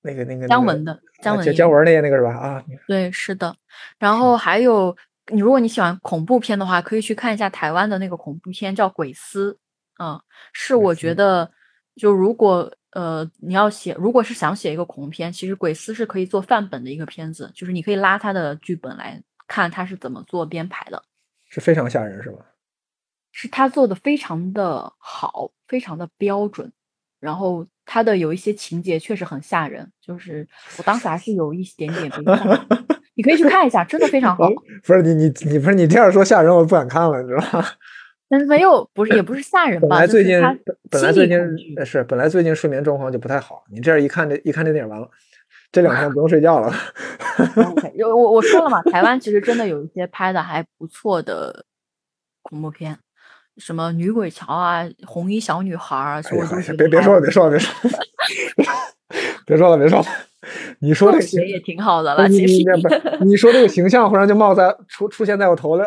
[0.02, 2.32] 那个那个那个姜文的姜啊文姜姜文那个那个是吧？
[2.32, 3.56] 啊，对，是的。
[4.00, 9.54] 然后还有，你如果你喜欢恐怖片的话，可以去看一下台湾的那个恐怖片，叫《鬼丝》。
[10.04, 10.20] 嗯，
[10.54, 11.52] 是我觉得，
[11.96, 21.04] 就如果呃你要写，如果是想写一个恐怖片，其实《鬼丝》是可以做范本的一个片子，就是你可以拉他的剧本来看他是怎么做编排的，
[21.50, 22.46] 是非常吓人是吧？
[23.32, 26.72] 是他做的非常的好，非常的标准。
[27.20, 30.48] 然后他的有一些情节确实很吓人，就是
[30.80, 34.50] 我当时还是有一点点被 吓到你可以去看一下，真的非常好。
[34.84, 37.68] 不是你你你不是你这样说吓人，我不敢看了，你知道吗？
[38.28, 39.88] 但是没有，不是也不是吓人吧？
[39.90, 40.58] 本来最近本
[40.90, 41.38] 本来最近
[41.86, 45.08] 是本来最近睡眠状况就不太好，你这样一看这一看这电影完了，
[45.72, 46.74] 这两天不用睡觉了。
[48.00, 51.66] 我我说了嘛，台湾其实真的有一些拍的还不错的
[52.42, 52.98] 恐怖片，
[53.58, 58.00] 什么女鬼桥啊、红衣小女孩啊，哎呀我都觉得别别说了，别说了，别说了，
[59.46, 60.06] 别说了，别说了。
[60.80, 62.64] 你说这个写也挺好的了，你其实
[63.24, 65.86] 你说这个形象忽然就冒在出出现在我头了，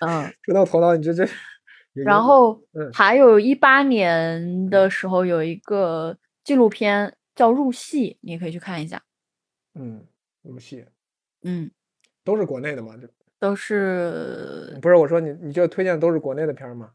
[0.00, 0.32] 嗯。
[0.42, 1.26] 出在我头脑，你这这。
[1.94, 9.02] 然后嗯还有一八年的时候有一个纪录片叫《入戏》，你也可以去看一下。
[9.74, 10.04] 嗯，
[10.42, 10.84] 入戏
[11.42, 11.70] 嗯，
[12.24, 12.94] 都是国内的吗？
[13.00, 13.08] 这
[13.38, 16.90] 都是不是我说你，你这推荐都是国内的片儿吗？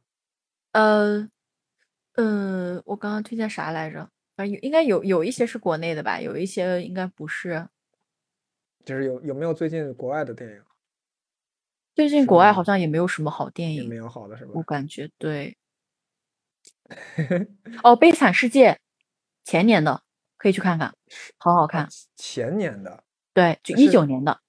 [0.73, 1.29] 呃
[2.15, 4.09] 呃，我刚刚推荐啥来着？
[4.45, 7.67] 应该有有一些是国内的吧，有一些应该不是。
[8.85, 10.61] 就是有有没有最近国外的电影
[11.93, 14.63] 最近国外好像也没有什么好电影没，有好的是吧我？
[14.63, 15.57] 感觉对。
[17.83, 18.71] 哦，《悲惨世界》
[19.43, 20.01] 前年的，
[20.37, 20.95] 可以去看看，
[21.37, 21.87] 好好看。
[22.15, 23.03] 前年的
[23.33, 24.39] 对，就是一九年的。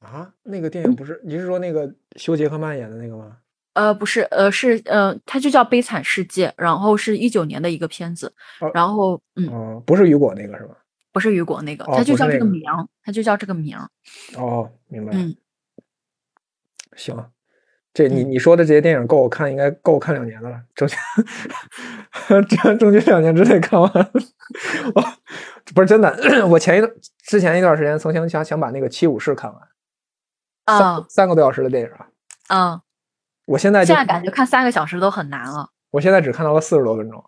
[0.00, 3.40] 啊，那个电影不是你是说那个休·杰克曼演的那个吗？
[3.74, 10.74] 呃，不是，呃，是，呃，它就叫《悲惨世界》，然后是一九年的一个片子，哦然后，嗯，哦，不是雨果那个是吧？
[11.12, 13.76] 不是雨果那个，哦它就叫这个名儿，它就叫这个名，
[14.36, 15.18] 哦，明白了。
[15.18, 15.36] 嗯，
[16.96, 17.16] 行，
[17.92, 18.30] 这你嗯。
[18.32, 20.96] 你说的这些电影够我看，应该够我看两年的了，争取
[22.56, 23.90] 争争取两年之内看完。
[24.94, 25.02] 我
[25.74, 26.92] 不是真的，我前一段
[27.24, 29.60] 之前一段时间曾经想想把那个《七武士》看完，
[30.66, 31.06] 三啊。
[31.08, 32.06] 三个多小时的电影啊，
[32.48, 32.82] 啊，
[33.46, 35.68] 我现在现在感觉看三个小时都很难了。
[35.90, 37.22] 我现在只看到了四十多分钟，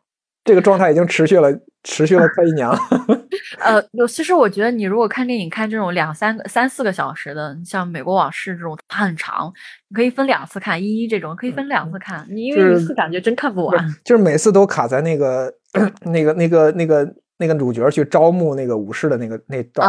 [0.44, 1.48] 这个状态已经持续了
[1.84, 2.78] 持续了快一年了。
[3.60, 9.52] 呃，有，其实我觉得你如果看电影看这种两三个、三四个小时的，像《美国往事》这种，它很长，
[9.88, 13.94] 你可以分两次看，一一这种可以分两次看，你因为一次感觉真看不完。
[14.04, 15.52] 就是每次都卡在那个
[16.02, 19.88] 那个那个那个那个主角去招募那个武士的那个那段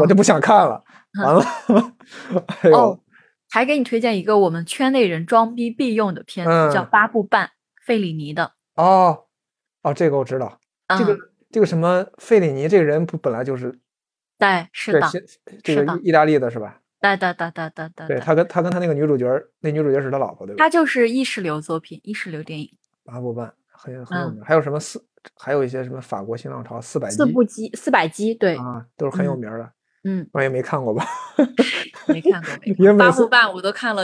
[0.00, 0.82] 我就不想看了。
[1.24, 1.42] 完了，
[2.62, 3.00] 哎呦哦，
[3.50, 7.46] 还给你推荐一个我们圈内人装逼必用的片子，叫嗯《八部半》，
[7.84, 8.52] 费里尼的。
[8.74, 9.24] 哦
[9.82, 10.58] 哦，这个我知道。
[10.98, 11.18] 这个嗯，
[11.50, 13.78] 这个什么费里尼这个人不本来就是
[14.38, 15.00] 对，是的，
[15.62, 16.80] 这个意意大利的是吧？
[17.00, 19.26] 对对对对对对对他跟他跟他那个女主角，
[19.60, 20.64] 那女主角是他老婆对吧？
[20.64, 22.68] 他就是意识流作品，意识流电影，
[23.04, 25.00] 八部半很很有嗯名，还有什么四，
[25.36, 29.72] 还有一些什么法国新浪潮四百集四部机，四百集，对，啊，都是很有嗯名儿的。
[30.04, 31.04] 嗯，我也没看过吧？
[32.08, 32.98] 没看过，没看过。
[32.98, 34.02] 八部半我都看了，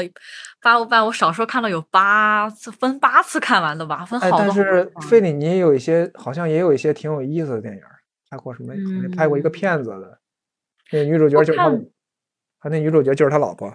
[0.61, 7.99] 八部半我少说看了有八次，分八次看完的吧，分哎，好多但是费里尼有一些好像也有一些挺有意思的电影儿，
[8.31, 8.75] 拍过什么？
[9.17, 10.19] 拍过一个嗯骗子的，
[10.91, 11.71] 那个女主角就是他，
[12.61, 13.75] 他那女主角就是他老婆。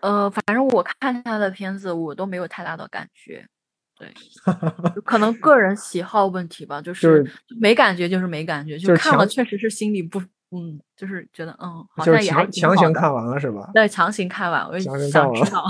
[0.00, 3.46] 呃，反正我看他的片子，我都没有太大的感觉。
[3.98, 4.14] 对，
[5.04, 13.70] 可能 个人喜好问题吧，就就是是没感觉就是没感觉，就是看了确实是心里不，嗯，就是觉得嗯，好像也还强强行挺好的看完了是吧？
[13.74, 15.10] 对，强行看完，我想知
[15.52, 15.62] 道，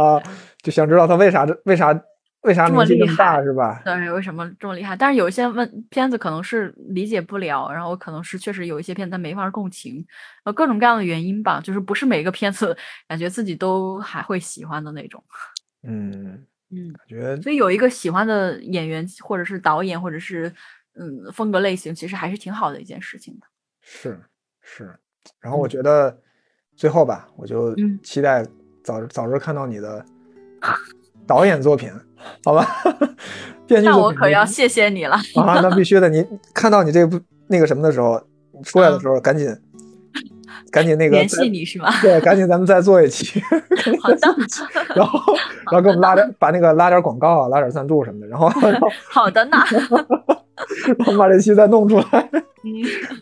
[0.00, 0.22] 啊，
[0.62, 1.88] 就想知道他为啥这为啥
[2.42, 3.82] 为啥 这么厉害是吧？
[3.84, 4.94] 对，为什么这么厉害？
[4.96, 10.04] 但是有一些问片子可能是理解不了，然后可能是确实有一些片子它没法共情，
[10.44, 12.76] 呃，各种各样的原因吧，就是不是每个片子
[13.08, 15.22] 感觉自己都还会喜欢的那种。
[15.82, 20.52] 嗯， 嗯，感觉所以有一个喜欢的演员，或者是导演，或者是
[20.94, 23.46] 嗯风格类型，其实还是挺好的一件事情的。
[23.82, 24.18] 是
[24.62, 24.96] 是。
[25.40, 26.16] 然后我嗯觉得
[26.74, 28.46] 最后吧，我就嗯期待
[28.82, 30.04] 早早日看到你的
[31.26, 31.90] 导演作品，
[32.44, 32.66] 好吧？
[33.82, 35.16] 那我可要谢谢你了。
[35.36, 36.08] 啊，那必须的。
[36.08, 38.22] 你 看到你这部那个什么的时候，
[38.62, 39.48] 出来的时候，赶紧
[40.70, 41.88] 赶紧那个联系你是吗？
[42.02, 43.40] 对，赶紧咱们再做一期，
[44.02, 44.18] 好的，
[44.94, 45.34] 然后
[45.70, 49.56] 然后给我们拉点把那个拉点广告啊，拉点赞助什么的，然后然后好的呢。
[50.98, 52.30] 然后把这期再弄出来。
[52.64, 52.70] 嗯，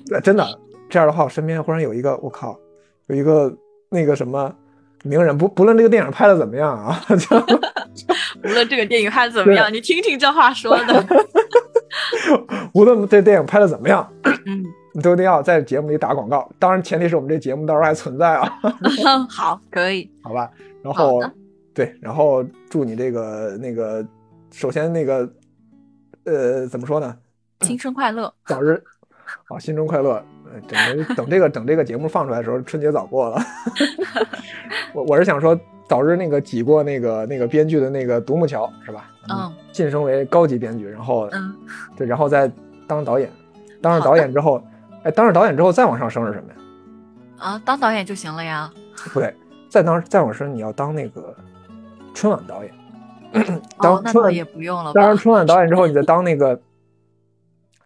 [0.06, 0.46] 对，真的
[0.88, 2.58] 这样的话，我身边忽然有一个，我靠，
[3.06, 3.54] 有一个
[3.88, 4.52] 那个什么
[5.02, 7.36] 名人，不不论这个电影拍的怎么样啊， 就
[8.44, 11.06] 无论这个电影拍的怎么样，你听听这话说的。
[12.74, 14.06] 无论这电影拍的怎么样，
[14.46, 14.64] 嗯，
[14.94, 16.48] 你都一定要在节目里打广告。
[16.58, 18.60] 当然，前提是我们这节目到时候还存在啊，
[19.28, 20.08] 好，可以。
[20.22, 20.50] 好吧？
[20.82, 21.20] 然后
[21.74, 24.06] 对，然后祝你这个那个，
[24.52, 25.28] 首先那个
[26.24, 27.16] 呃，怎么说呢？
[27.62, 28.32] 新春快乐！
[28.46, 28.82] 早日
[29.48, 30.22] 啊，新春快乐！
[30.52, 33.40] 呃等等这个等这个节目放出来的时候，春节早过了。
[34.92, 35.58] 我我是想说，
[35.88, 39.08] 早日那个挤过那个那个编剧的那个独木桥，是吧？
[39.28, 41.54] 嗯，晋升为高级编剧，然后嗯，
[41.96, 42.50] 对，然后再
[42.86, 43.30] 当导演，
[43.80, 44.60] 当上导演之后，
[45.04, 46.56] 哎，当上导演之后再往上升是什么呀？
[47.38, 48.70] 啊，当导演就行了呀。
[49.12, 49.34] 不对，
[49.68, 51.36] 再当再往升，你要当那个
[52.14, 52.72] 春晚导演。
[53.78, 55.16] 当哦，那春晚倒也不用了当上？
[55.16, 56.60] 春晚导演之后，你再当那个，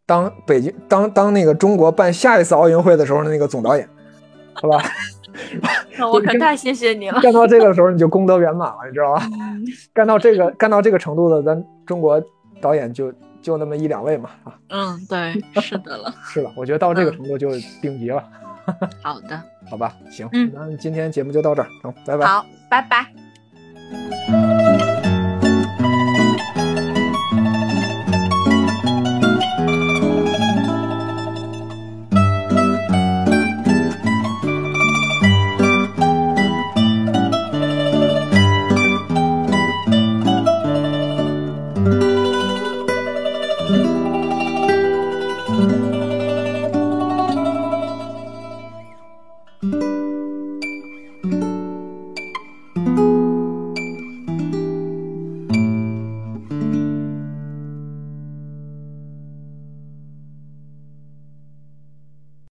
[0.06, 3.89] 当北京当当那个中国办下一次奥运会的时候的那个总导演，
[4.52, 4.82] 好吧？
[5.98, 7.20] 那我可太谢谢你了。
[7.20, 9.22] 干到这个时候你就功德圆满了，你知道吧？
[9.93, 12.22] 干到这个干到这个程度的，咱中国
[12.60, 13.12] 导演就
[13.43, 14.55] 就那么一两位嘛啊。
[14.68, 16.14] 嗯，对，是的了。
[16.24, 17.51] 是了，我觉得到这个程度就
[17.82, 18.22] 顶级了。
[19.02, 22.26] 好的，好吧，行，嗯那今天节目就到这儿，嗯，拜拜。
[22.26, 23.23] 好，拜拜。